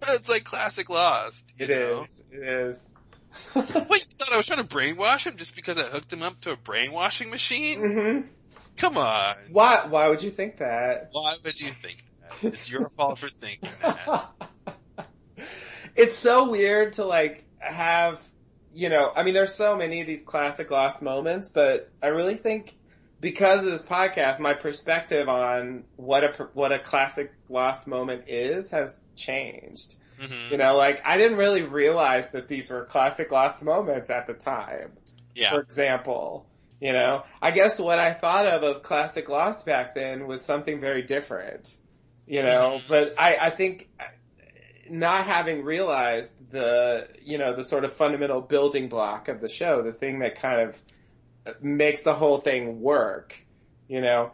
[0.10, 1.54] It's like classic Lost.
[1.58, 2.02] You It know?
[2.04, 2.24] is.
[2.32, 2.94] It is.
[3.56, 6.40] Wait, you thought I was trying to brainwash him just because I hooked him up
[6.42, 7.80] to a brainwashing machine?
[7.80, 8.28] Mm-hmm.
[8.78, 9.36] Come on.
[9.52, 9.86] Why?
[9.90, 11.10] Why would you think that?
[11.12, 12.54] Why would you think that?
[12.54, 14.30] It's your fault for thinking that.
[15.96, 18.22] It's so weird to like have,
[18.74, 22.36] you know, I mean, there's so many of these classic lost moments, but I really
[22.36, 22.76] think
[23.20, 28.70] because of this podcast, my perspective on what a what a classic lost moment is
[28.70, 29.96] has changed.
[30.20, 30.52] Mhm.
[30.52, 34.34] You know, like I didn't really realize that these were classic lost moments at the
[34.34, 34.94] time.
[35.36, 35.52] Yeah.
[35.52, 36.48] For example,
[36.80, 40.80] you know, I guess what I thought of of classic Lost back then was something
[40.80, 41.76] very different.
[42.28, 43.90] You know, but I I think
[44.90, 49.82] not having realized the you know the sort of fundamental building block of the show,
[49.82, 50.80] the thing that kind of
[51.62, 53.36] makes the whole thing work.
[53.88, 54.32] You know,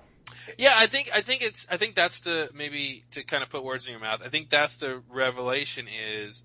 [0.57, 3.63] Yeah, I think I think it's I think that's the maybe to kind of put
[3.63, 4.21] words in your mouth.
[4.25, 6.43] I think that's the revelation is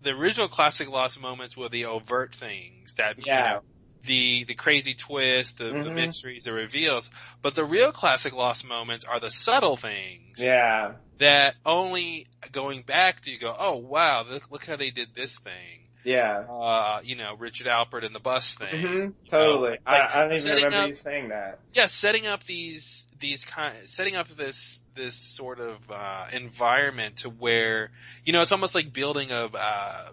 [0.00, 3.42] the original classic lost moments were the overt things that you Yeah.
[3.42, 3.60] know,
[4.04, 5.94] the the crazy twist, the, the Mhm.
[5.94, 7.10] mysteries, the reveals.
[7.42, 10.38] But the real classic lost moments are the subtle things.
[10.38, 15.14] yeah, That only going back do you go, oh wow, look, look how they did
[15.14, 15.88] this thing.
[16.04, 18.80] Yeah, Uh, you know, Richard Alpert and the bus thing.
[18.80, 19.70] hmm totally.
[19.70, 21.58] like I, I don't even remember up- you saying that.
[21.72, 27.30] yeah, setting up these these kind, setting up this this sort of uh, environment to
[27.30, 27.90] where
[28.24, 30.08] you know it's almost like building a uh,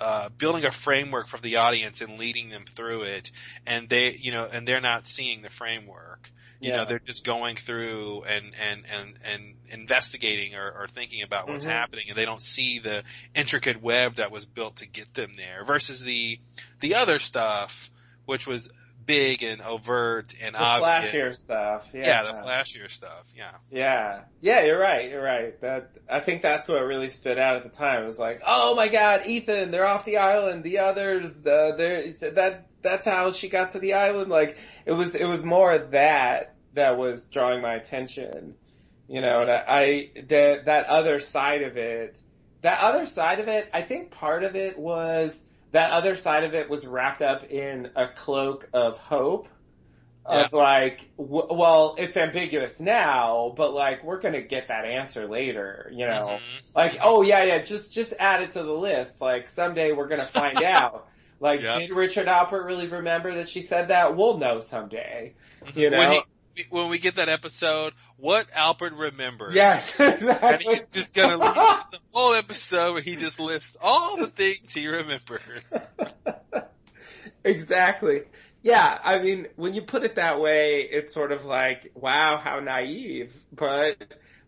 [0.00, 3.30] uh, building a framework for the audience and leading them through it,
[3.66, 6.30] and they you know and they're not seeing the framework.
[6.64, 6.76] You Yeah.
[6.78, 11.64] know, they're just going through and and and and investigating or, or thinking about what's
[11.66, 11.70] Mhm.
[11.70, 13.04] happening, and they don't see the
[13.34, 15.64] intricate web that was built to get them there.
[15.64, 16.38] Versus the
[16.80, 17.90] the other stuff,
[18.24, 18.70] which was
[19.06, 21.12] big and overt and The obvious.
[21.12, 21.90] flashier stuff.
[21.92, 22.06] Yeah.
[22.06, 23.30] Yeah, the flashier stuff.
[23.36, 23.50] Yeah.
[23.70, 24.20] Yeah.
[24.40, 25.10] Yeah, you're right.
[25.10, 25.60] You're right.
[25.60, 28.02] That I think that's what really stood out at the time.
[28.02, 30.64] It was like, "Oh my god, Ethan, they're off the island.
[30.64, 35.14] The others, uh, they're that that's how she got to the island." Like it was
[35.14, 38.54] it was more that that was drawing my attention.
[39.08, 42.20] You know, and I, I that that other side of it,
[42.62, 46.54] that other side of it, I think part of it was that other side of
[46.54, 49.48] it was wrapped up in a cloak of hope
[50.24, 55.90] of like, w- well, it's ambiguous now, but like we're gonna get that answer later,
[55.92, 56.28] you know?
[56.28, 56.66] Mm-hmm.
[56.74, 59.20] Like, oh yeah, yeah, just just add it to the list.
[59.20, 61.08] Like someday we're gonna find out.
[61.40, 61.78] Like, Yeah.
[61.78, 64.16] did Richard Alpert really remember that she said that?
[64.16, 65.34] We'll know someday.
[65.66, 65.78] Mm-hmm.
[65.78, 65.98] You know?
[65.98, 66.20] When, he,
[66.70, 69.54] when we get that episode, what Alpert remembers.
[69.54, 74.26] Yes, And he's just gonna us a whole episode where he just lists all the
[74.26, 75.74] things he remembers.
[77.44, 78.22] exactly.
[78.62, 82.60] Yeah, I mean, when you put it that way, it's sort of like, wow, how
[82.60, 83.34] naive.
[83.52, 84.02] But,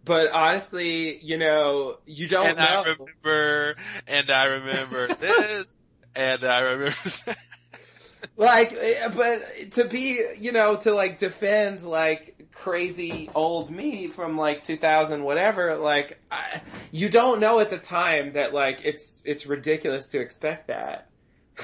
[0.04, 2.64] but honestly, you know, you don't and know.
[2.64, 3.76] I remember,
[4.06, 5.76] and I remember this,
[6.14, 6.96] and I remember
[7.26, 7.36] that.
[8.36, 14.36] Like, eh, but to be, you know, to like defend like crazy old me from
[14.36, 16.60] like 2000 whatever, like, I,
[16.90, 21.08] you don't know at the time that like it's, it's ridiculous to expect that.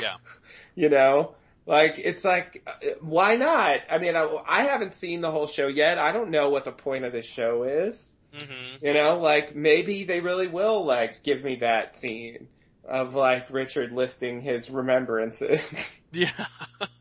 [0.01, 0.16] Yeah.
[0.74, 1.35] you know?
[1.65, 3.81] Like, it's like, uh, why not?
[3.89, 5.99] I mean, I, I haven't seen the whole show yet.
[5.99, 8.15] I don't know what the point of this show is.
[8.37, 8.85] Mm-hmm.
[8.85, 12.49] You know, like, maybe they really will, like, give me that scene
[12.85, 15.93] of, like, Richard listing his remembrances.
[16.15, 16.29] Yeah.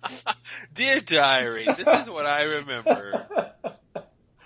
[0.74, 3.28] Dear diary, this is what I remember.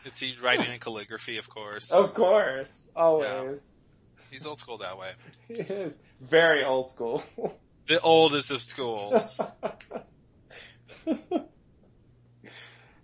[0.06, 1.92] It's he writing in calligraphy, of course.
[1.92, 2.88] of course.
[2.96, 3.64] Always.
[4.32, 5.12] He's old school that way.
[5.48, 7.24] He is very old school.
[7.86, 9.40] The oldest of schools.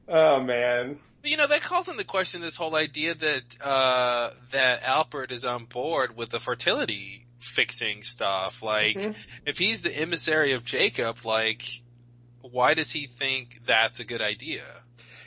[0.07, 0.91] Oh man.
[1.23, 5.65] You know, that calls into question this whole idea that, uh, that Alpert is on
[5.65, 8.63] board with the fertility fixing stuff.
[8.63, 9.15] Like, Mhm.
[9.45, 11.63] if he's the emissary of Jacob, like,
[12.41, 14.63] why does he think that's a good idea?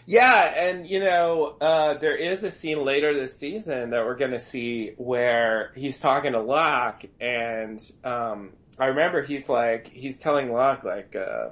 [0.06, 4.40] Yeah, and you know, uh, there is a scene later this season that we're gonna
[4.40, 10.84] see where he's talking to Locke and, um, I remember he's like, he's telling Locke
[10.84, 11.50] like, uh,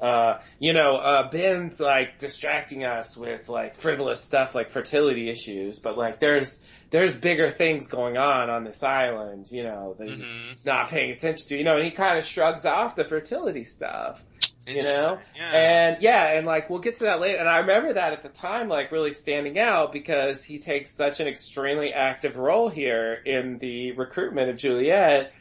[0.00, 5.78] uh, you know, uh, Ben's like distracting us with like frivolous stuff like fertility issues,
[5.78, 6.60] but like there's,
[6.90, 11.46] there's bigger things going on on this island, you know, that he's not paying attention
[11.48, 14.24] to, you know, and he kind of shrugs off the fertility stuff,
[14.66, 15.18] you know?
[15.36, 15.50] Yeah.
[15.52, 17.38] And yeah, and like we'll get to that later.
[17.38, 21.20] And I remember that at the time, like really standing out because he takes such
[21.20, 25.32] an extremely active role here in the recruitment of Juliet,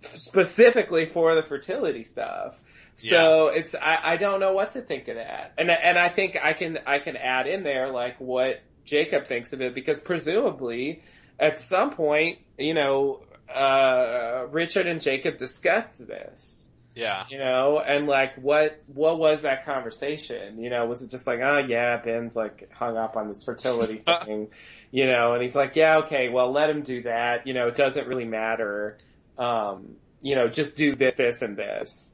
[0.00, 2.58] specifically for the fertility stuff.
[2.96, 6.38] So it's I, I don't know what to think of that, and and I think
[6.42, 11.02] I can I can add in there like what Jacob thinks of it because presumably
[11.38, 13.20] at some point you know
[13.54, 17.26] uh Richard and Jacob discussed this Yeah.
[17.28, 20.58] you know, and like what what was that conversation?
[20.62, 24.02] You know, was it just like, oh yeah, Ben's like hung up on this fertility
[24.24, 24.48] thing,
[24.90, 27.46] you know, and he's like, yeah, okay, well let him do that.
[27.46, 28.96] You know, it doesn't really matter.
[29.36, 32.10] Um, you know, just do this, this, and this.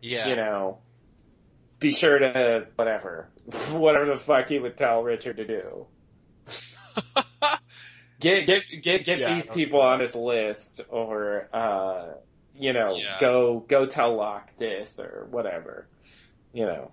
[0.00, 0.28] Yeah.
[0.28, 0.78] You know,
[1.78, 3.28] be sure to whatever,
[3.70, 5.86] whatever the fuck he would tell Richard to do.
[8.20, 12.14] get get get get Yeah, these people on his list, or uh,
[12.54, 13.18] you know, Yeah.
[13.20, 15.88] go go tell Locke this or whatever.
[16.52, 16.92] You know.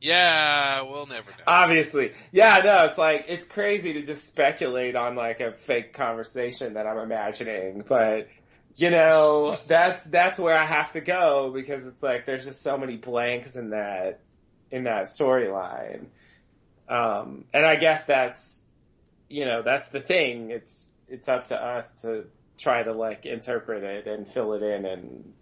[0.00, 1.44] Yeah, we'll never know.
[1.46, 2.12] Obviously.
[2.32, 6.86] Yeah, no, it's like, it's crazy to just speculate on like a fake conversation that
[6.86, 8.28] I'm imagining, but
[8.76, 12.78] you know, that's, that's where I have to go because it's like, there's just so
[12.78, 14.20] many blanks in that,
[14.70, 16.06] in that storyline.
[16.88, 18.64] Um, and I guess that's,
[19.28, 20.50] you know, that's the thing.
[20.50, 22.24] It's, it's up to us to
[22.58, 25.32] try to like interpret it and fill it in and,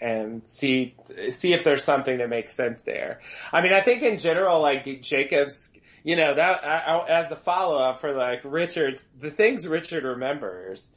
[0.00, 0.94] and see
[1.30, 3.20] see if there's something that makes sense there.
[3.52, 5.72] I mean, I think in general, like Jacob's,
[6.04, 10.04] you know, that I, I, as the follow up for like Richard's, the things Richard
[10.04, 10.90] remembers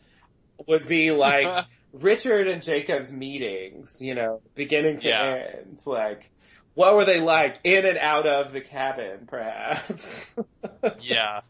[0.67, 5.43] would be like Richard and Jacob's meetings, you know, beginning to Yeah.
[5.57, 5.79] end.
[5.85, 6.29] Like,
[6.75, 10.31] what were they like in and out of the cabin, perhaps?
[11.01, 11.41] Yeah.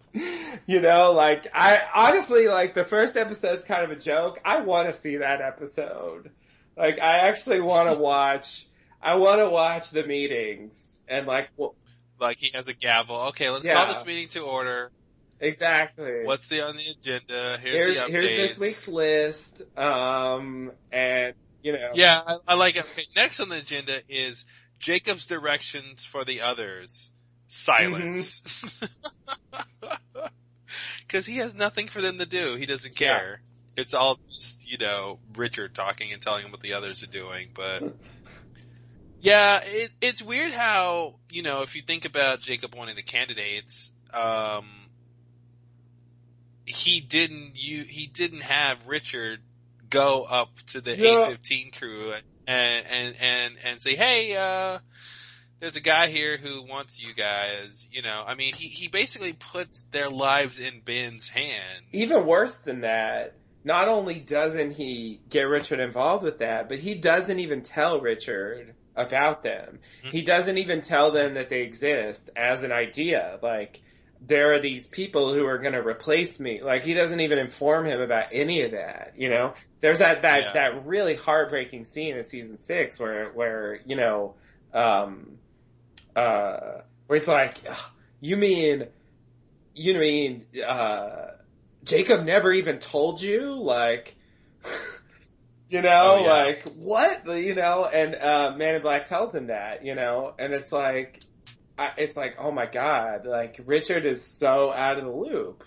[0.65, 4.40] you know, like I honestly like the first episode's kind of a joke.
[4.44, 6.31] I want to see that episode.
[6.76, 8.68] Like I actually want to watch.
[9.02, 11.76] I want to watch the meetings and like well,
[12.19, 13.15] Like he has a gavel.
[13.30, 13.76] Okay, let's Yeah.
[13.76, 14.91] call this meeting to order.
[15.40, 16.22] Exactly.
[16.24, 17.57] What's the on the agenda?
[17.61, 18.10] Here's, here's the updates.
[18.10, 19.61] here's this week's list.
[19.78, 21.34] Um, and
[21.64, 22.86] you know, Yeah, I, I like it.
[22.86, 24.45] Okay, next on the agenda is
[24.80, 27.11] Jacob's directions for the others.
[27.48, 28.80] Silence.
[29.52, 30.20] Mm-hmm.
[31.10, 32.56] Cause he has nothing for them to do.
[32.56, 33.41] He doesn't care.
[33.76, 37.49] It's all just, you know, Richard talking and telling him what the others are doing,
[37.53, 37.82] but
[39.20, 43.91] yeah, it, it's weird how, you know, if you think about Jacob wanting the candidates,
[44.14, 44.68] um,
[46.70, 49.40] he didn't, you, he didn't have Richard
[49.90, 51.26] go up to the Yeah.
[51.26, 52.14] 815 crew
[52.48, 54.80] and, and, and, and say, hey, uh,
[55.60, 59.34] there's a guy here who wants you guys, you know, I mean, he, he basically
[59.34, 61.86] puts their lives in Ben's hands.
[61.91, 66.96] even worse than that, not only doesn't he get Richard involved with that, but he
[66.96, 69.80] doesn't even tell Richard about them.
[70.04, 73.38] He doesn't even tell them that they exist as an idea.
[73.41, 73.82] Like,
[74.22, 76.62] there are these people who are gonna replace me.
[76.62, 79.54] Like, he doesn't even inform him about any of that, you know?
[79.82, 80.54] There's that, that, Yeah.
[80.54, 84.36] that really heartbreaking scene in season six where, where, you know,
[84.74, 85.38] um,
[86.16, 87.56] uh, where he's like,
[88.20, 88.88] you mean,
[89.74, 91.28] you mean, uh,
[91.86, 93.54] Jacob never even told you?
[93.54, 94.18] Like,
[95.70, 96.32] you know, Oh, yeah.
[96.34, 97.26] like, what?
[97.26, 101.22] You know, and, uh, Man in Black tells him that, you know, and it's like,
[101.80, 105.64] I, it's like, oh my god, like, Richard is so out of the loop.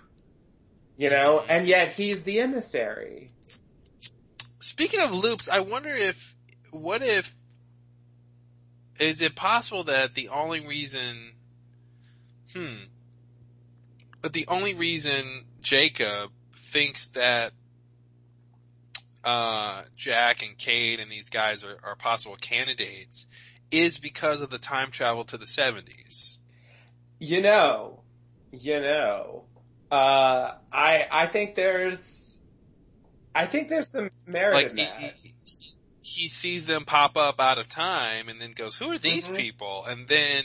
[0.99, 1.51] You know, Mm-hmm.
[1.51, 3.33] and yet he's the emissary.
[4.61, 6.37] Speaking of loops, I wonder if,
[6.71, 7.35] what if,
[9.01, 11.33] is it possible that the only reason,
[12.55, 12.75] hmm,
[14.21, 17.53] but the only reason Jacob thinks that,
[19.25, 23.27] uh, Jack and Kate and these guys are, are possible candidates
[23.73, 26.39] is because of the time travel to the 70s.
[27.19, 28.03] You know,
[28.53, 29.44] you know,
[29.90, 32.39] uh, I, I think there's,
[33.35, 35.01] I think there's some merit Like, in he, that.
[35.01, 35.32] he-
[36.05, 39.36] he sees them pop up out of time and then goes, who are these Mhm.
[39.36, 39.85] people?
[39.89, 40.43] And then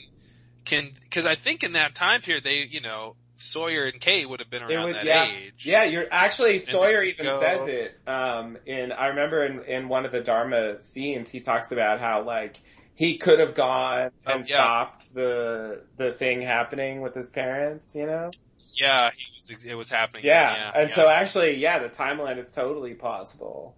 [0.65, 4.39] can, cause I think in that time period they, you know, Sawyer and Kate would
[4.39, 5.65] have been around that yeah, age.
[5.65, 5.83] yeah.
[5.83, 7.99] You're actually Sawyer even go- says it.
[8.07, 12.23] Um, in I remember in in one of the Dharma scenes, he talks about how
[12.23, 12.61] like
[12.97, 14.57] he could have gone Oh, and yeah.
[14.57, 17.95] stopped the the thing happening with his parents.
[17.95, 18.31] You know.
[18.81, 20.25] Yeah, he was, it was happening.
[20.25, 20.95] Yeah, then, and yeah.
[20.95, 23.77] so actually, yeah, the timeline is totally possible.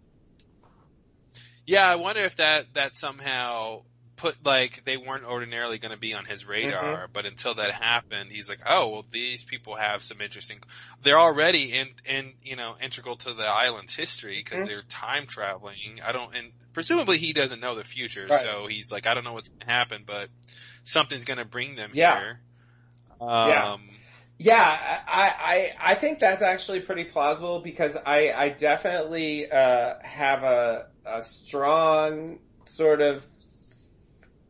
[1.66, 3.84] Yeah, I wonder if that that somehow
[4.16, 7.12] put like they weren't ordinarily going to be on his radar, Mm-hmm.
[7.14, 10.60] but until that happened, he's like, oh well, these people have some interesting.
[11.04, 14.68] They're already in in you know integral to the island's history because Mhm.
[14.68, 16.00] they're time traveling.
[16.04, 18.40] I don't, and presumably he doesn't know the future, Right.
[18.40, 20.30] so he's like, I don't know what's going to happen, but
[20.86, 22.18] something's going to bring them Yeah.
[22.18, 22.40] here.
[23.20, 23.72] Yeah.
[23.74, 23.90] Um,
[24.38, 30.44] Yeah, I, I I think that's actually pretty plausible because I I definitely uh, have
[30.44, 33.26] a a strong sort of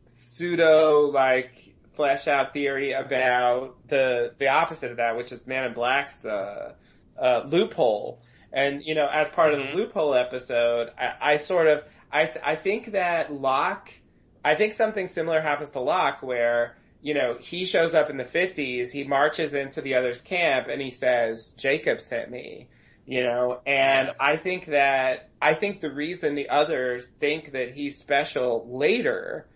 [0.08, 5.72] pseudo like flesh out theory about the the opposite of that, which is Man in
[5.74, 6.74] Black's uh,
[7.18, 8.22] uh, loophole.
[8.52, 11.82] And you know, as part of the loophole episode, I, I sort of
[12.12, 13.90] I I think that Locke,
[14.44, 18.24] I think something similar happens to Locke where you know, he shows up in the
[18.24, 22.68] 50s, he marches into the other's camp and he says, Jacob sent me,
[23.06, 27.98] you know, and I think that, I think the reason the others think that he's
[27.98, 29.46] special later,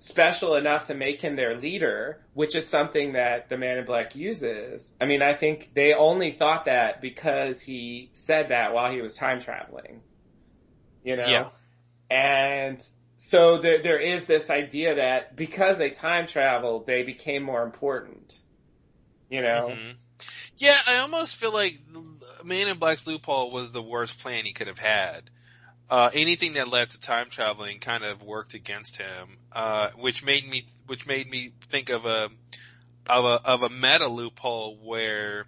[0.00, 4.14] special enough to make him their leader, which is something that the man in black
[4.14, 4.92] uses.
[5.00, 9.14] I mean, I think they only thought that because he said that while he was
[9.14, 10.02] time traveling,
[11.02, 11.26] you know?
[11.26, 11.48] Yeah.
[12.12, 12.78] And
[13.16, 18.38] so there, there is this idea that because they time traveled, they became more important.
[19.30, 19.70] You know?
[19.70, 19.94] Mhm.
[20.58, 21.78] Yeah, I almost feel like
[22.44, 25.30] Man in Black's loophole was the worst plan he could have had.
[25.88, 30.46] Uh, anything that led to time traveling kind of worked against him, uh, which made
[30.46, 32.28] me, which made me think of a,
[33.06, 35.46] of a, of a meta loophole where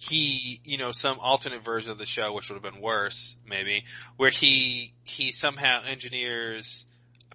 [0.00, 3.84] he, you know, some alternate version of the show, which would have been worse, maybe,
[4.16, 6.86] where he, he somehow engineers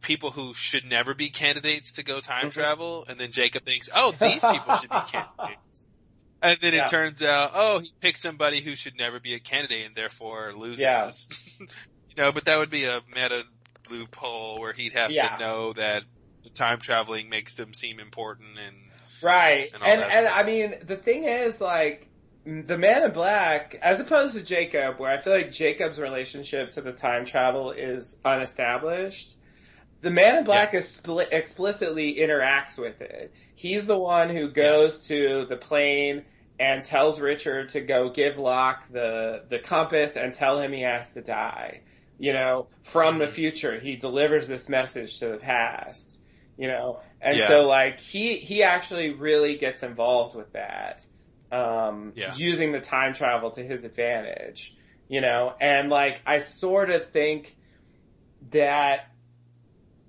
[0.02, 2.60] people who should never be candidates to go time mm-hmm.
[2.60, 5.94] travel, and then Jacob thinks, oh, these people should be candidates.
[6.42, 6.86] And then Yeah.
[6.86, 10.54] it turns out, oh, he picked somebody who should never be a candidate and therefore
[10.56, 10.80] loses.
[10.80, 11.12] Yeah.
[11.60, 13.44] you know, but that would be a meta
[13.92, 15.30] loophole where he'd have Yeah.
[15.30, 16.04] to know that
[16.44, 18.76] the time traveling makes them seem important and
[19.22, 19.70] Right.
[19.74, 22.10] And And and I mean, the thing is like
[22.46, 26.82] the man in black, as opposed to Jacob, where I feel like Jacob's relationship to
[26.82, 29.36] the time travel is unestablished.
[30.02, 33.34] The man in black is spli explicitly interacts with it.
[33.56, 36.24] He's the one who goes to the plane
[36.60, 41.14] and tells Richard to go give Locke the the compass and tell him he has
[41.14, 41.82] to die.
[42.20, 43.34] You know, from the mm-hmm.
[43.34, 46.20] future, he delivers this message to the past.
[46.58, 47.48] You know, and Yeah.
[47.48, 51.06] so like he he actually really gets involved with that,
[51.52, 52.34] um, Yeah.
[52.36, 54.76] using the time travel to his advantage.
[55.08, 57.56] You know, and like I sort of think
[58.50, 59.02] that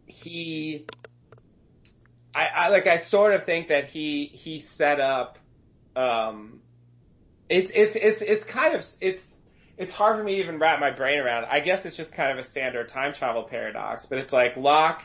[0.07, 0.89] he
[2.35, 5.39] I, I like I sort of think that he he set up
[5.95, 6.61] um
[7.49, 9.39] it's it's it's it's kind of it's
[9.79, 11.47] it's hard for me to even wrap my brain around.
[11.51, 15.03] I guess it's just kind of a standard time travel paradox, but it's like Locke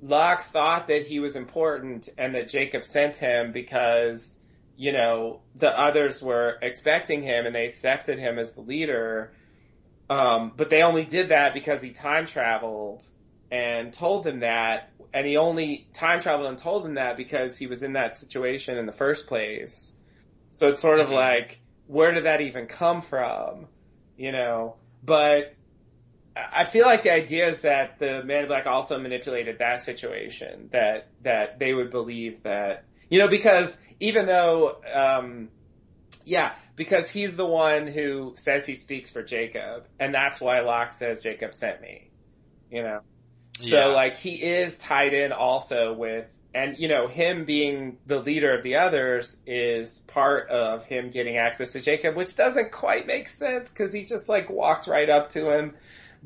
[0.00, 4.38] Locke thought that he was important and that Jacob sent him because
[4.76, 9.32] you know the others were expecting him and they accepted him as the leader.
[10.08, 13.02] Um, but they only did that because he time traveled
[13.50, 17.66] and told them that, and he only time traveled and told them that because he
[17.66, 19.94] was in that situation in the first place.
[20.50, 21.14] So it's sort of Mhm.
[21.14, 23.68] like, where did that even come from?
[24.16, 25.56] You know, but
[26.36, 30.68] I feel like the idea is that the Man in Black also manipulated that situation,
[30.72, 35.50] that, that they would believe that, you know, because even though, um,
[36.24, 40.92] yeah, because he's the one who says he speaks for Jacob, and that's why Locke
[40.92, 42.10] says Jacob sent me,
[42.70, 43.00] you know?
[43.58, 43.92] So Yeah.
[43.92, 48.62] like he is tied in also with, and you know, him being the leader of
[48.62, 53.70] the others is part of him getting access to Jacob, which doesn't quite make sense
[53.70, 55.74] because he just like walked right up to him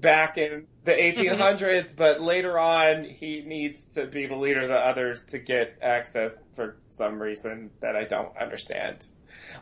[0.01, 4.75] back in the 1800s, but later on he needs to be the leader of the
[4.75, 9.05] others to get access for some reason that I don't understand.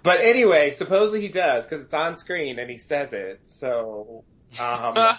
[0.03, 3.41] But anyway, supposedly he does because it's on screen and he says it.
[3.45, 4.25] So
[4.59, 5.17] um, I,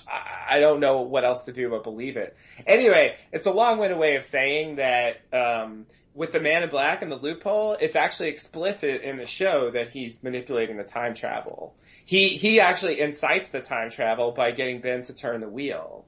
[0.50, 2.36] I don't know what else to do but believe it.
[2.66, 5.86] Anyway, it's a long-winded way of saying that um,
[6.20, 9.88] with the Man in Black and the loophole, it's actually explicit in the show that
[9.88, 11.74] he's manipulating the time travel.
[12.04, 16.06] He he actually incites the time travel by getting Ben to turn the wheel.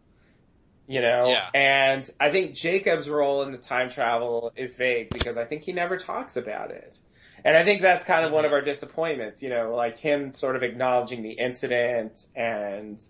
[0.85, 1.29] You know?
[1.29, 1.49] Yeah.
[1.53, 5.71] And I think Jacob's role in the time travel is vague because I think he
[5.71, 6.97] never talks about it.
[7.45, 10.57] And I think that's kind of one of our disappointments, you know, like him sort
[10.57, 13.01] of acknowledging the incident and,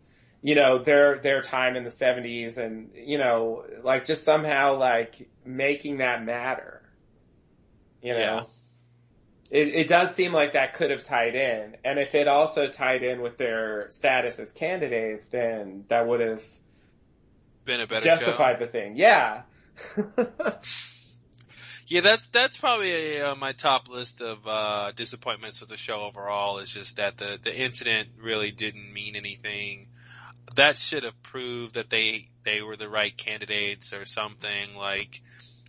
[0.44, 5.28] you know, their, their time in the seventies and, you know, like just somehow like
[5.44, 6.81] making that matter.
[8.02, 8.20] You know?
[8.20, 8.44] Yeah.
[9.52, 11.76] It, it does seem like that could have tied in.
[11.84, 16.44] And if it also tied in with their status as candidates, then that would have
[17.66, 18.66] Been a better justified show.
[18.66, 18.96] the thing.
[18.96, 19.42] Yeah.
[21.88, 26.60] Yeah, that's that's probably uh, my top list of uh, disappointments with the show overall.
[26.60, 29.88] Is just that the the incident really didn't mean anything.
[30.56, 35.22] That should have proved that they they were the right candidates or something like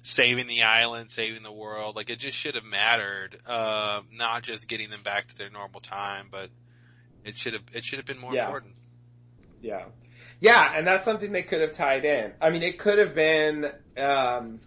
[0.02, 1.96] saving the island, saving the world.
[1.96, 5.80] Like it just should have mattered, uh, not just getting them back to their normal
[5.80, 6.50] time, but
[7.24, 8.44] it should have it should have been more Yeah.
[8.44, 8.74] important.
[9.60, 9.84] Yeah.
[10.40, 12.32] Yeah, and that's something they could have tied in.
[12.40, 14.58] I mean, it could have been, um,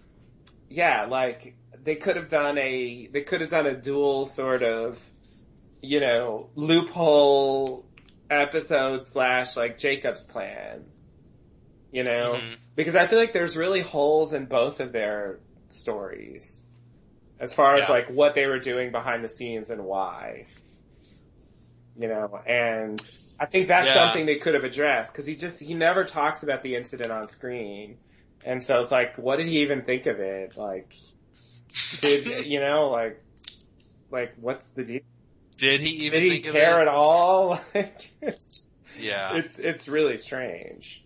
[0.70, 4.98] yeah, like, they could have done a, they could have done a dual sort of,
[5.82, 7.86] you know, loophole
[8.30, 10.86] episode slash like Jacob's plan.
[11.96, 12.34] You know?
[12.34, 12.58] Mhm.
[12.76, 15.40] Because I feel like there's really holes in both of their
[15.70, 16.62] stories.
[17.40, 17.92] As far as Yeah.
[17.92, 20.46] like what they were doing behind the scenes and why.
[21.98, 23.02] You know, and
[23.40, 23.94] I think that's Yeah.
[23.94, 27.28] something they could have addressed because he just, he never talks about the incident on
[27.28, 27.98] screen.
[28.44, 30.58] And so it's like, what did he even think of it?
[30.58, 30.94] Like,
[32.02, 33.24] did, you know, like,
[34.12, 35.00] like what's the deal?
[35.58, 37.58] Did he even Did he care at all?
[37.74, 38.12] Like,
[39.00, 39.38] Yeah.
[39.38, 41.05] it's, it's really strange.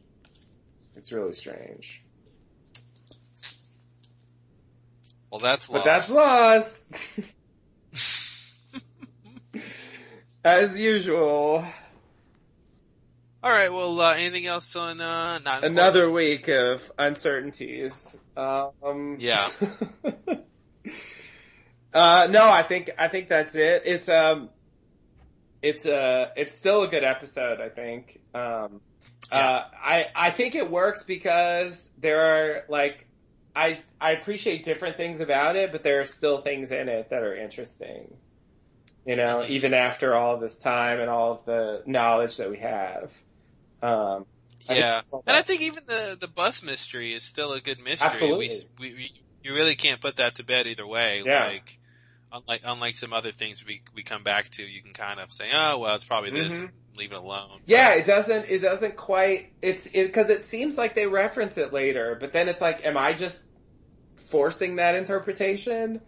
[0.99, 2.03] It's really strange.
[5.31, 6.93] Well, that's But that's lost.
[10.43, 11.63] As usual.
[13.41, 13.71] All right.
[13.71, 15.63] Well, uh, anything else on uh, not?
[15.63, 18.17] Another week of uncertainties.
[18.35, 19.49] Um, Yeah.
[21.93, 23.83] uh, no, I think, I think that's it.
[23.85, 24.49] It's, um,
[25.61, 28.19] it's a, it's still a good episode, I think.
[28.35, 28.81] Um,
[29.31, 33.07] uh, I, I think it works because there are like,
[33.55, 37.23] I, I appreciate different things about it, but there are still things in it that
[37.23, 38.13] are interesting.
[39.05, 43.11] You know, even after all this time and all of the knowledge that we have.
[43.81, 44.25] Um,
[44.69, 48.07] Yeah, still and I think even the the bus mystery is still a good mystery.
[48.07, 48.49] Absolutely.
[48.79, 51.23] We, we, we you really can't put that to bed either way.
[51.25, 51.47] Yeah.
[51.47, 51.79] Like
[52.31, 55.49] unlike unlike some other things we we come back to, you can kind of say,
[55.53, 56.59] oh well, it's probably this, Mhm.
[56.59, 57.61] and leave it alone.
[57.65, 58.49] Yeah, it doesn't.
[58.49, 59.53] It doesn't quite.
[59.61, 63.13] It's because it, seems like they reference it later, but then it's like, am I
[63.13, 63.45] just
[64.15, 66.01] forcing that interpretation,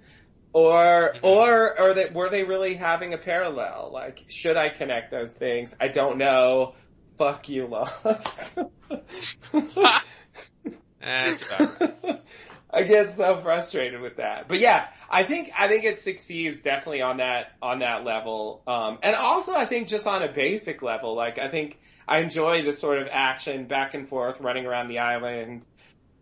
[0.53, 3.89] or or or that were they really having a parallel?
[3.93, 5.75] Like, should I connect those things?
[5.79, 6.75] I don't know.
[7.17, 8.57] Fuck you, Lost.
[10.99, 12.21] That's about right.
[12.73, 14.47] I get so frustrated with that.
[14.47, 18.61] But yeah, I think I think it succeeds definitely on that on that level.
[18.67, 22.61] Um and also I think just on a basic level, like I think I enjoy
[22.63, 25.67] the sort of action back and forth running around the island.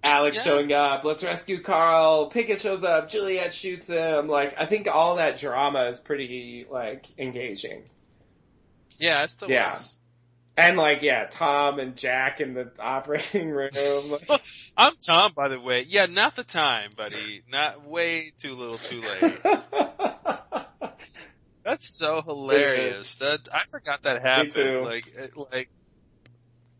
[0.04, 0.44] Alex Yeah.
[0.44, 5.18] showing up, let's rescue Karl, Pickett shows up, Juliet shoots him, like I think all
[5.18, 7.84] that drama is pretty like engaging.
[8.98, 9.70] Yeah, it still Yeah.
[9.70, 9.96] works.
[10.60, 13.72] And like yeah, Tom and Jack in the operating room.
[14.77, 15.86] I'm Tom, by the way.
[15.88, 17.44] Yeah, not the time, buddy.
[17.49, 19.40] Not way too little, too late.
[21.64, 23.15] That's so hilarious.
[23.19, 24.52] That I forgot that happened.
[24.52, 24.81] too.
[24.84, 25.69] Like, it- like,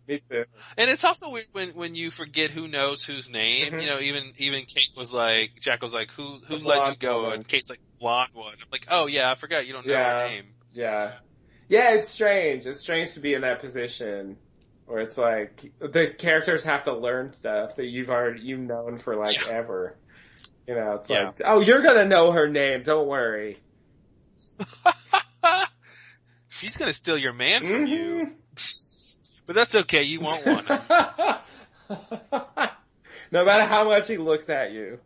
[0.10, 0.44] Me too.
[0.78, 3.72] and it's also weird when when you forget who knows whose name.
[3.74, 3.82] Mhm.
[3.82, 7.22] You know, even even Kate was like, Jack was like, who who's letting you go?
[7.22, 7.34] woman.
[7.36, 8.52] And Kate's like, blonde one.
[8.54, 10.22] I'm like, oh yeah, I forgot you don't know Yeah.
[10.24, 10.46] her name.
[10.74, 11.12] Yeah.
[11.70, 12.66] Yeah, it's strange.
[12.66, 14.38] It's strange to be in that position
[14.86, 19.16] where it's like the characters have to learn stuff that you've already you've known for
[19.16, 19.96] like ever.
[20.68, 21.26] You know, it's Yeah.
[21.28, 22.82] like, oh, you're gonna know her name.
[22.84, 23.58] Don't worry.
[26.50, 27.94] She's gonna steal your man from Mm-hmm.
[27.94, 28.32] you.
[29.46, 30.04] But that's okay.
[30.04, 30.80] You won't want him.
[33.32, 35.00] no matter how much he looks at you,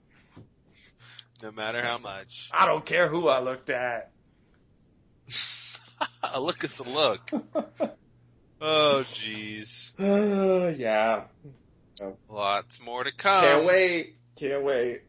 [1.42, 2.50] no matter how much.
[2.54, 4.12] I don't care who I looked at.
[6.24, 7.30] a look is a look.
[8.62, 9.94] Oh, jeez.
[10.80, 11.24] yeah.
[12.30, 13.44] Lots more to come.
[13.44, 14.16] Can't wait.
[14.38, 15.02] Can't wait.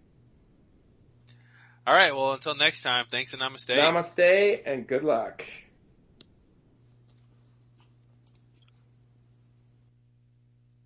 [1.86, 2.14] All right.
[2.14, 3.06] Well, until next time.
[3.10, 3.76] Thanks and namaste.
[3.76, 5.44] Namaste and good luck.